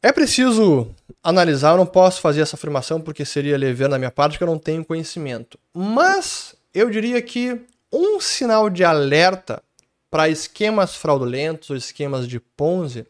É 0.03 0.11
preciso 0.11 0.93
analisar, 1.23 1.71
eu 1.71 1.77
não 1.77 1.87
posso 1.87 2.21
fazer 2.21 2.41
essa 2.41 2.57
afirmação 2.57 3.01
porque 3.01 3.25
seria 3.25 3.57
leviano 3.57 3.93
da 3.93 3.99
minha 3.99 4.11
parte, 4.11 4.37
que 4.37 4.43
eu 4.43 4.49
não 4.49 4.59
tenho 4.59 4.85
conhecimento. 4.85 5.57
Mas 5.73 6.57
eu 6.75 6.91
diria 6.91 7.23
que 7.23 7.61
um 7.93 8.21
sinal 8.21 8.69
de 8.69 8.83
alerta 8.83 9.63
para 10.11 10.29
esquemas 10.29 10.97
fraudulentos 10.97 11.71
ou 11.71 11.77
esquemas 11.77 12.27
de 12.27 12.41
Ponzi 12.41 13.07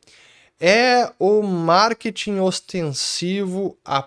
é 0.60 1.10
o 1.18 1.42
marketing 1.42 2.40
ostensivo, 2.40 3.74
a 3.84 4.06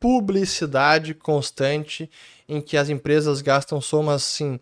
publicidade 0.00 1.14
constante 1.14 2.10
em 2.48 2.60
que 2.60 2.76
as 2.76 2.88
empresas 2.88 3.40
gastam 3.40 3.80
somas 3.80 4.22
assim 4.22 4.58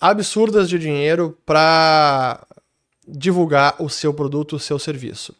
absurdas 0.00 0.68
de 0.68 0.78
dinheiro 0.78 1.38
para 1.44 2.44
divulgar 3.06 3.76
o 3.80 3.88
seu 3.90 4.14
produto, 4.14 4.56
o 4.56 4.60
seu 4.60 4.78
serviço. 4.78 5.36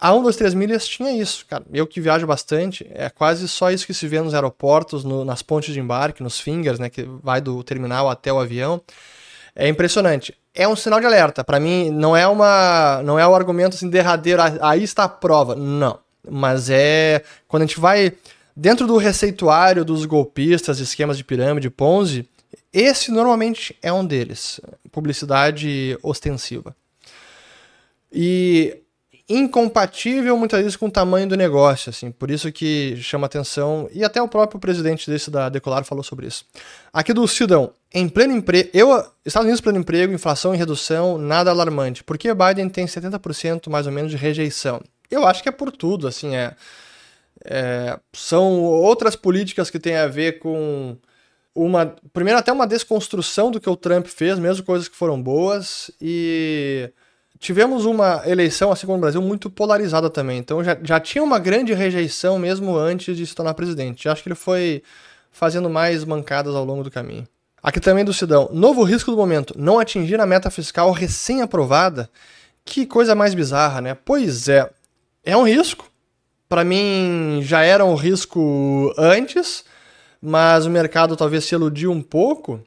A 0.00 0.14
1, 0.14 0.22
2, 0.22 0.36
3 0.36 0.54
milhas 0.54 0.88
tinha 0.88 1.12
isso, 1.12 1.44
cara. 1.46 1.62
Eu 1.70 1.86
que 1.86 2.00
viajo 2.00 2.26
bastante, 2.26 2.90
é 2.94 3.10
quase 3.10 3.46
só 3.46 3.70
isso 3.70 3.86
que 3.86 3.92
se 3.92 4.08
vê 4.08 4.18
nos 4.20 4.32
aeroportos, 4.32 5.04
no, 5.04 5.26
nas 5.26 5.42
pontes 5.42 5.74
de 5.74 5.80
embarque, 5.80 6.22
nos 6.22 6.40
fingers, 6.40 6.78
né, 6.78 6.88
que 6.88 7.02
vai 7.22 7.40
do 7.40 7.62
terminal 7.62 8.08
até 8.08 8.32
o 8.32 8.40
avião. 8.40 8.80
É 9.54 9.68
impressionante. 9.68 10.34
É 10.54 10.66
um 10.66 10.74
sinal 10.74 11.00
de 11.00 11.06
alerta. 11.06 11.44
Para 11.44 11.60
mim, 11.60 11.90
não 11.90 12.16
é 12.16 12.26
uma, 12.26 13.02
não 13.04 13.18
é 13.18 13.26
o 13.26 13.30
um 13.30 13.34
argumento 13.34 13.76
assim 13.76 13.90
derradeiro. 13.90 14.40
Ah, 14.40 14.70
aí 14.70 14.82
está 14.82 15.04
a 15.04 15.08
prova. 15.08 15.54
Não. 15.54 15.98
Mas 16.28 16.70
é 16.70 17.22
quando 17.46 17.64
a 17.64 17.66
gente 17.66 17.78
vai 17.78 18.14
dentro 18.56 18.86
do 18.86 18.96
receituário 18.96 19.84
dos 19.84 20.06
golpistas, 20.06 20.80
esquemas 20.80 21.18
de 21.18 21.24
pirâmide, 21.24 21.68
Ponzi, 21.68 22.26
esse 22.72 23.10
normalmente 23.10 23.76
é 23.82 23.92
um 23.92 24.04
deles. 24.04 24.60
Publicidade 24.90 25.98
ostensiva. 26.02 26.74
E 28.12 28.78
incompatível 29.30 30.36
muitas 30.36 30.60
vezes 30.60 30.76
com 30.76 30.86
o 30.86 30.90
tamanho 30.90 31.28
do 31.28 31.36
negócio, 31.36 31.90
assim, 31.90 32.10
por 32.10 32.32
isso 32.32 32.50
que 32.50 32.96
chama 32.96 33.26
atenção, 33.26 33.88
e 33.92 34.02
até 34.02 34.20
o 34.20 34.26
próprio 34.26 34.58
presidente 34.60 35.08
desse 35.08 35.30
da 35.30 35.48
Decolar 35.48 35.84
falou 35.84 36.02
sobre 36.02 36.26
isso. 36.26 36.44
Aqui 36.92 37.12
do 37.12 37.26
Cidão, 37.28 37.72
em 37.94 38.08
pleno 38.08 38.36
emprego, 38.36 38.68
eu, 38.74 38.88
Estados 39.24 39.46
Unidos 39.46 39.60
pleno 39.60 39.78
emprego, 39.78 40.12
inflação 40.12 40.52
em 40.52 40.58
redução, 40.58 41.16
nada 41.16 41.48
alarmante. 41.48 42.02
Por 42.02 42.18
que 42.18 42.34
Biden 42.34 42.68
tem 42.68 42.86
70% 42.86 43.70
mais 43.70 43.86
ou 43.86 43.92
menos 43.92 44.10
de 44.10 44.16
rejeição? 44.16 44.82
Eu 45.08 45.24
acho 45.24 45.44
que 45.44 45.48
é 45.48 45.52
por 45.52 45.70
tudo, 45.70 46.08
assim, 46.08 46.34
é, 46.34 46.56
é 47.44 48.00
são 48.12 48.60
outras 48.64 49.14
políticas 49.14 49.70
que 49.70 49.78
têm 49.78 49.96
a 49.96 50.08
ver 50.08 50.40
com 50.40 50.96
uma, 51.54 51.94
primeiro 52.12 52.40
até 52.40 52.52
uma 52.52 52.66
desconstrução 52.66 53.52
do 53.52 53.60
que 53.60 53.70
o 53.70 53.76
Trump 53.76 54.06
fez, 54.06 54.40
mesmo 54.40 54.64
coisas 54.64 54.88
que 54.88 54.96
foram 54.96 55.22
boas, 55.22 55.88
e 56.00 56.90
tivemos 57.40 57.86
uma 57.86 58.22
eleição, 58.26 58.70
assim 58.70 58.86
como 58.86 58.98
no 58.98 59.00
Brasil, 59.00 59.22
muito 59.22 59.48
polarizada 59.48 60.10
também. 60.10 60.38
Então 60.38 60.62
já, 60.62 60.76
já 60.82 61.00
tinha 61.00 61.24
uma 61.24 61.38
grande 61.38 61.72
rejeição 61.72 62.38
mesmo 62.38 62.76
antes 62.76 63.16
de 63.16 63.26
se 63.26 63.34
tornar 63.34 63.54
presidente. 63.54 64.08
Acho 64.08 64.22
que 64.22 64.28
ele 64.28 64.36
foi 64.36 64.82
fazendo 65.32 65.70
mais 65.70 66.04
mancadas 66.04 66.54
ao 66.54 66.64
longo 66.64 66.84
do 66.84 66.90
caminho. 66.90 67.26
Aqui 67.62 67.80
também 67.80 68.04
do 68.04 68.12
Sidão. 68.12 68.50
Novo 68.52 68.84
risco 68.84 69.10
do 69.10 69.16
momento: 69.16 69.54
não 69.56 69.78
atingir 69.78 70.20
a 70.20 70.26
meta 70.26 70.50
fiscal 70.50 70.92
recém-aprovada. 70.92 72.10
Que 72.62 72.84
coisa 72.84 73.14
mais 73.14 73.34
bizarra, 73.34 73.80
né? 73.80 73.96
Pois 74.04 74.48
é. 74.48 74.70
É 75.24 75.36
um 75.36 75.42
risco. 75.42 75.90
Para 76.48 76.64
mim 76.64 77.40
já 77.42 77.62
era 77.62 77.84
um 77.84 77.94
risco 77.94 78.92
antes, 78.98 79.64
mas 80.20 80.66
o 80.66 80.70
mercado 80.70 81.16
talvez 81.16 81.44
se 81.44 81.54
iludiu 81.54 81.90
um 81.90 82.02
pouco. 82.02 82.60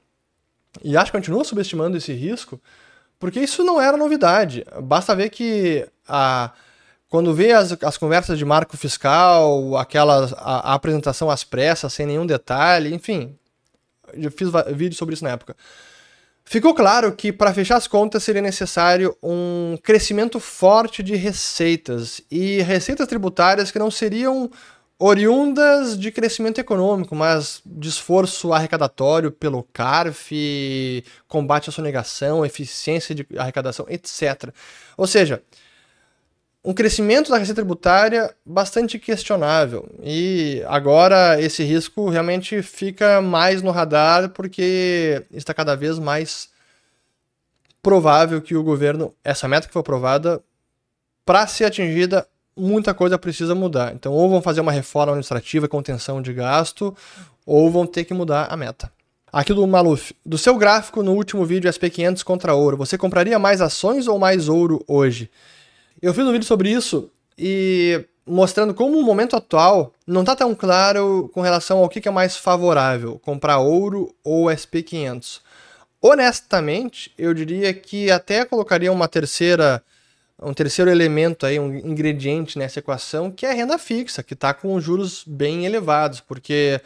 E 0.84 0.98
acho 0.98 1.12
que 1.12 1.18
continua 1.18 1.44
subestimando 1.44 1.98
esse 1.98 2.12
risco. 2.14 2.60
Porque 3.24 3.40
isso 3.40 3.64
não 3.64 3.80
era 3.80 3.96
novidade. 3.96 4.66
Basta 4.82 5.16
ver 5.16 5.30
que 5.30 5.88
a, 6.06 6.52
quando 7.08 7.34
vê 7.34 7.54
as, 7.54 7.72
as 7.82 7.98
conversas 7.98 8.38
de 8.38 8.44
marco 8.44 8.76
fiscal, 8.76 9.78
aquela 9.78 10.30
a, 10.40 10.72
a 10.72 10.74
apresentação 10.74 11.30
às 11.30 11.42
pressas, 11.42 11.94
sem 11.94 12.06
nenhum 12.06 12.26
detalhe, 12.26 12.94
enfim, 12.94 13.34
eu 14.14 14.30
fiz 14.30 14.50
vídeo 14.76 14.98
sobre 14.98 15.14
isso 15.14 15.24
na 15.24 15.30
época. 15.30 15.56
Ficou 16.44 16.76
claro 16.76 17.14
que 17.14 17.32
para 17.32 17.54
fechar 17.54 17.78
as 17.78 17.88
contas 17.88 18.26
seria 18.26 18.42
necessário 18.42 19.16
um 19.24 19.78
crescimento 19.82 20.38
forte 20.38 21.02
de 21.02 21.16
receitas 21.16 22.22
e 22.30 22.62
receitas 22.62 23.08
tributárias 23.08 23.72
que 23.72 23.80
não 23.80 23.90
seriam 23.90 24.52
oriundas 25.06 26.00
de 26.00 26.10
crescimento 26.14 26.60
econômico, 26.60 27.14
mas 27.14 27.62
de 27.66 27.90
esforço 27.90 28.54
arrecadatório 28.54 29.34
pelo 29.34 29.62
CARF, 29.62 31.04
combate 31.28 31.70
à 31.70 31.74
sonegação, 31.74 32.46
eficiência 32.46 33.14
de 33.14 33.28
arrecadação, 33.38 33.86
etc. 33.90 34.54
Ou 34.96 35.06
seja, 35.06 35.44
um 36.64 36.74
crescimento 36.74 37.30
da 37.30 37.38
receita 37.38 37.62
tributária 37.62 38.34
bastante 38.46 38.98
questionável. 38.98 39.90
E 40.02 40.64
agora 40.68 41.42
esse 41.42 41.64
risco 41.66 42.08
realmente 42.10 42.62
fica 42.62 43.22
mais 43.22 43.62
no 43.62 43.72
radar 43.72 44.30
porque 44.30 45.22
está 45.32 45.54
cada 45.54 45.76
vez 45.76 46.00
mais 46.00 46.48
provável 47.82 48.42
que 48.42 48.56
o 48.56 48.64
governo, 48.64 49.14
essa 49.22 49.50
meta 49.50 49.68
que 49.68 49.74
foi 49.74 49.82
aprovada, 49.82 50.42
para 51.26 51.46
ser 51.46 51.66
atingida, 51.66 52.26
muita 52.56 52.94
coisa 52.94 53.18
precisa 53.18 53.56
mudar. 53.56 53.94
Então, 53.94 54.14
ou 54.14 54.30
vão 54.30 54.42
fazer 54.42 54.62
uma 54.62 54.72
reforma 54.72 55.12
administrativa, 55.12 55.68
contenção 55.68 56.22
de 56.22 56.34
gasto, 56.34 56.96
ou 57.46 57.70
vão 57.70 57.86
ter 57.86 58.04
que 58.04 58.14
mudar 58.14 58.48
a 58.50 58.58
meta. 58.58 58.92
Aqui 59.32 59.54
do 59.54 59.66
Maluf. 59.66 60.14
Do 60.24 60.38
seu 60.38 60.56
gráfico 60.56 61.02
no 61.02 61.14
último 61.14 61.44
vídeo 61.46 61.70
SP500 61.70 62.24
contra 62.24 62.54
ouro, 62.54 62.78
você 62.78 62.98
compraria 62.98 63.40
mais 63.40 63.62
ações 63.62 64.08
ou 64.08 64.20
mais 64.20 64.48
ouro 64.48 64.84
hoje? 64.88 65.30
Eu 66.02 66.14
fiz 66.14 66.24
um 66.24 66.32
vídeo 66.32 66.46
sobre 66.46 66.70
isso 66.70 67.10
e 67.38 68.06
mostrando 68.26 68.74
como 68.74 68.98
o 68.98 69.04
momento 69.04 69.36
atual 69.36 69.92
não 70.06 70.22
está 70.22 70.36
tão 70.36 70.54
claro 70.54 71.30
com 71.34 71.42
relação 71.42 71.80
ao 71.80 71.90
que 71.90 72.08
é 72.08 72.12
mais 72.12 72.38
favorável, 72.38 73.20
comprar 73.20 73.58
ouro 73.60 74.14
ou 74.24 74.46
SP500. 74.46 75.42
Honestamente, 76.02 77.12
eu 77.18 77.34
diria 77.34 77.74
que 77.74 78.12
até 78.12 78.46
colocaria 78.46 78.92
uma 78.92 79.08
terceira 79.08 79.82
um 80.44 80.54
terceiro 80.54 80.92
elemento 80.92 81.46
aí, 81.46 81.60
um 81.60 81.76
ingrediente 81.76 82.58
nessa 82.58 82.80
equação, 82.80 83.32
que 83.32 83.46
é 83.46 83.52
a 83.52 83.54
renda 83.54 83.78
fixa, 83.78 84.22
que 84.22 84.34
está 84.34 84.54
com 84.54 84.80
juros 84.80 85.24
bem 85.26 85.66
elevados, 85.66 86.20
porque 86.20 86.82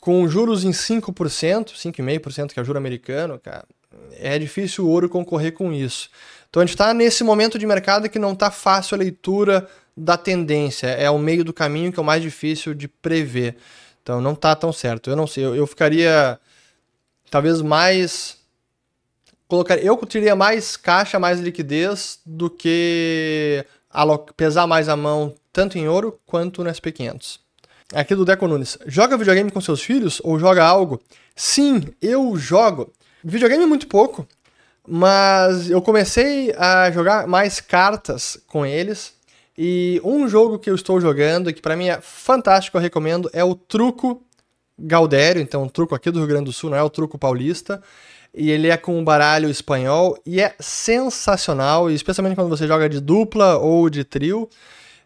com 0.00 0.26
juros 0.28 0.64
em 0.64 0.70
5%, 0.70 1.72
5,5% 1.74 2.52
que 2.52 2.58
é 2.58 2.62
o 2.62 2.64
juro 2.64 2.78
americano, 2.78 3.38
cara, 3.38 3.64
é 4.12 4.38
difícil 4.38 4.86
o 4.86 4.88
ouro 4.88 5.08
concorrer 5.08 5.52
com 5.52 5.72
isso. 5.72 6.08
Então 6.48 6.62
a 6.62 6.64
gente 6.64 6.74
está 6.74 6.94
nesse 6.94 7.22
momento 7.22 7.58
de 7.58 7.66
mercado 7.66 8.08
que 8.08 8.18
não 8.18 8.32
está 8.32 8.50
fácil 8.50 8.94
a 8.94 8.98
leitura 8.98 9.68
da 9.96 10.16
tendência, 10.16 10.86
é 10.86 11.10
o 11.10 11.18
meio 11.18 11.44
do 11.44 11.52
caminho 11.52 11.92
que 11.92 11.98
é 11.98 12.02
o 12.02 12.06
mais 12.06 12.22
difícil 12.22 12.74
de 12.74 12.88
prever. 12.88 13.56
Então 14.02 14.20
não 14.20 14.32
está 14.32 14.54
tão 14.54 14.72
certo. 14.72 15.10
Eu 15.10 15.16
não 15.16 15.26
sei, 15.26 15.44
eu, 15.44 15.54
eu 15.54 15.66
ficaria 15.66 16.38
talvez 17.30 17.60
mais 17.60 18.37
colocar, 19.48 19.78
eu 19.78 19.96
teria 19.96 20.36
mais 20.36 20.76
caixa, 20.76 21.18
mais 21.18 21.40
liquidez 21.40 22.20
do 22.24 22.50
que 22.50 23.64
pesar 24.36 24.66
mais 24.66 24.88
a 24.88 24.96
mão 24.96 25.34
tanto 25.52 25.78
em 25.78 25.88
ouro 25.88 26.20
quanto 26.26 26.62
no 26.62 26.70
SP500. 26.70 27.40
Aqui 27.94 28.14
do 28.14 28.24
Deco 28.24 28.46
Nunes. 28.46 28.78
Joga 28.86 29.16
videogame 29.16 29.50
com 29.50 29.60
seus 29.60 29.82
filhos 29.82 30.20
ou 30.22 30.38
joga 30.38 30.62
algo? 30.62 31.00
Sim, 31.34 31.82
eu 32.00 32.36
jogo. 32.36 32.92
Videogame 33.24 33.64
muito 33.64 33.88
pouco, 33.88 34.28
mas 34.86 35.70
eu 35.70 35.80
comecei 35.80 36.54
a 36.56 36.90
jogar 36.90 37.26
mais 37.26 37.60
cartas 37.60 38.38
com 38.46 38.66
eles. 38.66 39.14
E 39.56 40.00
um 40.04 40.28
jogo 40.28 40.58
que 40.58 40.70
eu 40.70 40.74
estou 40.74 41.00
jogando, 41.00 41.52
que 41.52 41.62
para 41.62 41.74
mim 41.74 41.88
é 41.88 42.00
fantástico, 42.00 42.76
eu 42.76 42.80
recomendo, 42.82 43.30
é 43.32 43.42
o 43.42 43.54
Truco 43.54 44.22
Galdério. 44.78 45.42
Então, 45.42 45.64
o 45.64 45.70
truco 45.70 45.94
aqui 45.94 46.10
do 46.10 46.20
Rio 46.20 46.28
Grande 46.28 46.44
do 46.44 46.52
Sul, 46.52 46.70
não 46.70 46.76
é 46.76 46.82
o 46.82 46.90
truco 46.90 47.18
paulista 47.18 47.82
e 48.34 48.50
ele 48.50 48.68
é 48.68 48.76
com 48.76 48.98
um 48.98 49.04
baralho 49.04 49.48
espanhol 49.48 50.18
e 50.24 50.40
é 50.40 50.54
sensacional, 50.60 51.90
especialmente 51.90 52.34
quando 52.34 52.48
você 52.48 52.66
joga 52.66 52.88
de 52.88 53.00
dupla 53.00 53.58
ou 53.58 53.88
de 53.90 54.04
trio. 54.04 54.48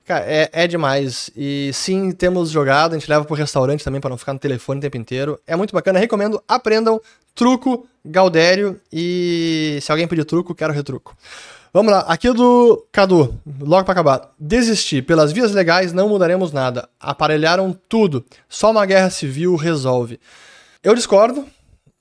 Cara, 0.05 0.25
é, 0.27 0.51
é 0.53 0.67
demais. 0.67 1.31
E 1.37 1.71
sim, 1.73 2.11
temos 2.13 2.51
jogado, 2.51 2.95
a 2.95 2.99
gente 2.99 3.09
leva 3.09 3.25
pro 3.25 3.37
restaurante 3.37 3.85
também 3.85 4.01
para 4.01 4.11
não 4.11 4.19
ficar 4.19 4.33
no 4.33 4.39
telefone 4.39 4.79
o 4.79 4.83
tempo 4.83 4.97
inteiro. 4.97 5.39
É 5.47 5.55
muito 5.55 5.73
bacana, 5.73 5.99
recomendo, 5.99 6.43
aprendam 6.47 7.01
truco 7.35 7.87
Galdério 8.05 8.81
e 8.93 9.79
se 9.81 9.93
alguém 9.93 10.09
pedir 10.09 10.25
truco, 10.25 10.55
quero 10.55 10.73
retruco. 10.73 11.17
Vamos 11.73 11.91
lá, 11.91 12.01
aqui 12.01 12.31
do 12.31 12.85
Cadu, 12.93 13.35
logo 13.61 13.85
para 13.85 13.93
acabar. 13.93 14.31
Desistir. 14.39 15.03
Pelas 15.03 15.33
vias 15.33 15.53
legais 15.53 15.93
não 15.93 16.07
mudaremos 16.07 16.53
nada. 16.53 16.87
Aparelharam 17.01 17.75
tudo. 17.89 18.23
Só 18.47 18.71
uma 18.71 18.85
guerra 18.85 19.09
civil 19.09 19.57
resolve. 19.57 20.21
Eu 20.83 20.95
discordo 20.95 21.47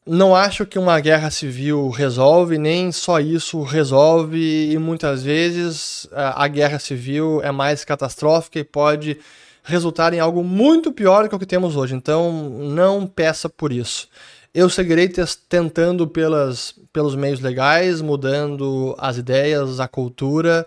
não 0.05 0.35
acho 0.35 0.65
que 0.65 0.79
uma 0.79 0.99
guerra 0.99 1.29
civil 1.29 1.89
resolve, 1.89 2.57
nem 2.57 2.91
só 2.91 3.19
isso 3.19 3.61
resolve, 3.61 4.71
e 4.71 4.77
muitas 4.77 5.23
vezes 5.23 6.07
a, 6.11 6.47
guerra 6.47 6.79
civil 6.79 7.41
é 7.43 7.51
mais 7.51 7.85
catastrófica 7.85 8.59
e 8.59 8.63
pode 8.63 9.19
resultar 9.63 10.11
em 10.13 10.19
algo 10.19 10.43
muito 10.43 10.91
pior 10.91 11.29
que 11.29 11.35
o 11.35 11.39
que 11.39 11.45
temos 11.45 11.75
hoje. 11.75 11.93
Então, 11.95 12.49
não 12.49 13.05
peça 13.05 13.47
por 13.47 13.71
isso. 13.71 14.09
Eu 14.53 14.69
seguirei 14.69 15.07
tentando 15.47 16.07
pelas, 16.07 16.73
pelos 16.91 17.15
meios 17.15 17.39
legais, 17.39 18.01
mudando 18.01 18.95
as 18.97 19.17
ideias, 19.17 19.79
a 19.79 19.87
cultura, 19.87 20.65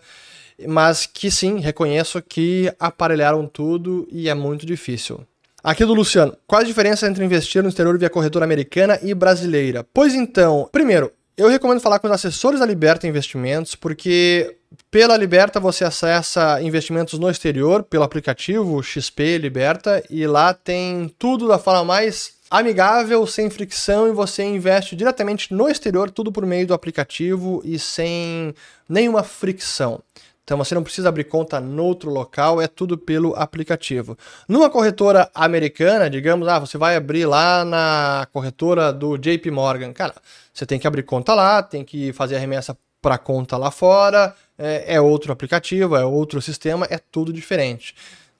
mas 0.66 1.06
que 1.06 1.30
sim, 1.30 1.58
reconheço 1.58 2.22
que 2.22 2.72
aparelharam 2.78 3.46
tudo 3.46 4.06
e 4.10 4.28
é 4.28 4.34
muito 4.34 4.64
difícil. 4.64 5.26
Aqui 5.64 5.82
do 5.86 5.94
Luciano. 5.94 6.36
Quais 6.46 6.64
a 6.64 6.66
diferença 6.66 7.06
entre 7.06 7.24
investir 7.24 7.62
no 7.62 7.70
exterior 7.70 7.98
via 7.98 8.10
corretora 8.10 8.44
americana 8.44 8.98
e 9.02 9.14
brasileira? 9.14 9.82
Pois 9.94 10.14
então, 10.14 10.68
primeiro, 10.70 11.10
eu 11.38 11.48
recomendo 11.48 11.80
falar 11.80 11.98
com 11.98 12.06
os 12.06 12.12
assessores 12.12 12.60
da 12.60 12.66
Liberta 12.66 13.06
Investimentos, 13.06 13.74
porque 13.74 14.58
Pela 14.90 15.16
Liberta 15.16 15.58
você 15.58 15.84
acessa 15.84 16.60
investimentos 16.62 17.18
no 17.18 17.30
exterior 17.30 17.82
pelo 17.82 18.04
aplicativo 18.04 18.82
XP 18.82 19.38
Liberta 19.38 20.02
e 20.10 20.26
lá 20.26 20.52
tem 20.52 21.12
tudo 21.18 21.48
da 21.48 21.58
forma 21.58 21.84
mais 21.84 22.34
amigável, 22.50 23.26
sem 23.26 23.50
fricção 23.50 24.06
e 24.06 24.12
você 24.12 24.44
investe 24.44 24.94
diretamente 24.94 25.52
no 25.52 25.68
exterior, 25.68 26.10
tudo 26.10 26.30
por 26.30 26.44
meio 26.46 26.66
do 26.66 26.74
aplicativo 26.74 27.60
e 27.64 27.78
sem 27.78 28.54
nenhuma 28.88 29.22
fricção. 29.22 30.00
Então 30.44 30.58
você 30.58 30.74
não 30.74 30.82
precisa 30.82 31.08
abrir 31.08 31.24
conta 31.24 31.58
no 31.58 31.82
outro 31.82 32.10
local, 32.10 32.60
é 32.60 32.68
tudo 32.68 32.98
pelo 32.98 33.34
aplicativo. 33.34 34.16
Numa 34.46 34.68
corretora 34.68 35.30
americana, 35.34 36.10
digamos, 36.10 36.46
ah, 36.46 36.58
você 36.58 36.76
vai 36.76 36.96
abrir 36.96 37.24
lá 37.24 37.64
na 37.64 38.28
corretora 38.30 38.92
do 38.92 39.16
JP 39.16 39.50
Morgan. 39.50 39.92
Cara, 39.94 40.14
você 40.52 40.66
tem 40.66 40.78
que 40.78 40.86
abrir 40.86 41.02
conta 41.02 41.34
lá, 41.34 41.62
tem 41.62 41.82
que 41.82 42.12
fazer 42.12 42.36
a 42.36 42.38
remessa 42.38 42.76
para 43.00 43.16
conta 43.16 43.56
lá 43.56 43.70
fora, 43.70 44.34
é, 44.58 44.94
é 44.94 45.00
outro 45.00 45.32
aplicativo, 45.32 45.96
é 45.96 46.04
outro 46.04 46.40
sistema, 46.42 46.86
é 46.90 46.98
tudo 46.98 47.32
diferente. 47.32 47.94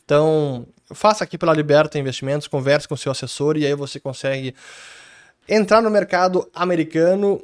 Então, 0.04 0.66
faça 0.92 1.24
aqui 1.24 1.38
pela 1.38 1.54
Liberta 1.54 1.98
Investimentos, 1.98 2.46
converse 2.46 2.86
com 2.86 2.96
seu 2.96 3.12
assessor 3.12 3.56
e 3.56 3.64
aí 3.64 3.74
você 3.74 3.98
consegue 3.98 4.54
entrar 5.48 5.80
no 5.80 5.90
mercado 5.90 6.48
americano 6.54 7.42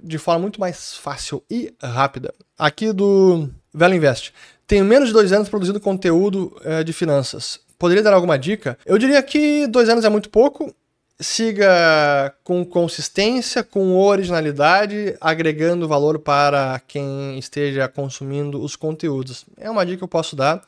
de 0.00 0.18
forma 0.18 0.40
muito 0.40 0.60
mais 0.60 0.96
fácil 0.96 1.44
e 1.50 1.72
rápida. 1.80 2.32
Aqui 2.58 2.92
do 2.92 3.48
Velo 3.72 3.94
Invest. 3.94 4.32
Tenho 4.66 4.84
menos 4.84 5.08
de 5.08 5.14
dois 5.14 5.32
anos 5.32 5.48
produzindo 5.48 5.80
conteúdo 5.80 6.56
é, 6.64 6.82
de 6.82 6.92
finanças. 6.92 7.60
Poderia 7.78 8.02
dar 8.02 8.14
alguma 8.14 8.38
dica? 8.38 8.78
Eu 8.86 8.96
diria 8.96 9.22
que 9.22 9.66
dois 9.66 9.88
anos 9.88 10.04
é 10.04 10.08
muito 10.08 10.30
pouco. 10.30 10.74
Siga 11.18 12.34
com 12.42 12.64
consistência, 12.64 13.62
com 13.62 13.96
originalidade, 13.96 15.16
agregando 15.20 15.86
valor 15.86 16.18
para 16.18 16.80
quem 16.86 17.38
esteja 17.38 17.88
consumindo 17.88 18.62
os 18.62 18.76
conteúdos. 18.76 19.44
É 19.56 19.70
uma 19.70 19.84
dica 19.84 19.98
que 19.98 20.04
eu 20.04 20.08
posso 20.08 20.34
dar. 20.34 20.62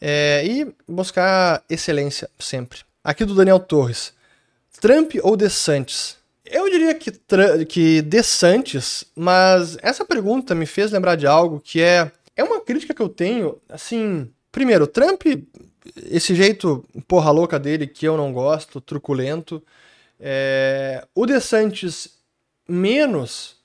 É, 0.00 0.42
e 0.44 0.74
buscar 0.88 1.62
excelência 1.68 2.28
sempre. 2.38 2.80
Aqui 3.04 3.24
do 3.24 3.34
Daniel 3.34 3.60
Torres. 3.60 4.12
Trump 4.80 5.16
ou 5.22 5.36
DeSantis? 5.36 6.16
Eu 6.44 6.68
diria 6.68 6.94
que, 6.94 7.12
que 7.68 8.02
DeSantis, 8.02 9.04
mas 9.14 9.76
essa 9.82 10.04
pergunta 10.04 10.54
me 10.54 10.66
fez 10.66 10.90
lembrar 10.90 11.14
de 11.16 11.26
algo 11.26 11.60
que 11.60 11.80
é, 11.80 12.10
é 12.36 12.44
uma 12.44 12.60
crítica 12.60 12.94
que 12.94 13.02
eu 13.02 13.08
tenho, 13.08 13.60
assim... 13.68 14.30
Primeiro, 14.52 14.84
Trump, 14.88 15.22
esse 16.10 16.34
jeito 16.34 16.84
porra 17.06 17.30
louca 17.30 17.56
dele 17.56 17.86
que 17.86 18.04
eu 18.04 18.16
não 18.16 18.32
gosto, 18.32 18.80
truculento. 18.80 19.62
É, 20.18 21.06
o 21.14 21.24
DeSantis 21.24 22.18
menos, 22.68 23.56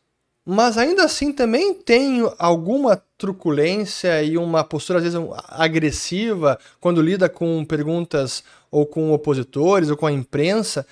mas 0.45 0.77
ainda 0.77 1.03
assim 1.03 1.33
também 1.33 1.73
tem 1.73 2.21
alguma 2.37 3.01
truculência 3.17 4.21
e 4.21 4.37
uma 4.37 4.63
postura 4.63 4.99
às 4.99 5.03
vezes 5.05 5.19
agressiva 5.49 6.59
quando 6.79 7.01
lida 7.01 7.27
com 7.27 7.65
perguntas 7.65 8.43
ou 8.69 8.85
com 8.85 9.11
opositores 9.11 9.89
ou 9.89 9.97
com 9.97 10.05
a 10.05 10.11
imprensa 10.11 10.85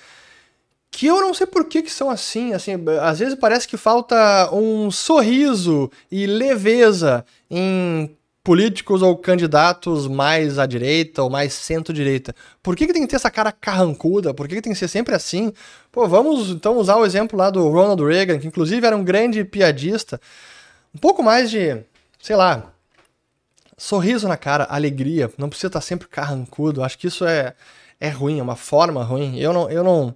que 0.96 1.06
eu 1.06 1.20
não 1.20 1.34
sei 1.34 1.46
por 1.46 1.64
que, 1.64 1.82
que 1.82 1.90
são 1.90 2.08
assim, 2.08 2.52
assim, 2.52 2.72
às 3.02 3.18
vezes 3.18 3.34
parece 3.34 3.66
que 3.66 3.76
falta 3.76 4.48
um 4.52 4.92
sorriso 4.92 5.90
e 6.10 6.24
leveza 6.24 7.24
em 7.50 8.16
políticos 8.44 9.02
ou 9.02 9.16
candidatos 9.16 10.06
mais 10.06 10.56
à 10.58 10.66
direita 10.66 11.22
ou 11.22 11.28
mais 11.28 11.52
centro-direita. 11.52 12.32
Por 12.62 12.76
que, 12.76 12.86
que 12.86 12.92
tem 12.92 13.02
que 13.02 13.08
ter 13.08 13.16
essa 13.16 13.30
cara 13.30 13.50
carrancuda? 13.50 14.32
Por 14.32 14.46
que, 14.46 14.54
que 14.54 14.62
tem 14.62 14.72
que 14.72 14.78
ser 14.78 14.86
sempre 14.86 15.14
assim? 15.14 15.52
Pô, 15.90 16.06
vamos 16.06 16.50
então 16.50 16.76
usar 16.76 16.96
o 16.96 17.04
exemplo 17.04 17.36
lá 17.36 17.50
do 17.50 17.68
Ronald 17.68 18.02
Reagan, 18.04 18.38
que 18.38 18.46
inclusive 18.46 18.86
era 18.86 18.96
um 18.96 19.02
grande 19.02 19.42
piadista. 19.44 20.20
Um 20.94 20.98
pouco 20.98 21.24
mais 21.24 21.50
de, 21.50 21.82
sei 22.22 22.36
lá, 22.36 22.72
sorriso 23.76 24.28
na 24.28 24.36
cara, 24.36 24.68
alegria. 24.70 25.28
Não 25.36 25.48
precisa 25.48 25.68
estar 25.68 25.80
sempre 25.80 26.06
carrancudo. 26.06 26.84
Acho 26.84 26.98
que 26.98 27.08
isso 27.08 27.24
é, 27.24 27.54
é 27.98 28.10
ruim, 28.10 28.38
é 28.38 28.42
uma 28.42 28.56
forma 28.56 29.02
ruim. 29.02 29.38
Eu 29.40 29.52
não, 29.52 29.68
eu 29.68 29.82
não 29.82 30.14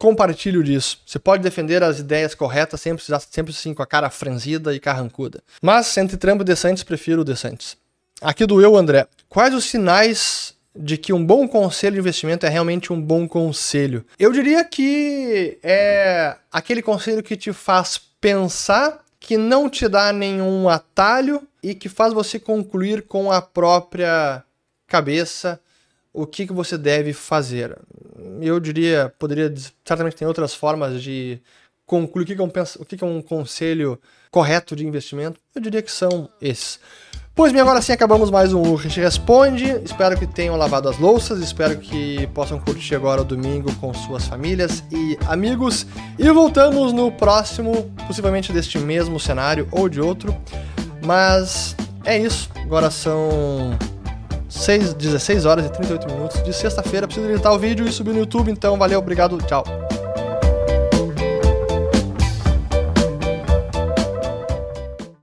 compartilho 0.00 0.64
disso. 0.64 0.98
Você 1.04 1.18
pode 1.18 1.42
defender 1.42 1.82
as 1.82 1.98
ideias 1.98 2.34
corretas, 2.34 2.80
sempre, 2.80 3.04
sempre 3.30 3.52
assim, 3.52 3.74
com 3.74 3.82
a 3.82 3.86
cara 3.86 4.08
franzida 4.08 4.74
e 4.74 4.80
carrancuda. 4.80 5.42
Mas 5.60 5.94
entre 5.98 6.16
Trump 6.16 6.40
e 6.40 6.44
DeSantis, 6.44 6.82
prefiro 6.82 7.20
o 7.20 7.24
DeSantis. 7.24 7.76
Aqui 8.22 8.46
do 8.46 8.62
eu, 8.62 8.76
André. 8.76 9.06
Quais 9.28 9.52
os 9.52 9.66
sinais 9.66 10.54
de 10.74 10.96
que 10.96 11.12
um 11.12 11.22
bom 11.22 11.46
conselho 11.46 11.94
de 11.94 12.00
investimento 12.00 12.46
é 12.46 12.48
realmente 12.48 12.90
um 12.94 13.00
bom 13.00 13.28
conselho? 13.28 14.02
Eu 14.18 14.32
diria 14.32 14.64
que 14.64 15.58
é 15.62 16.34
aquele 16.50 16.80
conselho 16.80 17.22
que 17.22 17.36
te 17.36 17.52
faz 17.52 18.00
pensar, 18.18 19.04
que 19.18 19.36
não 19.36 19.68
te 19.68 19.86
dá 19.86 20.14
nenhum 20.14 20.66
atalho 20.66 21.46
e 21.62 21.74
que 21.74 21.90
faz 21.90 22.14
você 22.14 22.38
concluir 22.38 23.02
com 23.02 23.30
a 23.30 23.42
própria 23.42 24.42
cabeça 24.86 25.60
o 26.12 26.26
que, 26.26 26.46
que 26.46 26.52
você 26.52 26.76
deve 26.76 27.12
fazer. 27.12 27.78
Eu 28.40 28.58
diria, 28.60 29.12
poderia, 29.18 29.52
certamente 29.84 30.16
tem 30.16 30.26
outras 30.26 30.54
formas 30.54 31.02
de 31.02 31.40
concluir 31.86 32.22
o 32.22 32.26
que, 32.26 32.36
que, 32.36 32.40
é, 32.40 32.44
um, 32.44 32.48
o 32.78 32.84
que, 32.84 32.96
que 32.96 33.04
é 33.04 33.06
um 33.06 33.20
conselho 33.20 33.98
correto 34.30 34.76
de 34.76 34.86
investimento. 34.86 35.40
Eu 35.54 35.60
diria 35.60 35.82
que 35.82 35.90
são 35.90 36.28
esses. 36.40 36.78
Pois 37.34 37.52
bem, 37.52 37.60
agora 37.60 37.80
sim 37.80 37.92
acabamos 37.92 38.30
mais 38.30 38.52
um 38.52 38.60
Urge 38.60 39.00
Responde. 39.00 39.64
Espero 39.84 40.18
que 40.18 40.26
tenham 40.26 40.56
lavado 40.56 40.88
as 40.88 40.98
louças, 40.98 41.40
espero 41.40 41.78
que 41.78 42.26
possam 42.28 42.60
curtir 42.60 42.94
agora 42.94 43.22
o 43.22 43.24
domingo 43.24 43.74
com 43.76 43.94
suas 43.94 44.26
famílias 44.26 44.84
e 44.90 45.16
amigos. 45.26 45.86
E 46.18 46.30
voltamos 46.30 46.92
no 46.92 47.10
próximo, 47.10 47.90
possivelmente 48.06 48.52
deste 48.52 48.78
mesmo 48.78 49.18
cenário 49.18 49.66
ou 49.72 49.88
de 49.88 50.00
outro. 50.00 50.36
Mas 51.04 51.74
é 52.04 52.18
isso. 52.18 52.50
Agora 52.56 52.90
são 52.90 53.76
6, 54.50 54.94
16 54.94 55.44
horas 55.46 55.66
e 55.66 55.70
38 55.70 56.06
minutos 56.12 56.42
de 56.42 56.52
sexta-feira. 56.52 57.06
Preciso 57.06 57.30
editar 57.30 57.52
o 57.52 57.58
vídeo 57.58 57.86
e 57.86 57.92
subir 57.92 58.12
no 58.12 58.18
YouTube, 58.18 58.50
então 58.50 58.76
valeu, 58.76 58.98
obrigado, 58.98 59.38
tchau. 59.38 59.64